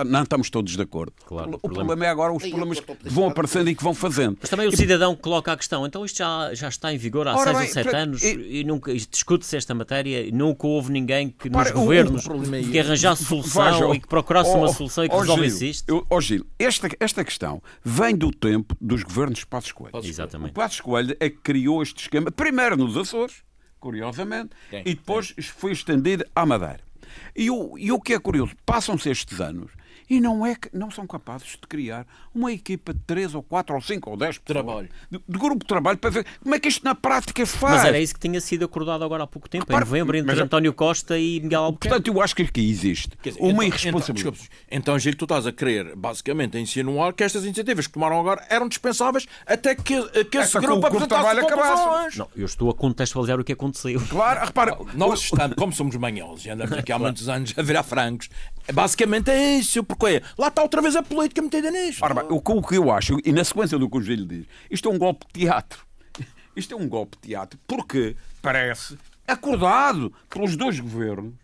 não 0.07 0.23
estamos 0.23 0.51
todos 0.51 0.77
de 0.77 0.83
acordo. 0.83 1.13
Claro, 1.25 1.55
o, 1.55 1.59
problema... 1.59 1.87
problema... 1.87 2.07
é 2.07 2.09
agora 2.09 2.33
os 2.33 2.43
problemas 2.43 2.81
que 2.81 2.97
vão 3.05 3.29
aparecendo 3.29 3.71
e 3.71 3.75
que 3.75 3.83
vão 3.83 3.95
fazendo. 3.95 4.39
Mas 4.41 4.51
também 4.51 4.69
o 4.69 4.77
cidadão 4.77 5.17
coloca 5.17 5.53
a 5.53 5.57
questão, 5.57 5.87
então 5.87 6.05
isto 6.05 6.19
já, 6.19 6.55
já 6.55 6.69
está 6.69 6.93
em 6.93 6.99
vigor 6.99 7.27
há 7.29 7.37
Ora, 7.37 7.55
6 7.55 7.77
ou 7.77 7.85
7 7.85 7.97
anos 7.97 8.23
e, 8.23 8.61
e 8.61 8.65
nunca 8.65 8.95
discute-se 8.95 9.57
esta 9.57 9.75
matéria 9.75 10.27
e 10.27 10.33
nunca 10.33 10.67
houve 10.67 10.93
ninguém 10.93 11.31
que 11.31 11.49
nos 11.49 11.63
para, 11.63 11.73
governos 11.73 12.27
o, 12.27 12.33
o 12.33 12.55
é 12.55 12.63
que 12.63 12.79
arranjasse 12.79 13.25
solução 13.25 13.95
e 13.95 14.01
que 14.01 14.09
procurasse 14.09 14.51
oh, 14.51 14.59
uma 14.59 14.69
solução 14.69 15.05
e 15.05 15.09
que 15.09 15.15
oh, 15.15 15.21
resolvesse 15.21 15.69
isto. 15.69 16.07
Ó 16.11 16.17
oh, 16.17 16.21
Gil, 16.21 16.47
esta, 16.59 16.89
esta 17.01 17.25
questão 17.25 17.63
vem 17.85 18.15
do 18.17 18.31
tempo 18.31 18.77
dos 18.81 19.03
governos 19.03 19.41
de 19.41 19.47
Passos 19.47 19.73
Coelho. 19.73 19.99
Exatamente. 20.03 20.51
O 20.51 20.55
Passos 20.55 20.81
Coelho 20.81 21.17
é 21.19 21.29
que 21.31 21.39
criou 21.39 21.83
este 21.83 22.03
esquema, 22.03 22.31
primeiro 22.31 22.77
nos 22.77 22.97
Açores, 22.97 23.43
curiosamente, 23.81 24.51
Quem? 24.71 24.81
e 24.81 24.95
depois 24.95 25.33
Quem? 25.33 25.45
foi 25.45 25.73
estendido 25.73 26.25
à 26.35 26.45
Madeira. 26.45 26.88
E 27.35 27.51
o, 27.51 27.77
e 27.79 27.91
o 27.93 28.01
que 28.01 28.15
é 28.15 28.19
curioso, 28.19 28.55
passam-se 28.65 29.11
estes 29.11 29.41
anos 29.41 29.71
e 30.09 30.21
não 30.21 30.45
é 30.45 30.55
que 30.55 30.69
não 30.73 30.91
são 30.91 31.07
capazes 31.07 31.51
de 31.51 31.67
criar 31.69 32.07
uma 32.35 32.53
equipa 32.53 32.93
de 32.95 33.01
3 33.01 33.35
ou 33.35 33.43
4 33.43 33.75
ou 33.75 33.81
5 33.81 34.11
ou 34.11 34.17
10 34.17 34.39
trabalho. 34.39 34.89
De, 35.11 35.19
de, 35.29 35.39
grupo 35.39 35.61
de 35.61 35.67
trabalho 35.67 35.99
para 35.99 36.11
ver 36.11 36.27
como 36.43 36.55
é 36.55 36.59
que 36.59 36.69
isto 36.69 36.85
na 36.85 36.95
prática 36.95 37.45
faz. 37.47 37.77
Mas 37.77 37.85
era 37.85 37.99
isso 37.99 38.15
que 38.15 38.21
tinha 38.21 38.41
sido 38.41 38.65
acordado 38.65 39.05
agora 39.05 39.25
há 39.25 39.27
pouco 39.27 39.49
tempo, 39.49 39.65
Repara, 39.65 39.85
em 39.85 39.89
novembro, 39.89 40.17
entre 40.17 40.33
mas, 40.33 40.41
António 40.41 40.73
Costa 40.73 41.19
e 41.19 41.41
Miguel 41.41 41.63
Albuquerque. 41.63 41.89
Portanto, 41.89 42.17
eu 42.17 42.23
acho 42.23 42.35
que 42.35 42.43
aqui 42.43 42.69
existe 42.69 43.11
dizer, 43.23 43.39
uma 43.41 43.51
então, 43.51 43.63
irresponsabilidade. 43.65 44.49
Então, 44.71 44.89
então, 44.89 44.99
Gil, 44.99 45.15
tu 45.15 45.25
estás 45.25 45.47
a 45.47 45.53
querer, 45.53 45.95
basicamente, 45.95 46.59
insinuar 46.59 47.13
que 47.13 47.23
estas 47.23 47.45
iniciativas 47.45 47.87
que 47.87 47.93
tomaram 47.93 48.19
agora 48.19 48.45
eram 48.49 48.69
dispensáveis 48.69 49.27
até 49.47 49.75
que, 49.75 50.25
que 50.25 50.39
esse 50.39 50.59
grupo 50.59 50.87
apresentasse 50.87 51.41
acabasse. 51.41 52.19
Não, 52.19 52.29
eu 52.35 52.47
estou 52.47 52.71
a 52.71 52.75
contextualizar 52.75 53.39
o 53.39 53.45
que 53.45 53.53
aconteceu. 53.53 54.01
Claro, 54.09 54.47
repara... 54.47 54.79
Nós, 54.95 55.21
estamos, 55.21 55.57
como 55.57 55.73
somos 55.73 55.97
manhosos 55.97 56.47
e 56.47 56.51
andamos 56.51 56.73
aqui 56.73 56.93
há 56.93 56.99
muitos 56.99 57.29
anos 57.29 57.55
a 57.57 57.63
virar 57.63 57.83
frangos, 57.83 58.31
basicamente 58.73 59.31
é 59.31 59.57
isso, 59.57 59.83
porque 59.85 60.23
lá 60.37 60.49
está 60.49 60.63
outra 60.63 60.83
vez 60.83 60.97
a 60.97 61.03
política 61.03 61.43
metida 61.43 61.71
nisto. 61.71 62.05
Ora, 62.05 62.15
bem, 62.15 62.27
o, 62.29 62.63
que 62.63 62.77
eu 62.77 62.91
acho, 62.91 63.19
e 63.25 63.33
na 63.33 63.45
sequência 63.45 63.79
do 63.79 63.89
que 63.89 63.99
o 63.99 64.03
Gil 64.03 64.27
diz, 64.27 64.47
isto 64.71 64.89
é 64.89 64.93
um 64.93 64.99
golpe 64.99 65.27
de 65.27 65.41
teatro. 65.41 65.87
Isto 66.57 66.75
é 66.75 66.77
um 66.77 66.89
golpe 66.89 67.17
de 67.21 67.29
teatro 67.29 67.59
porque 67.67 68.17
parece 68.43 68.99
acordado 69.27 70.13
pelos 70.29 70.57
dois 70.57 70.81
governos, 70.81 71.35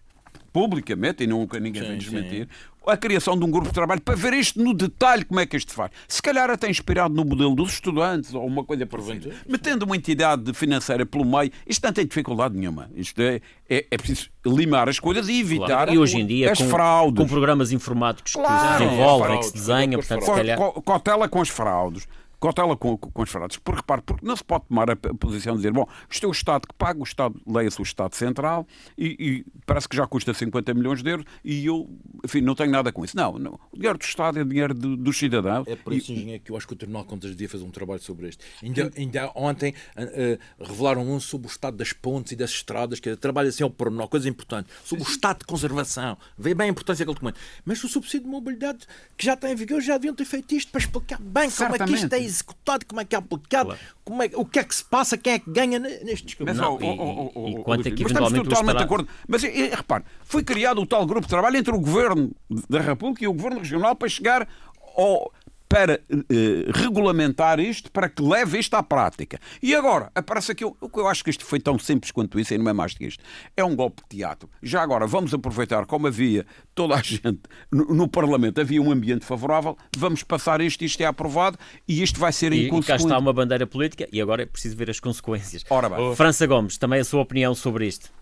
publicamente, 0.54 1.24
e 1.24 1.26
nunca 1.26 1.58
ninguém 1.58 1.82
sim, 1.82 1.88
vem 1.88 1.98
desmentir, 1.98 2.48
sim 2.48 2.74
a 2.86 2.96
criação 2.96 3.38
de 3.38 3.44
um 3.44 3.50
grupo 3.50 3.68
de 3.68 3.74
trabalho 3.74 4.00
para 4.00 4.14
ver 4.14 4.34
isto 4.34 4.62
no 4.62 4.74
detalhe 4.74 5.24
como 5.24 5.40
é 5.40 5.46
que 5.46 5.56
isto 5.56 5.72
faz. 5.72 5.90
Se 6.06 6.20
calhar 6.20 6.50
até 6.50 6.68
inspirado 6.68 7.14
no 7.14 7.24
modelo 7.24 7.54
dos 7.54 7.72
estudantes 7.72 8.34
ou 8.34 8.46
uma 8.46 8.64
coisa 8.64 8.86
por 8.86 9.00
assim. 9.00 9.20
Metendo 9.48 9.84
uma 9.84 9.96
entidade 9.96 10.52
financeira 10.52 11.06
pelo 11.06 11.24
meio, 11.24 11.50
isto 11.66 11.82
não 11.84 11.92
tem 11.92 12.06
dificuldade 12.06 12.56
nenhuma. 12.56 12.90
Isto 12.94 13.20
é, 13.22 13.40
é, 13.68 13.86
é 13.90 13.96
preciso 13.96 14.28
limar 14.44 14.88
as 14.88 15.00
coisas 15.00 15.28
e 15.28 15.40
evitar 15.40 15.66
claro. 15.66 15.94
e 15.94 15.98
hoje 15.98 16.18
em 16.18 16.26
dia, 16.26 16.52
as 16.52 16.58
com, 16.58 16.68
fraudes. 16.68 17.22
Com 17.22 17.28
programas 17.28 17.72
informáticos 17.72 18.32
claro, 18.32 18.52
que 18.52 18.84
se 18.84 18.84
desenvolvem, 18.84 19.38
que 19.38 19.46
se 19.46 19.54
desenham, 19.54 20.00
portanto, 20.00 20.24
se 20.24 20.30
calhar... 20.30 20.58
Cautela 20.84 21.28
com 21.28 21.40
as 21.40 21.48
fraudes 21.48 22.06
cautela 22.44 22.76
com, 22.76 22.96
com 22.96 23.22
os 23.22 23.30
fraudes. 23.30 23.56
Porque, 23.56 23.80
repare, 23.80 24.02
porque 24.02 24.26
não 24.26 24.36
se 24.36 24.44
pode 24.44 24.66
tomar 24.66 24.90
a 24.90 24.96
posição 24.96 25.54
de 25.54 25.60
dizer, 25.60 25.72
bom, 25.72 25.86
isto 26.10 26.26
é 26.26 26.28
o 26.28 26.32
Estado 26.32 26.66
que 26.68 26.74
paga, 26.74 27.00
o 27.00 27.04
Estado, 27.04 27.40
leia-se 27.46 27.80
o 27.80 27.82
Estado 27.82 28.14
Central, 28.14 28.66
e, 28.98 29.16
e, 29.18 29.46
parece 29.64 29.88
que 29.88 29.96
já 29.96 30.06
custa 30.06 30.34
50 30.34 30.74
milhões 30.74 31.02
de 31.02 31.10
euros, 31.10 31.26
e 31.42 31.64
eu, 31.64 31.88
enfim, 32.24 32.40
não 32.40 32.54
tenho 32.54 32.70
nada 32.70 32.92
com 32.92 33.04
isso. 33.04 33.16
Não, 33.16 33.38
não. 33.38 33.58
o 33.72 33.76
dinheiro 33.76 33.98
do 33.98 34.04
Estado 34.04 34.38
é 34.38 34.44
dinheiro 34.44 34.74
dos 34.74 34.98
do 34.98 35.12
cidadãos. 35.12 35.66
É 35.66 35.76
por 35.76 35.92
isso, 35.92 36.12
e, 36.12 36.16
engenheiro, 36.16 36.42
que 36.42 36.50
eu 36.50 36.56
acho 36.56 36.66
que 36.66 36.74
o 36.74 36.76
Tribunal 36.76 37.02
de 37.02 37.08
Contas 37.08 37.30
devia 37.30 37.48
fazer 37.48 37.64
um 37.64 37.70
trabalho 37.70 38.00
sobre 38.00 38.28
isto. 38.28 38.44
Ainda, 38.62 38.92
ainda 38.96 39.32
ontem 39.34 39.74
uh, 39.96 40.64
revelaram 40.64 41.08
um 41.08 41.18
sobre 41.20 41.46
o 41.46 41.50
estado 41.50 41.76
das 41.76 41.92
pontes 41.92 42.32
e 42.32 42.36
das 42.36 42.50
estradas, 42.50 43.00
que 43.00 43.16
trabalha 43.16 43.48
assim 43.48 43.62
ao 43.62 43.70
pormenor, 43.70 44.08
coisa 44.08 44.28
importante, 44.28 44.68
sobre 44.84 45.04
o 45.04 45.08
estado 45.08 45.38
de 45.38 45.44
conservação. 45.46 46.18
Vê 46.36 46.54
bem 46.54 46.68
a 46.68 46.70
importância 46.70 47.04
daquele 47.04 47.14
documento. 47.14 47.40
Mas 47.64 47.82
o 47.84 47.88
subsídio 47.88 48.22
de 48.22 48.28
mobilidade, 48.28 48.86
que 49.16 49.24
já 49.24 49.34
está 49.34 49.50
em 49.50 49.54
vigor, 49.54 49.80
já 49.80 49.94
deviam 49.94 50.14
ter 50.14 50.24
feito 50.24 50.54
isto 50.54 50.70
para 50.70 50.80
explicar 50.80 51.18
bem 51.20 51.48
Certamente. 51.48 51.78
como 51.78 51.96
é 51.96 51.98
que 51.98 52.04
isto 52.04 52.12
é 52.12 52.18
executado, 52.34 52.84
como 52.86 53.00
é 53.00 53.04
que 53.04 53.14
é 53.14 53.18
aplicado, 53.18 53.70
claro. 53.70 53.80
como 54.04 54.22
é, 54.22 54.30
o 54.34 54.44
que 54.44 54.58
é 54.58 54.64
que 54.64 54.74
se 54.74 54.84
passa, 54.84 55.16
quem 55.16 55.34
é 55.34 55.38
que 55.38 55.50
ganha 55.50 55.78
nestes 55.78 56.34
caminhos. 56.34 56.58
Não, 56.58 56.80
e, 56.80 56.84
oh, 56.84 57.30
oh, 57.34 57.48
e, 57.48 57.62
quanto 57.62 57.88
é 57.88 57.90
que 57.90 58.02
mas 58.02 58.12
totalmente 58.12 58.76
de 58.76 58.82
acordo. 58.82 59.08
Mas 59.26 59.42
repare, 59.42 60.04
foi 60.22 60.42
criado 60.42 60.80
o 60.80 60.86
tal 60.86 61.06
grupo 61.06 61.22
de 61.22 61.30
trabalho 61.30 61.56
entre 61.56 61.74
o 61.74 61.80
Governo 61.80 62.30
da 62.68 62.80
República 62.80 63.24
e 63.24 63.28
o 63.28 63.32
Governo 63.32 63.58
Regional 63.58 63.94
para 63.96 64.08
chegar 64.08 64.48
ao 64.96 65.32
para 65.74 65.94
eh, 65.94 66.70
regulamentar 66.72 67.58
isto, 67.58 67.90
para 67.90 68.08
que 68.08 68.22
leve 68.22 68.60
isto 68.60 68.74
à 68.74 68.82
prática. 68.82 69.40
E 69.60 69.74
agora, 69.74 70.08
aparece 70.14 70.52
aqui, 70.52 70.64
o 70.64 70.72
que 70.72 71.00
eu 71.00 71.08
acho 71.08 71.24
que 71.24 71.30
isto 71.30 71.44
foi 71.44 71.58
tão 71.58 71.76
simples 71.80 72.12
quanto 72.12 72.38
isso, 72.38 72.54
e 72.54 72.58
não 72.58 72.70
é 72.70 72.72
mais 72.72 72.94
que 72.94 73.04
isto. 73.04 73.24
É 73.56 73.64
um 73.64 73.74
golpe 73.74 74.00
de 74.02 74.18
teatro. 74.18 74.48
Já 74.62 74.82
agora, 74.82 75.04
vamos 75.04 75.34
aproveitar, 75.34 75.84
como 75.84 76.06
havia 76.06 76.46
toda 76.76 76.94
a 76.94 77.02
gente 77.02 77.40
no, 77.72 77.86
no 77.86 78.06
Parlamento, 78.06 78.60
havia 78.60 78.80
um 78.80 78.92
ambiente 78.92 79.24
favorável, 79.24 79.76
vamos 79.96 80.22
passar 80.22 80.60
isto, 80.60 80.84
isto 80.84 81.00
é 81.00 81.06
aprovado, 81.06 81.58
e 81.88 82.04
isto 82.04 82.20
vai 82.20 82.32
ser 82.32 82.52
e, 82.52 82.66
inconsequente. 82.66 82.84
E 82.84 82.86
cá 82.86 82.96
está 82.96 83.18
uma 83.18 83.32
bandeira 83.32 83.66
política, 83.66 84.08
e 84.12 84.20
agora 84.20 84.44
é 84.44 84.46
preciso 84.46 84.76
ver 84.76 84.90
as 84.90 85.00
consequências. 85.00 85.64
Ora 85.68 85.88
bem. 85.88 86.14
França 86.14 86.46
Gomes, 86.46 86.78
também 86.78 87.00
a 87.00 87.04
sua 87.04 87.20
opinião 87.20 87.52
sobre 87.52 87.88
isto. 87.88 88.12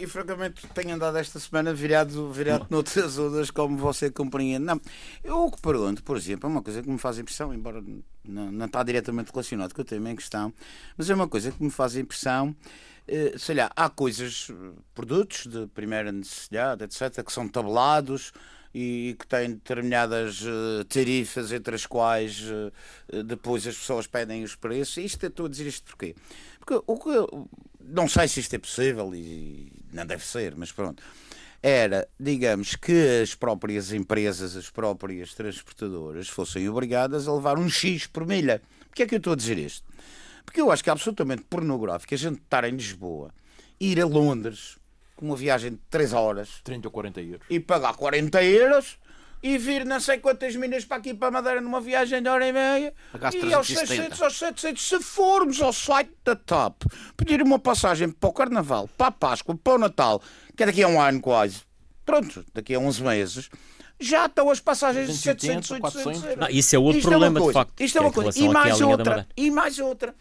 E 0.00 0.06
francamente 0.06 0.66
tenho 0.74 0.94
andado 0.94 1.16
esta 1.16 1.38
semana 1.38 1.72
virado, 1.72 2.32
virado 2.32 2.66
noutras 2.68 3.18
ondas, 3.18 3.50
como 3.50 3.76
você 3.76 4.10
compreende. 4.10 4.64
Não, 4.64 4.80
eu 5.22 5.44
o 5.44 5.50
que 5.50 5.60
pergunto, 5.62 6.02
por 6.02 6.16
exemplo, 6.16 6.48
é 6.48 6.52
uma 6.52 6.62
coisa 6.62 6.82
que 6.82 6.90
me 6.90 6.98
faz 6.98 7.18
impressão, 7.18 7.54
embora 7.54 7.82
não, 8.24 8.50
não 8.50 8.66
está 8.66 8.82
diretamente 8.82 9.30
relacionado 9.30 9.72
com 9.72 9.82
o 9.82 9.84
tema 9.84 10.10
em 10.10 10.16
questão, 10.16 10.52
mas 10.96 11.08
é 11.08 11.14
uma 11.14 11.28
coisa 11.28 11.52
que 11.52 11.62
me 11.62 11.70
faz 11.70 11.96
impressão. 11.96 12.54
Eh, 13.06 13.34
sei 13.38 13.54
lá, 13.54 13.70
há 13.74 13.88
coisas, 13.88 14.50
produtos 14.94 15.46
de 15.46 15.66
primeira 15.68 16.12
necessidade, 16.12 16.84
etc., 16.84 17.24
que 17.24 17.32
são 17.32 17.48
tabelados 17.48 18.32
e 18.74 19.16
que 19.18 19.26
têm 19.26 19.52
determinadas 19.52 20.42
uh, 20.42 20.84
tarifas 20.88 21.50
entre 21.50 21.74
as 21.74 21.86
quais 21.86 22.40
uh, 22.42 23.22
depois 23.24 23.66
as 23.66 23.76
pessoas 23.76 24.06
pedem 24.06 24.44
os 24.44 24.54
preços. 24.54 24.96
Isto, 24.98 25.26
estou 25.26 25.46
a 25.46 25.48
dizer 25.48 25.66
isto 25.66 25.84
porquê? 25.86 26.14
Porque 26.60 26.80
o 26.86 26.98
que 26.98 27.10
não 27.90 28.08
sei 28.08 28.28
se 28.28 28.40
isto 28.40 28.54
é 28.54 28.58
possível 28.58 29.14
e 29.14 29.72
não 29.92 30.06
deve 30.06 30.24
ser, 30.24 30.54
mas 30.56 30.72
pronto. 30.72 31.02
Era, 31.62 32.08
digamos, 32.18 32.74
que 32.74 33.20
as 33.22 33.34
próprias 33.34 33.92
empresas, 33.92 34.56
as 34.56 34.70
próprias 34.70 35.34
transportadoras 35.34 36.28
fossem 36.28 36.68
obrigadas 36.68 37.28
a 37.28 37.34
levar 37.34 37.58
um 37.58 37.68
X 37.68 38.06
por 38.06 38.26
milha. 38.26 38.62
Porquê 38.88 39.02
é 39.02 39.06
que 39.06 39.14
eu 39.14 39.18
estou 39.18 39.34
a 39.34 39.36
dizer 39.36 39.58
isto? 39.58 39.86
Porque 40.44 40.60
eu 40.60 40.70
acho 40.70 40.82
que 40.82 40.88
é 40.88 40.92
absolutamente 40.92 41.42
pornográfico 41.42 42.14
a 42.14 42.16
gente 42.16 42.40
estar 42.40 42.64
em 42.64 42.72
Lisboa, 42.72 43.32
ir 43.78 44.00
a 44.00 44.06
Londres, 44.06 44.78
com 45.20 45.26
uma 45.26 45.36
viagem 45.36 45.72
de 45.72 45.80
3 45.90 46.14
horas 46.14 46.60
30 46.64 46.88
ou 46.88 46.92
40 46.92 47.20
euros 47.20 47.46
e 47.50 47.60
pagar 47.60 47.94
40 47.94 48.42
euros 48.42 48.98
e 49.42 49.56
vir 49.56 49.84
não 49.84 49.98
sei 49.98 50.18
quantas 50.18 50.54
milhas 50.56 50.84
para 50.84 50.98
aqui 50.98 51.14
para 51.14 51.30
Madeira 51.30 51.60
numa 51.60 51.80
viagem 51.80 52.22
de 52.22 52.28
hora 52.28 52.46
e 52.46 52.52
meia 52.52 52.94
e 53.32 53.54
aos 53.54 53.66
600, 53.66 54.20
aos 54.20 54.38
700 54.38 54.88
se 54.88 55.00
formos 55.00 55.60
ao 55.62 55.72
site 55.72 56.12
da 56.24 56.36
TAP 56.36 56.82
pedir 57.16 57.42
uma 57.42 57.58
passagem 57.58 58.10
para 58.10 58.28
o 58.28 58.32
Carnaval, 58.32 58.88
para 58.98 59.06
a 59.06 59.10
Páscoa, 59.12 59.56
para 59.56 59.74
o 59.74 59.78
Natal 59.78 60.22
que 60.56 60.62
é 60.62 60.66
daqui 60.66 60.82
a 60.82 60.88
um 60.88 61.00
ano 61.00 61.20
quase 61.20 61.62
pronto, 62.04 62.44
daqui 62.52 62.74
a 62.74 62.78
11 62.78 63.02
meses 63.02 63.50
já 64.00 64.26
estão 64.26 64.50
as 64.50 64.60
passagens 64.60 65.08
de 65.08 65.16
700, 65.18 65.70
800 65.72 66.04
euros. 66.24 66.36
Não, 66.38 66.48
isso 66.48 66.74
é 66.74 66.78
outro 66.78 66.98
isto 66.98 67.08
problema, 67.08 67.38
é 67.38 67.46
de 67.46 67.52
facto. 67.52 67.80
Isto 67.80 67.98
é 67.98 68.00
uma 68.00 68.12
coisa. 68.12 68.38
E 68.38 68.48
mais 68.48 68.80
outra. 68.80 69.28
E 69.36 69.50
mais 69.50 69.78
outra. 69.78 70.14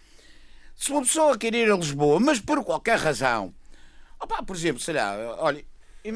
Se 0.76 0.92
uma 0.92 1.02
pessoa 1.02 1.38
quer 1.38 1.56
ir 1.56 1.72
a 1.72 1.76
Lisboa, 1.76 2.20
mas 2.20 2.40
por 2.40 2.64
qualquer 2.64 2.98
razão, 2.98 3.54
opa, 4.20 4.44
por 4.44 4.56
exemplo, 4.56 4.82
sei 4.82 4.96
lá, 4.96 5.36
olha, 5.40 5.64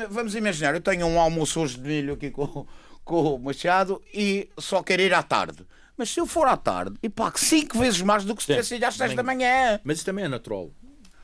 vamos 0.10 0.36
imaginar, 0.36 0.74
eu 0.74 0.82
tenho 0.82 1.06
um 1.06 1.20
almoço 1.20 1.60
hoje 1.60 1.78
de 1.78 1.88
milho 1.88 2.14
aqui 2.14 2.32
com, 2.32 2.66
com 3.04 3.36
o 3.36 3.40
Machado 3.40 4.02
e 4.14 4.50
só 4.58 4.82
quero 4.82 5.02
ir 5.02 5.14
à 5.14 5.24
tarde. 5.24 5.66
Mas 5.98 6.10
se 6.10 6.20
eu 6.20 6.26
for 6.26 6.48
à 6.48 6.58
tarde 6.58 6.98
e 7.04 7.10
pago 7.10 7.40
5 7.40 7.78
vezes 7.78 8.02
mais 8.02 8.26
do 8.26 8.36
que 8.36 8.42
se 8.42 8.48
tivesse 8.48 8.76
ido 8.76 8.86
às 8.86 8.96
6 8.96 9.14
da 9.16 9.24
manhã. 9.24 9.80
Mas 9.84 9.98
isso 9.98 10.06
também 10.06 10.26
é 10.26 10.28
natural. 10.28 10.72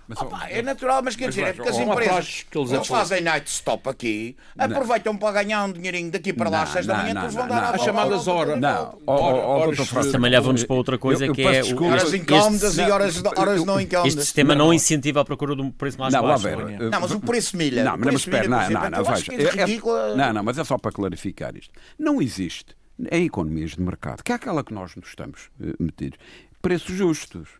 Mas, 0.09 0.19
Opa, 0.23 0.47
é 0.49 0.63
natural, 0.63 1.03
mas 1.03 1.15
quer 1.15 1.25
mas, 1.25 1.35
dizer, 1.35 1.47
é 1.49 1.53
porque 1.53 1.69
as 1.69 1.77
empresas 1.77 2.45
que 2.49 2.57
eles, 2.57 2.87
fazem 2.87 3.21
night 3.21 3.47
stop 3.47 3.87
aqui, 3.87 4.35
não. 4.55 4.65
aproveitam 4.65 5.15
para 5.15 5.43
ganhar 5.43 5.63
um 5.65 5.71
dinheirinho 5.71 6.09
daqui 6.09 6.33
para 6.33 6.49
lá 6.49 6.63
às 6.63 6.69
6 6.69 6.87
da 6.87 6.97
manhã, 6.97 7.13
depois 7.13 7.35
vão 7.35 7.47
dar 7.47 7.75
as 7.75 7.81
chamadas 7.83 8.27
horas. 8.27 8.59
Não, 8.59 8.97
horas. 9.05 10.11
Também 10.11 10.31
levamos 10.31 10.63
para 10.63 10.75
outra 10.75 10.97
coisa 10.97 11.25
eu, 11.25 11.27
eu 11.27 11.35
que 11.35 11.43
é 11.43 11.61
o, 11.61 11.83
horas 11.83 12.11
incómodas 12.11 12.75
e 12.75 12.81
horas, 12.81 13.23
horas 13.37 13.63
não 13.63 13.79
incómodas. 13.79 14.13
Este 14.13 14.23
sistema 14.23 14.55
não, 14.55 14.73
incentiva 14.73 15.21
a 15.21 15.25
procura 15.25 15.55
de 15.55 15.61
um 15.61 15.69
preço 15.69 15.99
mais 15.99 16.11
não, 16.11 16.23
baixo. 16.23 16.41
Ver, 16.41 16.57
não, 16.57 17.01
mas 17.01 17.11
o 17.11 17.19
preço 17.19 17.55
milha. 17.55 17.83
Não, 17.83 17.95
mas 17.95 18.15
espera, 18.15 18.47
não, 18.47 18.67
não, 18.67 18.89
não, 18.89 19.03
veja. 19.03 19.31
É 19.31 20.15
não, 20.15 20.33
não, 20.33 20.43
mas 20.43 20.57
é 20.57 20.63
só 20.63 20.79
para 20.79 20.91
clarificar 20.91 21.55
isto. 21.55 21.71
Não 21.99 22.19
existe 22.19 22.75
em 23.11 23.25
economias 23.25 23.71
de 23.71 23.81
mercado, 23.81 24.23
que 24.23 24.31
é 24.31 24.35
aquela 24.35 24.63
que 24.63 24.73
nós 24.73 24.95
nos 24.95 25.09
estamos 25.09 25.51
eh, 25.61 25.75
metidos, 25.79 26.17
preços 26.63 26.95
justos. 26.95 27.59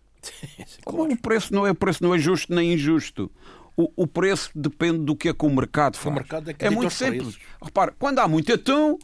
Claro. 0.83 1.13
O 1.13 1.17
preço 1.17 1.53
não 1.53 1.65
é, 1.65 1.73
preço 1.73 2.03
não 2.03 2.13
é 2.13 2.17
justo 2.17 2.53
nem 2.53 2.73
injusto. 2.73 3.31
O, 3.77 3.89
o 3.95 4.07
preço 4.07 4.51
depende 4.53 4.99
do 4.99 5.15
que 5.15 5.29
é 5.29 5.33
que 5.33 5.45
o 5.45 5.49
mercado 5.49 5.97
faz. 5.97 6.11
O 6.11 6.15
mercado 6.15 6.49
é, 6.49 6.55
é 6.59 6.69
muito 6.69 6.91
simples. 6.91 7.37
Repara, 7.61 7.93
quando 7.97 8.19
há 8.19 8.27
muito 8.27 8.53
atum, 8.53 8.97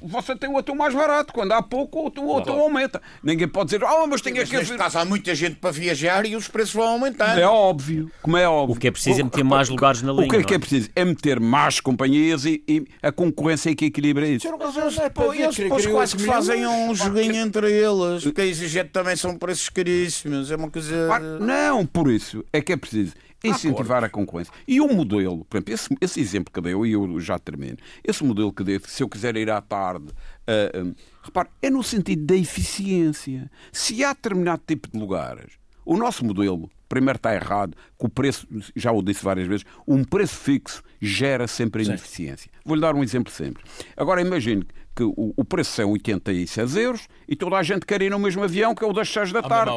você 0.00 0.36
tem 0.36 0.48
o 0.48 0.58
atum 0.58 0.74
mais 0.74 0.94
barato. 0.94 1.32
Quando 1.32 1.52
há 1.52 1.62
pouco, 1.62 2.04
o 2.04 2.06
atum, 2.08 2.24
o 2.26 2.38
atum 2.38 2.60
aumenta. 2.60 3.00
Ninguém 3.22 3.48
pode 3.48 3.70
dizer, 3.70 3.84
ah, 3.84 4.02
oh, 4.02 4.06
mas 4.06 4.20
tem 4.20 4.38
aqui. 4.38 4.56
Neste 4.56 4.76
caso, 4.76 4.98
há 4.98 5.04
muita 5.04 5.34
gente 5.34 5.56
para 5.56 5.70
viajar 5.70 6.26
e 6.26 6.36
os 6.36 6.48
preços 6.48 6.74
vão 6.74 6.88
aumentando. 6.88 7.38
É 7.38 7.46
óbvio. 7.46 8.10
Como 8.22 8.36
é 8.36 8.48
óbvio. 8.48 8.76
O 8.76 8.78
que 8.78 8.88
é 8.88 8.90
preciso 8.90 9.20
é 9.20 9.24
meter 9.24 9.44
mais 9.44 9.68
lugares 9.68 10.02
na 10.02 10.12
linha. 10.12 10.26
O 10.26 10.28
que 10.28 10.36
é 10.36 10.42
que 10.42 10.52
é, 10.52 10.56
é 10.56 10.58
preciso? 10.58 10.90
É 10.94 11.04
meter 11.04 11.40
mais 11.40 11.80
companhias 11.80 12.44
e, 12.44 12.62
e 12.68 12.86
a 13.02 13.12
concorrência 13.12 13.70
é 13.70 13.74
que 13.74 13.86
equilibra 13.86 14.26
isso. 14.26 14.48
Mas 14.58 14.76
eles, 14.76 14.98
eles 14.98 15.56
depois 15.56 15.86
quase 15.86 16.16
que 16.16 16.22
fazem 16.24 16.66
um 16.66 16.94
joguinho 16.94 17.36
entre 17.36 17.70
eles. 17.70 18.22
Porque 18.22 18.40
a 18.40 18.46
exigente 18.46 18.90
também 18.90 19.16
são 19.16 19.36
preços 19.36 19.68
caríssimos. 19.68 20.50
É 20.50 20.56
uma 20.56 20.70
coisa. 20.70 21.18
Não, 21.40 21.86
por 21.86 22.10
isso 22.10 22.44
é 22.52 22.60
que 22.60 22.72
é 22.72 22.76
preciso 22.76 23.12
incentivar 23.44 24.02
a 24.04 24.08
concorrência. 24.08 24.52
E 24.66 24.80
o 24.80 24.88
modelo, 24.88 25.44
por 25.44 25.58
exemplo, 25.58 25.74
esse, 25.74 25.96
esse 26.00 26.20
exemplo 26.20 26.52
que 26.52 26.60
deu, 26.60 26.84
e 26.84 26.92
eu 26.92 27.20
já 27.20 27.38
termino, 27.38 27.76
esse 28.02 28.24
modelo 28.24 28.52
que 28.52 28.64
deu, 28.64 28.80
se 28.84 29.02
eu 29.02 29.08
quiser 29.08 29.36
ir 29.36 29.50
à 29.50 29.60
tarde, 29.60 30.06
uh, 30.08 30.88
uh, 30.88 30.96
repare, 31.22 31.48
é 31.62 31.70
no 31.70 31.82
sentido 31.82 32.24
da 32.26 32.36
eficiência. 32.36 33.50
Se 33.72 34.04
há 34.04 34.12
determinado 34.12 34.62
tipo 34.66 34.88
de 34.90 34.98
lugares, 34.98 35.58
o 35.84 35.96
nosso 35.96 36.24
modelo, 36.24 36.70
primeiro 36.88 37.16
está 37.16 37.34
errado, 37.34 37.76
que 37.98 38.06
o 38.06 38.08
preço, 38.08 38.46
já 38.76 38.92
o 38.92 39.02
disse 39.02 39.24
várias 39.24 39.46
vezes, 39.46 39.64
um 39.86 40.04
preço 40.04 40.36
fixo 40.36 40.82
gera 41.00 41.46
sempre 41.46 41.84
ineficiência. 41.84 42.50
Vou-lhe 42.64 42.82
dar 42.82 42.94
um 42.94 43.02
exemplo 43.02 43.32
sempre. 43.32 43.62
Agora 43.96 44.20
imagine 44.20 44.66
que 44.94 45.04
o, 45.04 45.32
o 45.36 45.44
preço 45.44 45.72
são 45.72 45.92
86 45.92 46.76
euros 46.76 47.08
e 47.28 47.36
toda 47.36 47.56
a 47.56 47.62
gente 47.62 47.86
quer 47.86 48.02
ir 48.02 48.10
no 48.10 48.18
mesmo 48.18 48.42
avião 48.42 48.74
que 48.74 48.84
é 48.84 48.86
o 48.86 48.92
das 48.92 49.08
6 49.08 49.32
da 49.32 49.42
tarde. 49.42 49.70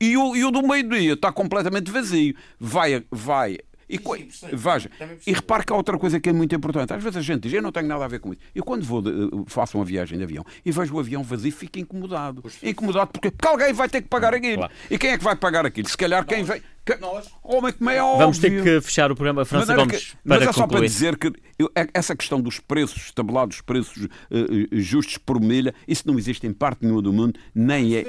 E 0.00 0.16
o, 0.16 0.36
e 0.36 0.44
o 0.44 0.50
do 0.50 0.62
meio-dia 0.66 1.14
está 1.14 1.32
completamente 1.32 1.90
vazio. 1.90 2.34
Vai, 2.58 3.04
vai 3.10 3.58
e, 3.88 3.98
veja, 4.52 4.90
e 5.26 5.32
repare 5.32 5.64
que 5.64 5.72
há 5.72 5.76
outra 5.76 5.98
coisa 5.98 6.20
que 6.20 6.28
é 6.28 6.32
muito 6.32 6.54
importante. 6.54 6.92
Às 6.92 7.02
vezes 7.02 7.16
a 7.16 7.22
gente 7.22 7.40
diz, 7.44 7.54
eu 7.54 7.62
não 7.62 7.72
tenho 7.72 7.86
nada 7.86 8.04
a 8.04 8.08
ver 8.08 8.20
com 8.20 8.32
isso. 8.32 8.42
Eu 8.54 8.62
quando 8.62 8.84
vou 8.84 9.00
de, 9.00 9.10
faço 9.46 9.78
uma 9.78 9.84
viagem 9.84 10.18
de 10.18 10.24
avião 10.24 10.44
e 10.64 10.70
vejo 10.70 10.94
o 10.94 11.00
avião 11.00 11.22
vazio, 11.22 11.50
fico 11.50 11.78
incomodado. 11.78 12.42
Incomodado 12.62 13.10
porque, 13.10 13.30
porque 13.30 13.48
alguém 13.48 13.72
vai 13.72 13.88
ter 13.88 14.02
que 14.02 14.08
pagar 14.08 14.34
aquilo. 14.34 14.58
Claro. 14.58 14.72
E 14.90 14.98
quem 14.98 15.10
é 15.10 15.18
que 15.18 15.24
vai 15.24 15.34
pagar 15.34 15.64
aquilo? 15.64 15.88
Se 15.88 15.96
calhar 15.96 16.24
quem 16.26 16.44
vem. 16.44 16.62
Nós. 16.96 17.26
Homem, 17.42 17.72
como 17.72 17.90
é 17.90 18.02
óbvio. 18.02 18.18
Vamos 18.18 18.38
ter 18.38 18.62
que 18.62 18.80
fechar 18.80 19.10
o 19.10 19.14
programa. 19.14 19.44
França 19.44 19.74
Gomes, 19.74 20.10
que, 20.10 20.16
Mas 20.24 20.42
é 20.42 20.52
só 20.52 20.66
para 20.66 20.80
dizer 20.80 21.16
que 21.16 21.32
eu, 21.58 21.70
é, 21.74 21.88
essa 21.92 22.14
questão 22.14 22.40
dos 22.40 22.60
preços 22.60 23.10
tabelados, 23.10 23.60
preços 23.60 24.04
uh, 24.04 24.08
justos 24.72 25.18
por 25.18 25.40
milha, 25.40 25.74
isso 25.86 26.04
não 26.06 26.18
existe 26.18 26.46
em 26.46 26.52
parte 26.52 26.84
nenhuma 26.84 27.02
do 27.02 27.12
mundo, 27.12 27.38
nem 27.54 27.96
é. 27.96 28.04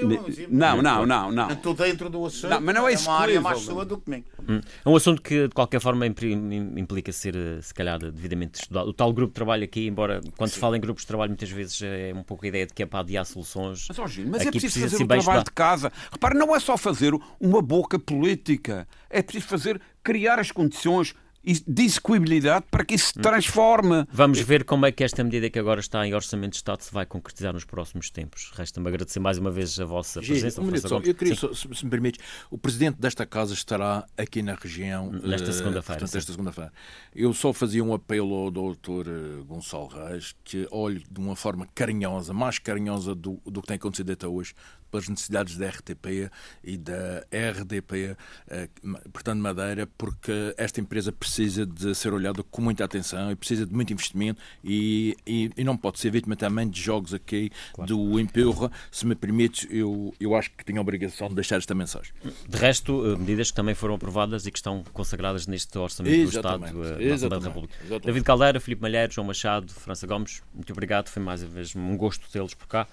Não, 0.50 0.82
não, 0.82 1.06
não, 1.06 1.32
não. 1.32 1.52
Estou 1.52 1.74
dentro 1.74 2.10
do 2.10 2.26
assunto. 2.26 2.50
Não, 2.50 2.62
mas 2.62 2.76
não 2.76 2.88
é, 2.88 2.94
é 2.94 2.98
uma 2.98 3.20
área 3.20 3.42
mais 3.42 3.60
sua 3.60 3.86
do 3.86 3.98
que 3.98 4.10
mim. 4.10 4.24
Hum. 4.48 4.62
É 4.86 4.90
um 4.90 4.96
assunto 4.96 5.22
que, 5.22 5.48
de 5.48 5.54
qualquer 5.54 5.82
forma, 5.82 6.06
implica 6.06 7.12
ser, 7.12 7.36
eh, 7.36 7.60
se 7.62 7.74
calhar, 7.74 8.00
devidamente 8.00 8.62
estudado. 8.62 8.90
O 8.90 8.94
tal 8.94 9.12
grupo 9.12 9.32
de 9.32 9.36
trabalho 9.36 9.64
aqui, 9.64 9.88
embora 9.88 10.22
quando 10.38 10.50
Sim. 10.50 10.56
se 10.56 10.60
fala 10.60 10.78
em 10.78 10.80
grupos 10.80 11.04
de 11.04 11.08
trabalho, 11.08 11.30
muitas 11.32 11.50
vezes 11.50 11.82
é 11.82 12.14
um 12.16 12.24
pouco 12.24 12.46
a 12.46 12.48
ideia 12.48 12.68
de 12.68 12.74
que 12.74 12.84
é 12.84 12.86
para 12.86 13.00
adiar 13.00 13.26
soluções. 13.26 13.88
Mas, 13.90 14.00
oh, 14.00 14.08
Gino, 14.08 14.30
mas 14.32 14.46
é 14.46 14.52
preciso 14.52 14.80
fazer 14.80 14.96
o 14.96 14.98
trabalho 15.00 15.20
estudado. 15.20 15.46
de 15.46 15.52
casa. 15.52 15.92
Repare, 16.12 16.38
não 16.38 16.56
é 16.56 16.60
só 16.60 16.78
fazer 16.78 17.14
uma 17.40 17.62
boca 17.62 17.98
política. 17.98 18.69
É 19.10 19.22
preciso 19.22 19.48
fazer, 19.48 19.82
criar 20.04 20.40
as 20.40 20.52
condições 20.52 21.16
de 21.44 21.84
execuibilidade 21.84 22.66
para 22.70 22.84
que 22.84 22.96
isso 22.96 23.08
se 23.08 23.14
transforme. 23.14 24.06
Vamos 24.12 24.40
ver 24.40 24.66
como 24.66 24.86
é 24.86 24.92
que 24.92 25.04
esta 25.04 25.24
medida 25.24 25.50
que 25.50 25.58
agora 25.58 25.80
está 25.80 26.06
em 26.06 26.14
Orçamento 26.14 26.52
de 26.52 26.58
Estado 26.58 26.82
se 26.82 26.94
vai 26.94 27.06
concretizar 27.06 27.54
nos 27.54 27.64
próximos 27.64 28.10
tempos. 28.10 28.52
Resta-me 28.56 28.88
agradecer 28.88 29.20
mais 29.20 29.38
uma 29.38 29.50
vez 29.50 29.80
a 29.80 29.86
vossa 29.86 30.22
Giro, 30.22 30.34
presença. 30.40 30.62
Um 30.62 30.76
só. 30.78 31.00
Eu 31.00 31.16
queria, 31.16 31.36
só, 31.36 31.52
se, 31.54 31.84
me 31.84 31.90
permite, 31.90 32.20
o 32.52 32.58
Presidente 32.58 33.00
desta 33.00 33.26
Casa 33.26 33.54
estará 33.54 34.06
aqui 34.18 34.42
na 34.42 34.56
região 34.56 35.12
nesta 35.12 35.50
eh, 35.50 35.54
segunda-feira. 35.54 36.02
Uh, 36.02 36.06
esta 36.06 36.32
segunda-feira. 36.32 36.74
Eu 37.16 37.34
só 37.34 37.54
fazia 37.54 37.84
um 37.84 37.94
apelo 37.94 38.34
ao 38.36 38.52
Dr. 38.52 39.08
Eh, 39.08 39.44
Gonçalo 39.46 39.88
Reis 39.88 40.36
que 40.44 40.68
olhe 40.72 41.04
de 41.10 41.20
uma 41.20 41.36
forma 41.36 41.68
carinhosa, 41.74 42.34
mais 42.34 42.60
carinhosa 42.60 43.16
do, 43.16 43.40
do 43.46 43.62
que 43.62 43.68
tem 43.68 43.76
acontecido 43.76 44.12
até 44.12 44.28
hoje, 44.28 44.54
pelas 44.90 45.08
necessidades 45.08 45.58
da 45.58 45.68
RTP 45.68 46.32
e 46.64 46.78
da 46.78 47.24
RDP, 47.32 48.16
eh, 48.48 48.70
portanto 49.12 49.40
Madeira, 49.40 49.88
porque 49.98 50.54
esta 50.58 50.80
empresa 50.82 51.12
precisa 51.12 51.66
de 51.66 51.94
ser 51.96 52.14
olhada 52.14 52.44
com 52.44 52.62
muita 52.62 52.84
atenção 52.84 53.32
e 53.32 53.36
precisa 53.36 53.66
de 53.66 53.74
muito 53.74 53.94
investimento 53.94 54.42
e, 54.64 55.16
e, 55.26 55.52
e 55.56 55.64
não 55.64 55.78
pode 55.78 56.00
ser 56.00 56.12
vítima 56.12 56.36
também 56.36 56.70
de 56.70 56.82
jogos 56.82 57.14
aqui 57.14 57.52
claro. 57.74 57.88
do 57.88 58.20
empurra. 58.20 58.72
Se 58.92 59.06
me 59.06 59.16
permite, 59.16 59.68
eu, 59.72 60.14
eu 60.20 60.36
acho 60.36 60.52
que 60.52 60.64
tenho 60.66 60.80
a 60.80 60.82
obrigação 60.82 61.30
de 61.30 61.36
deixar 61.36 61.58
esta 61.58 61.76
mensagem. 61.76 62.14
De 62.48 62.58
resto, 62.58 63.06
eh, 63.06 63.16
medidas 63.18 63.52
que 63.52 63.56
também 63.56 63.76
foram 63.76 63.96
aprovadas 63.96 64.46
e 64.46 64.52
que 64.52 64.58
estão 64.58 64.84
consagradas 64.94 65.48
neste 65.48 65.78
orçamento 65.78 66.16
Exatamente. 66.16 66.74
do 66.74 66.84
Estado 66.84 67.36
eh, 67.36 67.40
da 67.40 67.48
República. 67.48 67.76
Exatamente. 67.80 68.06
David 68.06 68.26
Caldeira, 68.26 68.60
Filipe 68.60 68.82
Malheiro, 68.82 69.12
João 69.14 69.28
Machado, 69.28 69.72
França 69.72 70.08
Gomes, 70.08 70.42
muito 70.54 70.72
obrigado. 70.72 71.10
Foi 71.10 71.22
mais 71.22 71.44
uma 71.44 71.50
vez 71.50 71.76
um 71.76 71.98
gosto 71.98 72.30
tê-los 72.32 72.54
por 72.54 72.68
cá. 72.68 72.88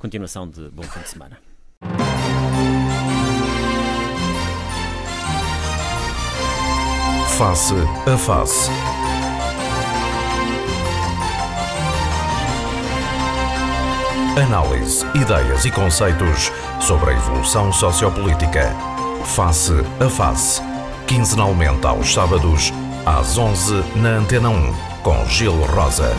Continuação 0.00 0.48
de 0.48 0.70
bom 0.70 0.82
fim 0.82 1.00
de 1.00 1.08
semana. 1.10 1.38
Face 7.36 7.74
a 8.06 8.16
Face. 8.16 8.70
Análise, 14.42 15.04
ideias 15.14 15.66
e 15.66 15.70
conceitos 15.70 16.50
sobre 16.80 17.10
a 17.10 17.12
evolução 17.12 17.70
sociopolítica. 17.70 18.74
Face 19.26 19.74
a 20.00 20.08
Face. 20.08 20.62
Quinzenalmente 21.06 21.86
aos 21.86 22.10
sábados, 22.10 22.72
às 23.04 23.36
11 23.36 23.74
na 23.96 24.16
Antena 24.16 24.48
1, 24.48 25.02
com 25.02 25.26
Gil 25.26 25.60
Rosa. 25.66 26.10